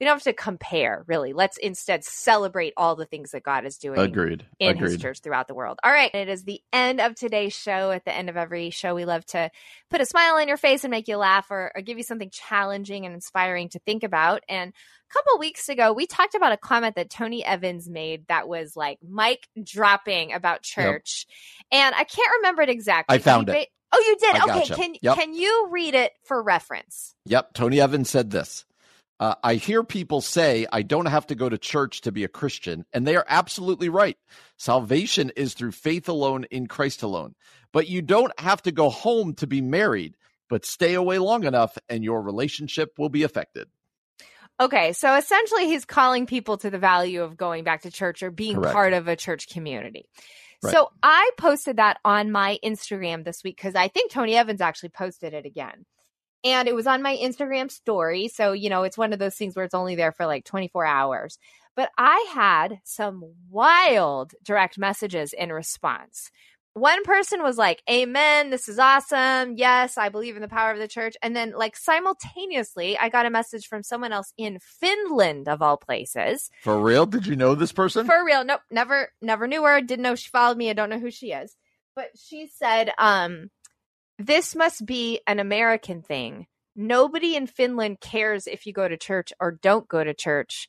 we 0.00 0.06
don't 0.06 0.16
have 0.16 0.22
to 0.22 0.32
compare 0.32 1.04
really 1.06 1.32
let's 1.32 1.56
instead 1.58 2.04
celebrate 2.04 2.72
all 2.76 2.96
the 2.96 3.06
things 3.06 3.30
that 3.30 3.42
god 3.42 3.64
is 3.64 3.78
doing 3.78 3.98
agreed 3.98 4.44
in 4.58 4.70
agreed. 4.76 4.90
his 4.90 5.00
church 5.00 5.20
throughout 5.20 5.48
the 5.48 5.54
world 5.54 5.78
all 5.82 5.90
right 5.90 6.14
it 6.14 6.28
is 6.28 6.44
the 6.44 6.60
end 6.72 7.00
of 7.00 7.14
today's 7.14 7.52
show 7.52 7.90
at 7.90 8.04
the 8.04 8.14
end 8.14 8.28
of 8.28 8.36
every 8.36 8.70
show 8.70 8.94
we 8.94 9.04
love 9.04 9.24
to 9.24 9.50
put 9.90 10.00
a 10.00 10.06
smile 10.06 10.34
on 10.36 10.48
your 10.48 10.56
face 10.56 10.84
and 10.84 10.90
make 10.90 11.08
you 11.08 11.16
laugh 11.16 11.50
or, 11.50 11.72
or 11.74 11.82
give 11.82 11.98
you 11.98 12.04
something 12.04 12.30
challenging 12.30 13.06
and 13.06 13.14
inspiring 13.14 13.68
to 13.68 13.78
think 13.80 14.02
about 14.02 14.42
and 14.48 14.72
a 14.72 15.12
couple 15.12 15.38
weeks 15.38 15.68
ago 15.68 15.92
we 15.92 16.06
talked 16.06 16.34
about 16.34 16.52
a 16.52 16.56
comment 16.56 16.96
that 16.96 17.10
tony 17.10 17.44
evans 17.44 17.88
made 17.88 18.26
that 18.28 18.48
was 18.48 18.76
like 18.76 18.98
mic 19.02 19.48
dropping 19.62 20.32
about 20.32 20.62
church 20.62 21.26
yep. 21.70 21.82
and 21.82 21.94
i 21.94 22.04
can't 22.04 22.32
remember 22.38 22.62
it 22.62 22.68
exactly 22.68 23.14
i 23.14 23.18
found 23.18 23.48
it 23.48 23.68
Oh, 23.96 24.04
you 24.08 24.16
did. 24.16 24.34
I 24.34 24.38
okay, 24.38 24.68
gotcha. 24.68 24.74
can 24.74 24.94
yep. 25.02 25.16
can 25.16 25.34
you 25.34 25.68
read 25.70 25.94
it 25.94 26.12
for 26.24 26.42
reference? 26.42 27.14
Yep. 27.26 27.54
Tony 27.54 27.80
Evans 27.80 28.10
said 28.10 28.28
this. 28.30 28.64
Uh, 29.20 29.34
I 29.44 29.54
hear 29.54 29.84
people 29.84 30.20
say 30.20 30.66
I 30.72 30.82
don't 30.82 31.06
have 31.06 31.28
to 31.28 31.34
go 31.34 31.48
to 31.48 31.56
church 31.56 32.00
to 32.02 32.12
be 32.12 32.24
a 32.24 32.28
Christian, 32.28 32.84
and 32.92 33.06
they 33.06 33.16
are 33.16 33.24
absolutely 33.28 33.88
right. 33.88 34.18
Salvation 34.56 35.30
is 35.36 35.54
through 35.54 35.72
faith 35.72 36.08
alone 36.08 36.44
in 36.50 36.66
Christ 36.66 37.02
alone. 37.02 37.34
But 37.72 37.88
you 37.88 38.02
don't 38.02 38.38
have 38.40 38.62
to 38.62 38.72
go 38.72 38.88
home 38.88 39.34
to 39.34 39.46
be 39.46 39.60
married, 39.60 40.16
but 40.48 40.64
stay 40.64 40.94
away 40.94 41.18
long 41.18 41.44
enough 41.44 41.76
and 41.88 42.04
your 42.04 42.22
relationship 42.22 42.98
will 42.98 43.08
be 43.08 43.22
affected. 43.22 43.68
Okay, 44.60 44.92
so 44.92 45.16
essentially 45.16 45.66
he's 45.66 45.84
calling 45.84 46.26
people 46.26 46.56
to 46.58 46.70
the 46.70 46.78
value 46.78 47.22
of 47.22 47.36
going 47.36 47.64
back 47.64 47.82
to 47.82 47.90
church 47.90 48.22
or 48.22 48.30
being 48.30 48.56
Correct. 48.56 48.72
part 48.72 48.92
of 48.92 49.08
a 49.08 49.16
church 49.16 49.48
community. 49.48 50.06
Right. 50.62 50.72
So 50.72 50.90
I 51.02 51.30
posted 51.36 51.76
that 51.76 51.98
on 52.04 52.30
my 52.30 52.58
Instagram 52.64 53.24
this 53.24 53.42
week 53.42 53.56
because 53.56 53.74
I 53.74 53.88
think 53.88 54.12
Tony 54.12 54.36
Evans 54.36 54.60
actually 54.60 54.90
posted 54.90 55.34
it 55.34 55.44
again 55.44 55.84
and 56.44 56.68
it 56.68 56.74
was 56.74 56.86
on 56.86 57.02
my 57.02 57.16
Instagram 57.16 57.70
story. 57.70 58.28
So, 58.28 58.52
you 58.52 58.68
know, 58.68 58.82
it's 58.82 58.98
one 58.98 59.12
of 59.12 59.18
those 59.18 59.34
things 59.34 59.56
where 59.56 59.64
it's 59.64 59.74
only 59.74 59.94
there 59.94 60.12
for 60.12 60.26
like 60.26 60.44
24 60.44 60.84
hours. 60.84 61.38
But 61.74 61.90
I 61.98 62.26
had 62.32 62.80
some 62.84 63.24
wild 63.50 64.34
direct 64.44 64.78
messages 64.78 65.32
in 65.32 65.52
response. 65.52 66.30
One 66.74 67.04
person 67.04 67.42
was 67.42 67.56
like, 67.56 67.82
Amen, 67.88 68.50
this 68.50 68.68
is 68.68 68.80
awesome. 68.80 69.54
Yes, 69.56 69.96
I 69.96 70.08
believe 70.08 70.34
in 70.36 70.42
the 70.42 70.48
power 70.48 70.72
of 70.72 70.78
the 70.78 70.88
church. 70.88 71.16
And 71.22 71.34
then, 71.34 71.52
like, 71.56 71.76
simultaneously, 71.76 72.98
I 72.98 73.08
got 73.08 73.26
a 73.26 73.30
message 73.30 73.66
from 73.66 73.84
someone 73.84 74.12
else 74.12 74.32
in 74.36 74.58
Finland, 74.60 75.48
of 75.48 75.62
all 75.62 75.76
places. 75.76 76.50
For 76.62 76.80
real? 76.80 77.06
Did 77.06 77.26
you 77.26 77.36
know 77.36 77.54
this 77.54 77.72
person? 77.72 78.06
For 78.06 78.24
real. 78.24 78.44
Nope. 78.44 78.60
Never, 78.72 79.10
never 79.22 79.46
knew 79.46 79.62
her. 79.62 79.80
Didn't 79.80 80.02
know 80.02 80.16
she 80.16 80.30
followed 80.30 80.56
me. 80.56 80.68
I 80.68 80.72
don't 80.72 80.90
know 80.90 80.98
who 80.98 81.12
she 81.12 81.30
is. 81.30 81.56
But 81.94 82.10
she 82.16 82.48
said, 82.48 82.90
um, 82.98 83.50
this 84.18 84.54
must 84.54 84.86
be 84.86 85.20
an 85.26 85.38
American 85.38 86.02
thing. 86.02 86.46
Nobody 86.76 87.36
in 87.36 87.46
Finland 87.46 88.00
cares 88.00 88.46
if 88.46 88.66
you 88.66 88.72
go 88.72 88.88
to 88.88 88.96
church 88.96 89.32
or 89.40 89.52
don't 89.52 89.88
go 89.88 90.02
to 90.02 90.14
church. 90.14 90.68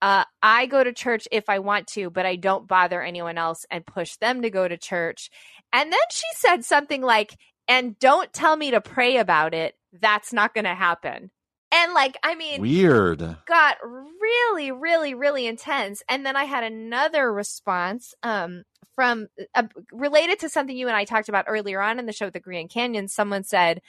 Uh, 0.00 0.24
I 0.42 0.66
go 0.66 0.82
to 0.82 0.92
church 0.92 1.28
if 1.30 1.48
I 1.48 1.60
want 1.60 1.86
to, 1.88 2.10
but 2.10 2.26
I 2.26 2.36
don't 2.36 2.66
bother 2.66 3.00
anyone 3.00 3.38
else 3.38 3.64
and 3.70 3.86
push 3.86 4.16
them 4.16 4.42
to 4.42 4.50
go 4.50 4.66
to 4.66 4.76
church. 4.76 5.30
And 5.72 5.92
then 5.92 6.00
she 6.10 6.26
said 6.34 6.64
something 6.64 7.02
like, 7.02 7.36
and 7.68 7.98
don't 7.98 8.32
tell 8.32 8.56
me 8.56 8.72
to 8.72 8.80
pray 8.80 9.18
about 9.18 9.54
it. 9.54 9.74
That's 10.00 10.32
not 10.32 10.54
going 10.54 10.64
to 10.64 10.74
happen. 10.74 11.30
And 11.72 11.94
like, 11.94 12.18
I 12.22 12.34
mean, 12.34 12.60
weird. 12.60 13.18
Got 13.46 13.76
really, 13.82 14.70
really, 14.70 15.14
really 15.14 15.46
intense. 15.46 16.02
And 16.08 16.24
then 16.24 16.36
I 16.36 16.44
had 16.44 16.64
another 16.64 17.32
response 17.32 18.14
um, 18.22 18.64
from 18.94 19.28
uh, 19.54 19.64
related 19.90 20.40
to 20.40 20.48
something 20.48 20.76
you 20.76 20.88
and 20.88 20.96
I 20.96 21.04
talked 21.04 21.30
about 21.30 21.46
earlier 21.48 21.80
on 21.80 21.98
in 21.98 22.06
the 22.06 22.12
show, 22.12 22.28
the 22.28 22.40
Grand 22.40 22.70
Canyon. 22.70 23.08
Someone 23.08 23.42
said, 23.42 23.80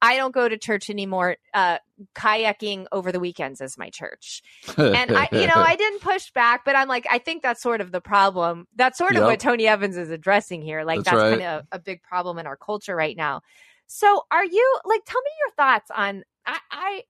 I 0.00 0.16
don't 0.16 0.34
go 0.34 0.48
to 0.48 0.58
church 0.58 0.90
anymore. 0.90 1.36
Uh, 1.54 1.78
kayaking 2.14 2.86
over 2.90 3.12
the 3.12 3.20
weekends 3.20 3.60
is 3.60 3.78
my 3.78 3.88
church. 3.90 4.42
And 4.76 5.16
I, 5.16 5.28
you 5.30 5.46
know, 5.46 5.54
I 5.54 5.76
didn't 5.78 6.00
push 6.00 6.32
back, 6.32 6.64
but 6.64 6.74
I'm 6.74 6.88
like, 6.88 7.06
I 7.08 7.18
think 7.18 7.42
that's 7.42 7.62
sort 7.62 7.80
of 7.80 7.92
the 7.92 8.00
problem. 8.00 8.66
That's 8.74 8.98
sort 8.98 9.14
of 9.14 9.22
what 9.22 9.38
Tony 9.38 9.68
Evans 9.68 9.96
is 9.96 10.10
addressing 10.10 10.60
here. 10.60 10.82
Like 10.82 10.98
That's 10.98 11.10
that's, 11.10 11.22
right. 11.22 11.30
kind 11.38 11.42
of 11.42 11.66
a 11.70 11.78
big 11.78 12.02
problem 12.02 12.38
in 12.38 12.46
our 12.48 12.56
culture 12.56 12.96
right 12.96 13.16
now. 13.16 13.42
So 13.86 14.22
are 14.30 14.44
you 14.44 14.78
like, 14.84 15.02
tell 15.06 15.20
me 15.20 15.30
your 15.44 15.52
thoughts 15.54 15.90
on, 15.94 16.24
I, 16.46 16.58
I, 16.70 17.02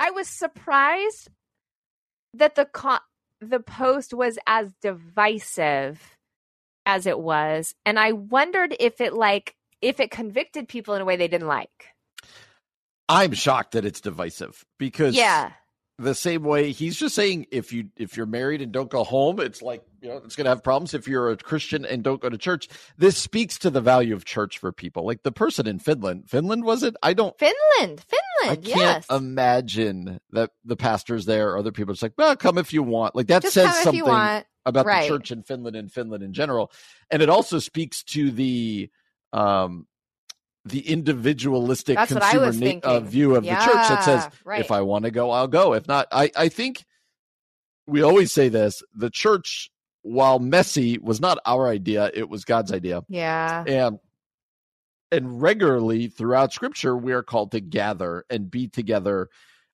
I 0.00 0.10
was 0.10 0.28
surprised 0.28 1.28
that 2.32 2.54
the 2.54 2.64
co- 2.64 2.98
the 3.40 3.60
post 3.60 4.14
was 4.14 4.38
as 4.46 4.72
divisive 4.80 6.16
as 6.86 7.06
it 7.06 7.20
was, 7.20 7.74
and 7.84 7.98
I 7.98 8.12
wondered 8.12 8.74
if 8.80 9.02
it 9.02 9.12
like 9.12 9.54
if 9.82 10.00
it 10.00 10.10
convicted 10.10 10.68
people 10.68 10.94
in 10.94 11.02
a 11.02 11.04
way 11.04 11.16
they 11.16 11.28
didn't 11.28 11.48
like. 11.48 11.88
I'm 13.10 13.32
shocked 13.34 13.72
that 13.72 13.84
it's 13.84 14.00
divisive 14.00 14.64
because 14.78 15.14
Yeah, 15.14 15.52
the 15.98 16.14
same 16.14 16.44
way 16.44 16.72
he's 16.72 16.96
just 16.96 17.14
saying 17.14 17.46
if 17.50 17.72
you 17.72 17.90
if 17.96 18.16
you're 18.16 18.24
married 18.24 18.62
and 18.62 18.72
don't 18.72 18.90
go 18.90 19.04
home, 19.04 19.38
it's 19.38 19.60
like 19.60 19.82
you 20.00 20.08
know, 20.08 20.16
it's 20.18 20.36
going 20.36 20.46
to 20.46 20.50
have 20.50 20.62
problems 20.64 20.94
if 20.94 21.06
you're 21.06 21.30
a 21.30 21.36
Christian 21.36 21.84
and 21.84 22.02
don't 22.02 22.20
go 22.20 22.28
to 22.28 22.38
church. 22.38 22.68
This 22.96 23.16
speaks 23.16 23.58
to 23.58 23.70
the 23.70 23.80
value 23.80 24.14
of 24.14 24.24
church 24.24 24.58
for 24.58 24.72
people. 24.72 25.04
Like 25.04 25.22
the 25.22 25.32
person 25.32 25.66
in 25.66 25.78
Finland, 25.78 26.28
Finland 26.28 26.64
was 26.64 26.82
it? 26.82 26.96
I 27.02 27.12
don't. 27.12 27.38
Finland, 27.38 28.04
Finland. 28.08 28.20
I 28.44 28.56
can't 28.56 28.66
yes. 28.66 29.06
imagine 29.10 30.20
that 30.30 30.50
the 30.64 30.76
pastors 30.76 31.26
there 31.26 31.50
or 31.50 31.58
other 31.58 31.72
people 31.72 31.92
are 31.92 31.94
just 31.94 32.02
like, 32.02 32.14
well, 32.16 32.36
come 32.36 32.58
if 32.58 32.72
you 32.72 32.82
want. 32.82 33.14
Like 33.14 33.26
that 33.28 33.42
Just 33.42 33.54
says 33.54 33.76
something 33.82 34.02
about 34.66 34.86
Right. 34.86 35.02
the 35.02 35.08
church 35.08 35.30
in 35.30 35.42
Finland 35.42 35.76
and 35.76 35.92
Finland 35.92 36.22
in 36.22 36.32
general. 36.32 36.70
And 37.10 37.22
it 37.22 37.28
also 37.28 37.58
speaks 37.58 38.02
to 38.04 38.30
the 38.30 38.90
um 39.32 39.86
the 40.66 40.86
individualistic 40.86 41.96
That's 41.96 42.12
consumer 42.12 42.52
na- 42.52 42.80
uh, 42.82 43.00
view 43.00 43.34
of 43.34 43.44
the 43.44 43.50
church 43.50 43.88
that 43.88 44.04
says 44.04 44.28
right. 44.44 44.60
if 44.60 44.70
I 44.70 44.82
want 44.82 45.06
to 45.06 45.10
go, 45.10 45.30
I'll 45.30 45.48
go. 45.48 45.72
If 45.72 45.88
not, 45.88 46.06
I 46.12 46.30
I 46.36 46.48
think 46.48 46.84
we 47.86 48.02
always 48.02 48.30
say 48.32 48.48
this, 48.48 48.82
the 48.94 49.10
church 49.10 49.70
while 50.02 50.38
messy 50.38 50.98
was 50.98 51.20
not 51.20 51.38
our 51.44 51.68
idea, 51.68 52.10
it 52.14 52.28
was 52.28 52.44
God's 52.44 52.72
idea. 52.72 53.02
Yeah. 53.08 53.64
And 53.66 53.98
and 55.12 55.42
regularly 55.42 56.06
throughout 56.08 56.52
scripture 56.52 56.96
we 56.96 57.12
are 57.12 57.22
called 57.22 57.50
to 57.52 57.60
gather 57.60 58.24
and 58.30 58.50
be 58.50 58.68
together 58.68 59.28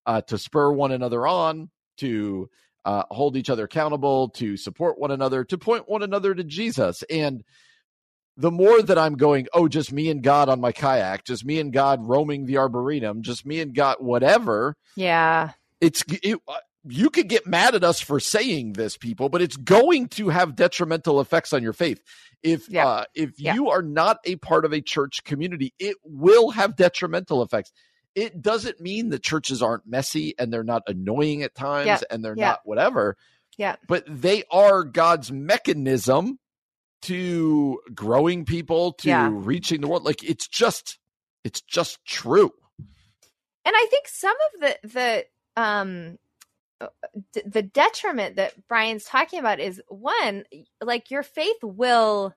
uh, 0.07 0.20
to 0.22 0.39
spur 0.39 0.70
one 0.72 0.93
another 0.93 1.27
on 1.27 1.68
to 1.99 2.49
uh, 2.85 3.03
hold 3.11 3.37
each 3.37 3.51
other 3.51 3.64
accountable 3.64 4.29
to 4.31 4.57
support 4.57 4.99
one 4.99 5.11
another 5.11 5.45
to 5.45 5.59
point 5.59 5.89
one 5.89 6.03
another 6.03 6.35
to 6.35 6.43
jesus 6.45 7.03
and 7.11 7.45
the 8.39 8.51
more 8.51 8.81
that 8.81 8.97
i'm 8.97 9.14
going 9.16 9.47
oh 9.53 9.68
just 9.68 9.93
me 9.93 10.09
and 10.09 10.22
god 10.22 10.49
on 10.49 10.61
my 10.61 10.72
kayak 10.72 11.24
just 11.24 11.45
me 11.45 11.61
and 11.61 11.72
god 11.72 12.01
roaming 12.03 12.47
the 12.47 12.57
arboretum 12.57 13.20
just 13.22 13.45
me 13.45 13.61
and 13.61 13.74
god 13.74 13.97
whatever 13.99 14.74
Yeah. 14.97 15.51
it's 15.83 16.03
it, 16.22 16.39
uh, 16.49 16.55
you 16.89 17.11
could 17.11 17.28
get 17.28 17.47
mad 17.47 17.74
at 17.74 17.84
us 17.84 18.01
for 18.01 18.20
saying 18.20 18.72
this 18.74 18.97
people 18.97 19.28
but 19.28 19.43
it's 19.43 19.57
going 19.57 20.09
to 20.09 20.28
have 20.28 20.57
detrimental 20.57 21.20
effects 21.20 21.53
on 21.53 21.62
your 21.62 21.72
faith 21.72 22.01
if 22.43 22.68
Yeah. 22.68 22.87
uh, 22.87 23.05
if 23.14 23.39
Yeah. 23.39 23.55
you 23.55 23.70
are 23.70 23.82
not 23.82 24.18
a 24.24 24.37
part 24.37 24.64
of 24.64 24.72
a 24.72 24.80
church 24.80 25.24
community 25.24 25.74
it 25.78 25.97
will 26.05 26.51
have 26.51 26.76
detrimental 26.76 27.43
effects 27.43 27.72
it 28.14 28.41
doesn't 28.41 28.80
mean 28.80 29.11
that 29.11 29.22
churches 29.22 29.62
aren't 29.62 29.87
messy 29.87 30.34
and 30.39 30.53
they're 30.53 30.64
not 30.64 30.82
annoying 30.87 31.43
at 31.43 31.55
times 31.55 31.87
Yeah. 31.87 32.01
and 32.11 32.24
they're 32.24 32.34
not 32.37 32.61
whatever 32.64 33.16
Yeah. 33.59 33.76
but 33.89 34.05
they 34.09 34.45
are 34.51 34.84
god's 34.84 35.30
mechanism 35.32 36.39
to 37.03 37.80
growing 37.95 38.45
people 38.45 38.93
to 38.93 39.28
reaching 39.30 39.80
the 39.80 39.89
world 39.89 40.05
like 40.05 40.24
it's 40.24 40.49
just 40.49 40.99
it's 41.45 41.61
just 41.61 42.05
true 42.05 42.53
and 43.64 43.74
I 43.76 43.87
think 43.91 44.07
some 44.09 44.37
of 44.55 44.61
the 44.61 44.89
the 45.57 45.61
um 45.62 46.18
d- 47.33 47.43
the 47.47 47.62
detriment 47.62 48.37
that 48.37 48.55
Brian's 48.68 49.05
talking 49.05 49.39
about 49.39 49.61
is 49.61 49.81
one 49.89 50.45
like 50.81 51.11
your 51.11 51.22
faith 51.22 51.57
will 51.62 52.35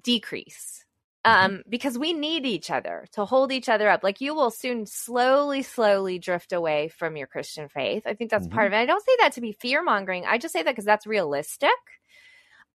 decrease 0.00 0.84
um 1.24 1.62
because 1.68 1.98
we 1.98 2.12
need 2.14 2.46
each 2.46 2.70
other 2.70 3.06
to 3.12 3.24
hold 3.24 3.52
each 3.52 3.68
other 3.68 3.88
up. 3.88 4.02
Like 4.02 4.20
you 4.20 4.34
will 4.34 4.50
soon 4.50 4.86
slowly 4.86 5.62
slowly 5.62 6.18
drift 6.18 6.52
away 6.52 6.88
from 6.88 7.16
your 7.16 7.26
christian 7.26 7.68
faith. 7.68 8.02
I 8.06 8.14
think 8.14 8.30
that's 8.30 8.48
part 8.48 8.66
of 8.66 8.72
it. 8.72 8.76
I 8.76 8.86
don't 8.86 9.04
say 9.04 9.16
that 9.20 9.32
to 9.32 9.40
be 9.40 9.52
fear 9.52 9.82
mongering 9.82 10.24
i 10.26 10.38
just 10.38 10.52
say 10.52 10.62
that 10.62 10.72
because 10.72 10.84
that's 10.84 11.06
realistic. 11.06 11.70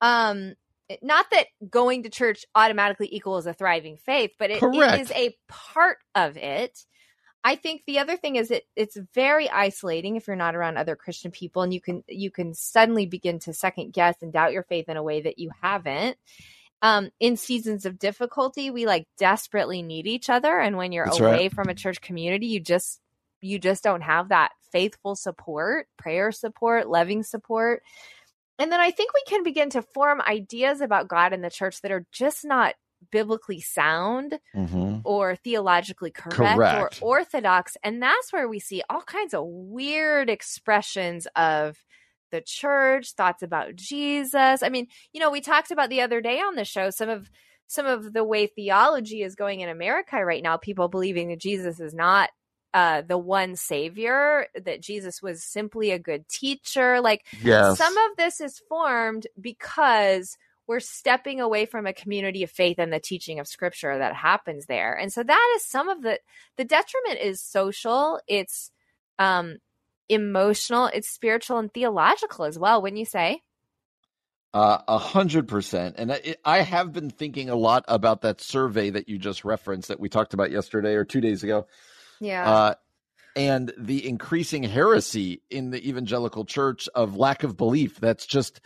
Um 0.00 0.54
not 1.02 1.26
that 1.32 1.46
going 1.68 2.04
to 2.04 2.10
church 2.10 2.44
automatically 2.54 3.08
equals 3.10 3.46
a 3.46 3.52
thriving 3.52 3.96
faith 3.96 4.30
but 4.38 4.52
it, 4.52 4.62
it 4.62 5.00
is 5.00 5.10
a 5.10 5.34
part 5.48 5.98
of 6.14 6.36
it 6.36 6.78
I 7.46 7.54
think 7.54 7.82
the 7.86 8.00
other 8.00 8.16
thing 8.16 8.34
is 8.34 8.50
it 8.50 8.64
it's 8.74 8.98
very 9.14 9.48
isolating 9.48 10.16
if 10.16 10.26
you're 10.26 10.34
not 10.34 10.56
around 10.56 10.78
other 10.78 10.96
Christian 10.96 11.30
people 11.30 11.62
and 11.62 11.72
you 11.72 11.80
can 11.80 12.02
you 12.08 12.28
can 12.28 12.54
suddenly 12.54 13.06
begin 13.06 13.38
to 13.40 13.54
second 13.54 13.92
guess 13.92 14.16
and 14.20 14.32
doubt 14.32 14.52
your 14.52 14.64
faith 14.64 14.88
in 14.88 14.96
a 14.96 15.02
way 15.02 15.20
that 15.20 15.38
you 15.38 15.52
haven't. 15.62 16.16
Um, 16.82 17.10
in 17.20 17.36
seasons 17.36 17.86
of 17.86 18.00
difficulty, 18.00 18.70
we 18.70 18.84
like 18.84 19.06
desperately 19.16 19.80
need 19.80 20.08
each 20.08 20.28
other, 20.28 20.58
and 20.58 20.76
when 20.76 20.90
you're 20.90 21.04
That's 21.04 21.20
away 21.20 21.30
right. 21.30 21.52
from 21.52 21.68
a 21.68 21.74
church 21.74 22.00
community, 22.00 22.48
you 22.48 22.58
just 22.58 23.00
you 23.40 23.60
just 23.60 23.84
don't 23.84 24.02
have 24.02 24.30
that 24.30 24.50
faithful 24.72 25.14
support, 25.14 25.86
prayer 25.96 26.32
support, 26.32 26.88
loving 26.88 27.22
support. 27.22 27.84
And 28.58 28.72
then 28.72 28.80
I 28.80 28.90
think 28.90 29.12
we 29.14 29.22
can 29.28 29.44
begin 29.44 29.70
to 29.70 29.82
form 29.82 30.20
ideas 30.20 30.80
about 30.80 31.06
God 31.06 31.32
and 31.32 31.44
the 31.44 31.50
church 31.50 31.80
that 31.82 31.92
are 31.92 32.06
just 32.10 32.44
not 32.44 32.74
biblically 33.10 33.60
sound 33.60 34.38
or 35.04 35.36
theologically 35.36 36.10
correct, 36.10 36.56
Correct. 36.56 37.02
or 37.02 37.18
orthodox. 37.18 37.76
And 37.82 38.02
that's 38.02 38.32
where 38.32 38.48
we 38.48 38.58
see 38.58 38.82
all 38.88 39.02
kinds 39.02 39.34
of 39.34 39.44
weird 39.46 40.30
expressions 40.30 41.26
of 41.36 41.76
the 42.32 42.40
church, 42.40 43.12
thoughts 43.12 43.42
about 43.42 43.76
Jesus. 43.76 44.62
I 44.62 44.68
mean, 44.68 44.88
you 45.12 45.20
know, 45.20 45.30
we 45.30 45.40
talked 45.40 45.70
about 45.70 45.90
the 45.90 46.00
other 46.02 46.20
day 46.20 46.40
on 46.40 46.56
the 46.56 46.64
show 46.64 46.90
some 46.90 47.08
of 47.08 47.30
some 47.68 47.86
of 47.86 48.12
the 48.12 48.24
way 48.24 48.46
theology 48.46 49.22
is 49.22 49.34
going 49.34 49.60
in 49.60 49.68
America 49.68 50.24
right 50.24 50.42
now, 50.42 50.56
people 50.56 50.88
believing 50.88 51.28
that 51.28 51.40
Jesus 51.40 51.80
is 51.80 51.94
not 51.94 52.30
uh, 52.74 53.02
the 53.02 53.18
one 53.18 53.56
savior, 53.56 54.46
that 54.64 54.82
Jesus 54.82 55.22
was 55.22 55.42
simply 55.42 55.90
a 55.90 55.98
good 55.98 56.28
teacher. 56.28 57.00
Like 57.00 57.24
yes 57.42 57.78
some 57.78 57.96
of 57.96 58.16
this 58.16 58.40
is 58.40 58.60
formed 58.68 59.26
because 59.40 60.36
we're 60.66 60.80
stepping 60.80 61.40
away 61.40 61.66
from 61.66 61.86
a 61.86 61.92
community 61.92 62.42
of 62.42 62.50
faith 62.50 62.78
and 62.78 62.92
the 62.92 63.00
teaching 63.00 63.38
of 63.38 63.46
scripture 63.46 63.98
that 63.98 64.14
happens 64.14 64.66
there. 64.66 64.94
And 64.94 65.12
so 65.12 65.22
that 65.22 65.52
is 65.56 65.64
some 65.64 65.88
of 65.88 66.02
the 66.02 66.18
the 66.56 66.64
detriment 66.64 67.20
is 67.20 67.42
social, 67.42 68.20
it's 68.26 68.70
um 69.18 69.56
emotional, 70.08 70.86
it's 70.86 71.08
spiritual 71.08 71.58
and 71.58 71.72
theological 71.72 72.44
as 72.44 72.58
well, 72.58 72.80
wouldn't 72.80 72.98
you 72.98 73.04
say? 73.04 73.42
Uh, 74.54 74.78
A 74.88 74.98
hundred 74.98 75.48
percent. 75.48 75.96
And 75.98 76.12
I, 76.12 76.36
I 76.44 76.62
have 76.62 76.92
been 76.92 77.10
thinking 77.10 77.50
a 77.50 77.56
lot 77.56 77.84
about 77.88 78.22
that 78.22 78.40
survey 78.40 78.90
that 78.90 79.08
you 79.08 79.18
just 79.18 79.44
referenced 79.44 79.88
that 79.88 80.00
we 80.00 80.08
talked 80.08 80.32
about 80.32 80.50
yesterday 80.50 80.94
or 80.94 81.04
two 81.04 81.20
days 81.20 81.42
ago. 81.42 81.66
Yeah. 82.20 82.50
Uh, 82.50 82.74
and 83.34 83.70
the 83.76 84.08
increasing 84.08 84.62
heresy 84.62 85.42
in 85.50 85.70
the 85.70 85.86
evangelical 85.86 86.46
church 86.46 86.88
of 86.94 87.16
lack 87.16 87.42
of 87.42 87.56
belief. 87.56 88.00
That's 88.00 88.24
just 88.24 88.60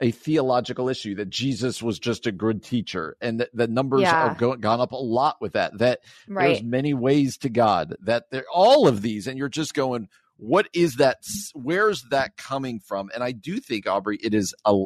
a 0.00 0.10
theological 0.10 0.88
issue 0.88 1.14
that 1.14 1.30
Jesus 1.30 1.82
was 1.82 1.98
just 1.98 2.26
a 2.26 2.32
good 2.32 2.62
teacher. 2.62 3.16
And 3.20 3.40
that 3.40 3.50
the 3.54 3.66
numbers 3.66 4.02
Yeah. 4.02 4.14
are 4.16 4.34
go- 4.34 4.56
gone 4.56 4.80
up 4.80 4.92
a 4.92 4.96
lot 4.96 5.40
with 5.40 5.54
that, 5.54 5.78
that 5.78 6.00
there's 6.26 6.62
many 6.62 6.92
ways 6.94 7.38
to 7.38 7.48
God, 7.48 7.96
that 8.00 8.30
there 8.30 8.44
all 8.52 8.86
of 8.86 9.02
these. 9.02 9.26
And 9.26 9.38
you're 9.38 9.48
just 9.48 9.74
going, 9.74 10.08
what 10.36 10.68
is 10.74 10.96
that? 10.96 11.18
Where's 11.54 12.02
that 12.10 12.36
coming 12.36 12.78
from? 12.78 13.10
And 13.14 13.24
I 13.24 13.32
do 13.32 13.58
think, 13.58 13.86
Aubrey, 13.86 14.18
it 14.22 14.34
is 14.34 14.54
a, 14.66 14.84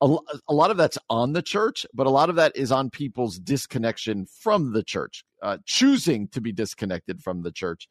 a, 0.00 0.16
a 0.48 0.54
lot 0.54 0.70
of 0.70 0.78
that's 0.78 0.98
on 1.10 1.34
the 1.34 1.42
church, 1.42 1.84
but 1.92 2.06
a 2.06 2.10
lot 2.10 2.30
of 2.30 2.36
that 2.36 2.56
is 2.56 2.72
on 2.72 2.88
people's 2.88 3.38
disconnection 3.38 4.26
from 4.26 4.72
the 4.72 4.82
church, 4.82 5.24
uh, 5.42 5.58
choosing 5.66 6.26
to 6.28 6.40
be 6.40 6.52
disconnected 6.52 7.22
from 7.22 7.42
the 7.42 7.52
church, 7.52 7.86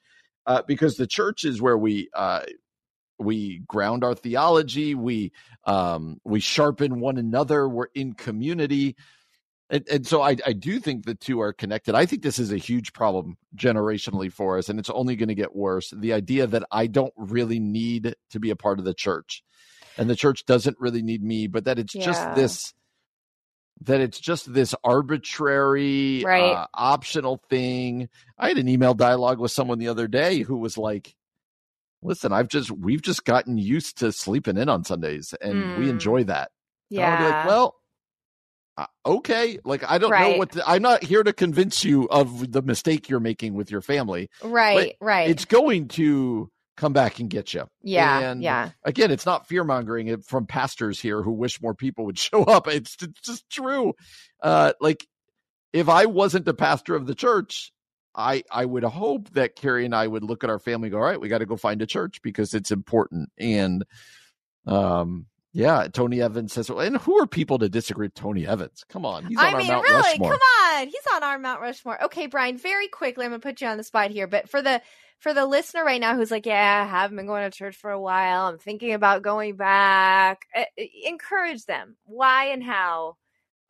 uh, 0.47 0.63
because 0.67 0.95
the 0.95 1.05
church 1.05 1.43
is 1.45 1.61
where 1.61 1.77
we 1.77 2.09
uh, 2.15 2.41
we 3.22 3.59
ground 3.67 4.03
our 4.03 4.15
theology, 4.15 4.95
we 4.95 5.32
um, 5.65 6.19
we 6.24 6.39
sharpen 6.39 6.99
one 6.99 7.17
another, 7.17 7.67
we're 7.69 7.88
in 7.93 8.13
community. 8.13 8.95
And, 9.69 9.88
and 9.89 10.05
so 10.07 10.22
I, 10.22 10.36
I 10.45 10.51
do 10.51 10.80
think 10.80 11.05
the 11.05 11.15
two 11.15 11.39
are 11.39 11.53
connected. 11.53 11.95
I 11.95 12.05
think 12.05 12.24
this 12.24 12.39
is 12.39 12.51
a 12.51 12.57
huge 12.57 12.91
problem 12.91 13.38
generationally 13.55 14.30
for 14.32 14.57
us, 14.57 14.67
and 14.67 14.80
it's 14.80 14.89
only 14.89 15.15
going 15.15 15.30
to 15.30 15.36
get 15.36 15.55
worse. 15.55 15.93
The 15.95 16.11
idea 16.13 16.45
that 16.47 16.63
I 16.72 16.88
don't 16.88 17.13
really 17.15 17.59
need 17.59 18.15
to 18.32 18.39
be 18.39 18.49
a 18.49 18.55
part 18.57 18.80
of 18.80 18.86
the 18.86 18.93
church, 18.93 19.43
and 19.97 20.09
the 20.09 20.15
church 20.15 20.45
doesn't 20.45 20.78
really 20.80 21.01
need 21.01 21.24
me, 21.24 21.47
but 21.47 21.65
that 21.65 21.80
it's 21.80 21.93
just 21.93 22.36
this 22.36 22.74
that 23.84 24.01
it's 24.01 24.19
just 24.19 24.53
this 24.53 24.76
arbitrary 24.84 26.24
Right. 26.24 26.53
uh, 26.53 26.67
optional 26.74 27.41
thing. 27.49 28.09
I 28.38 28.49
had 28.49 28.57
an 28.57 28.67
email 28.67 28.93
dialogue 28.93 29.39
with 29.39 29.51
someone 29.51 29.80
the 29.80 29.88
other 29.88 30.07
day 30.07 30.39
who 30.39 30.57
was 30.57 30.78
like, 30.78 31.15
"Listen, 32.01 32.31
I've 32.33 32.47
just 32.47 32.71
we've 32.71 33.01
just 33.01 33.25
gotten 33.25 33.57
used 33.57 33.97
to 33.99 34.11
sleeping 34.11 34.57
in 34.57 34.69
on 34.69 34.83
Sundays, 34.83 35.33
and 35.41 35.75
we 35.75 35.85
Mm. 35.87 35.89
enjoy 35.91 36.23
that." 36.25 36.51
And 36.91 36.99
I 37.05 37.09
would 37.09 37.17
be 37.17 37.23
Yeah. 37.23 37.29
like, 37.29 37.45
well, 37.45 37.75
uh, 38.77 38.85
okay. 39.05 39.59
Like, 39.65 39.83
I 39.89 39.97
don't 39.97 40.11
know 40.11 40.37
what 40.37 40.51
to, 40.53 40.67
I'm 40.69 40.81
not 40.81 41.03
here 41.03 41.23
to 41.23 41.33
convince 41.33 41.83
you 41.83 42.07
of 42.09 42.51
the 42.51 42.61
mistake 42.61 43.09
you're 43.09 43.19
making 43.19 43.53
with 43.53 43.69
your 43.69 43.81
family. 43.81 44.29
right, 44.43 44.95
right. 45.01 45.29
It's 45.29 45.45
going 45.45 45.89
to 45.89 46.49
come 46.77 46.93
back 46.93 47.19
and 47.19 47.29
get 47.29 47.53
you. 47.53 47.67
yeah, 47.83 48.19
and 48.19 48.41
yeah. 48.41 48.69
Again, 48.83 49.11
it's 49.11 49.25
not 49.25 49.47
fear 49.47 49.63
mongering 49.63 50.21
from 50.21 50.47
pastors 50.47 50.99
here 50.99 51.21
who 51.21 51.31
wish 51.33 51.61
more 51.61 51.75
people 51.75 52.05
would 52.05 52.17
show 52.29 52.43
up. 52.43 52.67
It's, 52.67 52.95
it's 53.01 53.21
just 53.21 53.49
true. 53.49 53.93
Uh, 54.41 54.73
like, 54.79 55.05
if 55.73 55.87
I 55.89 56.05
wasn't 56.05 56.45
the 56.45 56.53
pastor 56.53 56.95
of 56.95 57.05
the 57.07 57.15
church, 57.15 57.71
I 58.16 58.43
I 58.51 58.66
would 58.66 58.84
hope 58.84 59.30
that 59.32 59.55
Carrie 59.55 59.86
and 59.86 59.95
I 59.95 60.07
would 60.07 60.24
look 60.24 60.43
at 60.43 60.49
our 60.49 60.59
family 60.59 60.88
and 60.88 60.93
go, 60.93 60.97
all 60.97 61.03
right, 61.05 61.20
we 61.20 61.30
got 61.30 61.39
to 61.39 61.45
go 61.45 61.57
find 61.57 61.82
a 61.82 61.86
church 61.86 62.22
because 62.22 62.53
it's 62.53 62.72
important. 62.72 63.30
And 63.38 63.86
um 64.68 65.28
Yeah, 65.53 65.88
Tony 65.91 66.22
Evans 66.22 66.53
says, 66.53 66.70
and 66.70 66.97
who 66.97 67.20
are 67.22 67.28
people 67.28 67.59
to 67.59 67.70
disagree 67.70 68.07
with 68.07 68.14
Tony 68.14 68.47
Evans? 68.47 68.84
Come 68.89 69.05
on, 69.05 69.26
he's 69.26 69.41
on 69.43 69.45
I 69.45 69.51
our 69.53 69.57
mean, 69.57 69.68
Mount 69.68 69.84
really, 69.84 69.97
Rushmore. 69.97 70.32
come 70.32 70.39
on, 70.39 70.88
he's 70.88 71.07
on 71.14 71.24
our 71.24 71.39
Mount 71.39 71.62
Rushmore. 71.62 72.03
Okay, 72.05 72.28
Brian, 72.28 72.57
very 72.57 72.88
quickly, 72.88 73.26
I'm 73.26 73.32
gonna 73.32 73.39
put 73.39 73.62
you 73.62 73.68
on 73.68 73.78
the 73.78 73.84
spot 73.84 74.12
here, 74.12 74.28
but 74.28 74.49
for 74.49 74.62
the 74.62 74.82
for 75.20 75.34
the 75.36 75.45
listener 75.45 75.84
right 75.86 76.01
now 76.01 76.16
who's 76.16 76.32
like, 76.32 76.45
yeah, 76.47 76.84
I 76.84 76.89
haven't 76.89 77.16
been 77.18 77.28
going 77.28 77.43
to 77.49 77.55
church 77.55 77.76
for 77.76 77.91
a 77.91 78.01
while. 78.01 78.47
I'm 78.47 78.57
thinking 78.57 78.93
about 78.93 79.22
going 79.22 79.55
back. 79.55 80.47
Uh, 80.55 80.64
encourage 81.05 81.64
them 81.66 81.95
why 82.05 82.45
and 82.45 82.64
how 82.64 83.18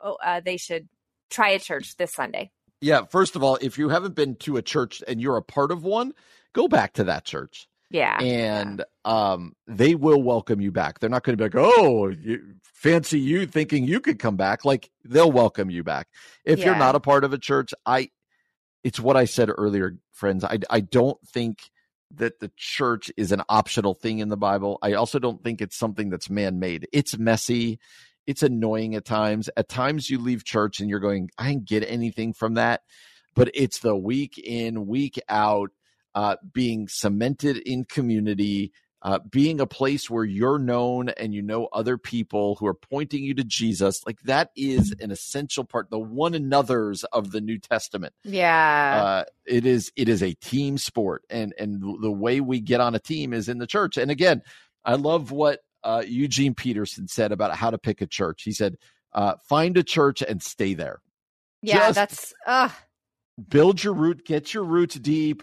oh, 0.00 0.16
uh, 0.24 0.40
they 0.40 0.56
should 0.56 0.88
try 1.28 1.50
a 1.50 1.58
church 1.58 1.96
this 1.96 2.12
Sunday. 2.12 2.50
Yeah, 2.82 3.04
first 3.06 3.36
of 3.36 3.42
all, 3.42 3.56
if 3.62 3.78
you 3.78 3.88
haven't 3.88 4.14
been 4.14 4.34
to 4.40 4.56
a 4.58 4.62
church 4.62 5.02
and 5.06 5.20
you're 5.20 5.36
a 5.36 5.42
part 5.42 5.70
of 5.70 5.84
one, 5.84 6.12
go 6.52 6.68
back 6.68 6.94
to 6.94 7.04
that 7.04 7.24
church. 7.24 7.68
Yeah. 7.90 8.18
And 8.20 8.84
um, 9.04 9.54
they 9.66 9.94
will 9.94 10.22
welcome 10.22 10.60
you 10.60 10.72
back. 10.72 10.98
They're 10.98 11.10
not 11.10 11.22
going 11.24 11.36
to 11.36 11.48
be 11.48 11.56
like, 11.56 11.66
oh, 11.66 12.08
you, 12.08 12.54
fancy 12.62 13.20
you 13.20 13.46
thinking 13.46 13.84
you 13.84 14.00
could 14.00 14.18
come 14.18 14.36
back. 14.36 14.64
Like 14.64 14.90
they'll 15.04 15.30
welcome 15.30 15.70
you 15.70 15.84
back. 15.84 16.08
If 16.44 16.58
Yeah. 16.58 16.66
you're 16.66 16.76
not 16.76 16.94
a 16.94 17.00
part 17.00 17.24
of 17.24 17.32
a 17.32 17.38
church, 17.38 17.72
I, 17.86 18.10
it's 18.82 18.98
what 18.98 19.16
I 19.16 19.26
said 19.26 19.50
earlier, 19.56 19.96
friends. 20.10 20.42
I, 20.42 20.58
I 20.70 20.80
don't 20.80 21.18
think 21.28 21.70
that 22.14 22.40
the 22.40 22.50
church 22.56 23.12
is 23.16 23.30
an 23.30 23.42
optional 23.48 23.94
thing 23.94 24.18
in 24.18 24.28
the 24.28 24.36
Bible. 24.36 24.78
I 24.82 24.94
also 24.94 25.18
don't 25.18 25.42
think 25.42 25.60
it's 25.62 25.76
something 25.76 26.10
that's 26.10 26.28
man 26.28 26.58
made. 26.58 26.88
It's 26.92 27.16
messy. 27.16 27.78
It's 28.26 28.42
annoying 28.42 28.94
at 28.94 29.04
times. 29.04 29.48
At 29.56 29.68
times 29.68 30.08
you 30.10 30.18
leave 30.18 30.44
church 30.44 30.80
and 30.80 30.88
you're 30.88 31.00
going, 31.00 31.30
I 31.38 31.48
didn't 31.50 31.66
get 31.68 31.84
anything 31.88 32.32
from 32.32 32.54
that. 32.54 32.82
But 33.34 33.50
it's 33.54 33.78
the 33.80 33.96
week 33.96 34.38
in, 34.38 34.86
week 34.86 35.20
out, 35.28 35.70
uh, 36.14 36.36
being 36.52 36.86
cemented 36.88 37.56
in 37.56 37.84
community, 37.84 38.72
uh, 39.00 39.18
being 39.30 39.58
a 39.60 39.66
place 39.66 40.08
where 40.10 40.24
you're 40.24 40.58
known 40.58 41.08
and 41.08 41.34
you 41.34 41.40
know 41.42 41.66
other 41.72 41.96
people 41.98 42.56
who 42.60 42.66
are 42.66 42.74
pointing 42.74 43.24
you 43.24 43.34
to 43.34 43.42
Jesus. 43.42 44.04
Like 44.06 44.20
that 44.24 44.50
is 44.54 44.94
an 45.00 45.10
essential 45.10 45.64
part, 45.64 45.90
the 45.90 45.98
one 45.98 46.34
another's 46.34 47.02
of 47.04 47.32
the 47.32 47.40
New 47.40 47.58
Testament 47.58 48.12
Yeah. 48.22 49.00
uh, 49.02 49.24
it 49.46 49.66
is 49.66 49.90
it 49.96 50.08
is 50.08 50.22
a 50.22 50.34
team 50.34 50.76
sport 50.78 51.24
and 51.30 51.52
and 51.58 51.82
the 52.02 52.12
way 52.12 52.40
we 52.40 52.60
get 52.60 52.80
on 52.80 52.94
a 52.94 53.00
team 53.00 53.32
is 53.32 53.48
in 53.48 53.58
the 53.58 53.66
church 53.66 53.96
and 53.96 54.10
again 54.10 54.40
i 54.84 54.94
love 54.94 55.32
what 55.32 55.60
uh, 55.84 56.02
eugene 56.06 56.54
peterson 56.54 57.08
said 57.08 57.32
about 57.32 57.54
how 57.54 57.70
to 57.70 57.78
pick 57.78 58.00
a 58.00 58.06
church 58.06 58.42
he 58.44 58.52
said 58.52 58.76
uh, 59.14 59.34
find 59.48 59.76
a 59.76 59.82
church 59.82 60.22
and 60.22 60.42
stay 60.42 60.74
there 60.74 61.00
yeah, 61.62 61.78
just- 61.78 61.94
that's 61.94 62.34
uh 62.46 62.68
build 63.48 63.82
your 63.82 63.94
root 63.94 64.24
get 64.24 64.52
your 64.54 64.64
roots 64.64 64.94
deep 64.96 65.42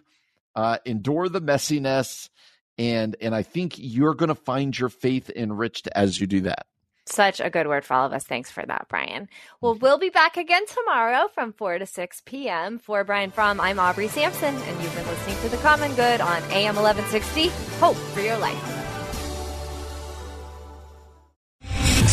uh, 0.56 0.78
endure 0.86 1.30
the 1.30 1.42
messiness 1.42 2.30
and 2.78 3.16
and 3.22 3.34
i 3.36 3.44
think 3.44 3.76
you're 3.78 4.14
going 4.16 4.30
to 4.30 4.36
find 4.36 4.78
your 4.78 4.90
faith 4.90 5.30
enriched 5.36 5.88
as 5.96 6.20
you 6.20 6.28
do 6.28 6.42
that 6.42 6.66
Such 7.06 7.40
a 7.40 7.50
good 7.50 7.66
word 7.68 7.84
for 7.86 7.96
all 7.96 8.06
of 8.06 8.14
us. 8.14 8.24
Thanks 8.24 8.52
for 8.52 8.64
that, 8.64 8.86
Brian. 8.88 9.28
Well, 9.62 9.74
we'll 9.74 9.98
be 9.98 10.12
back 10.12 10.38
again 10.38 10.66
tomorrow 10.68 11.28
from 11.34 11.54
4 11.54 11.80
to 11.80 11.86
6 11.88 12.22
p.m. 12.24 12.78
For 12.78 13.04
Brian 13.04 13.32
Fromm, 13.32 13.60
I'm 13.60 13.80
Aubrey 13.80 14.08
Sampson, 14.10 14.54
and 14.54 14.82
you've 14.82 14.94
been 14.94 15.08
listening 15.08 15.38
to 15.42 15.50
The 15.50 15.58
Common 15.58 15.96
Good 15.96 16.22
on 16.22 16.44
AM 16.52 16.76
1160. 16.76 17.48
Hope 17.80 17.98
for 18.14 18.22
your 18.22 18.38
life. 18.38 18.79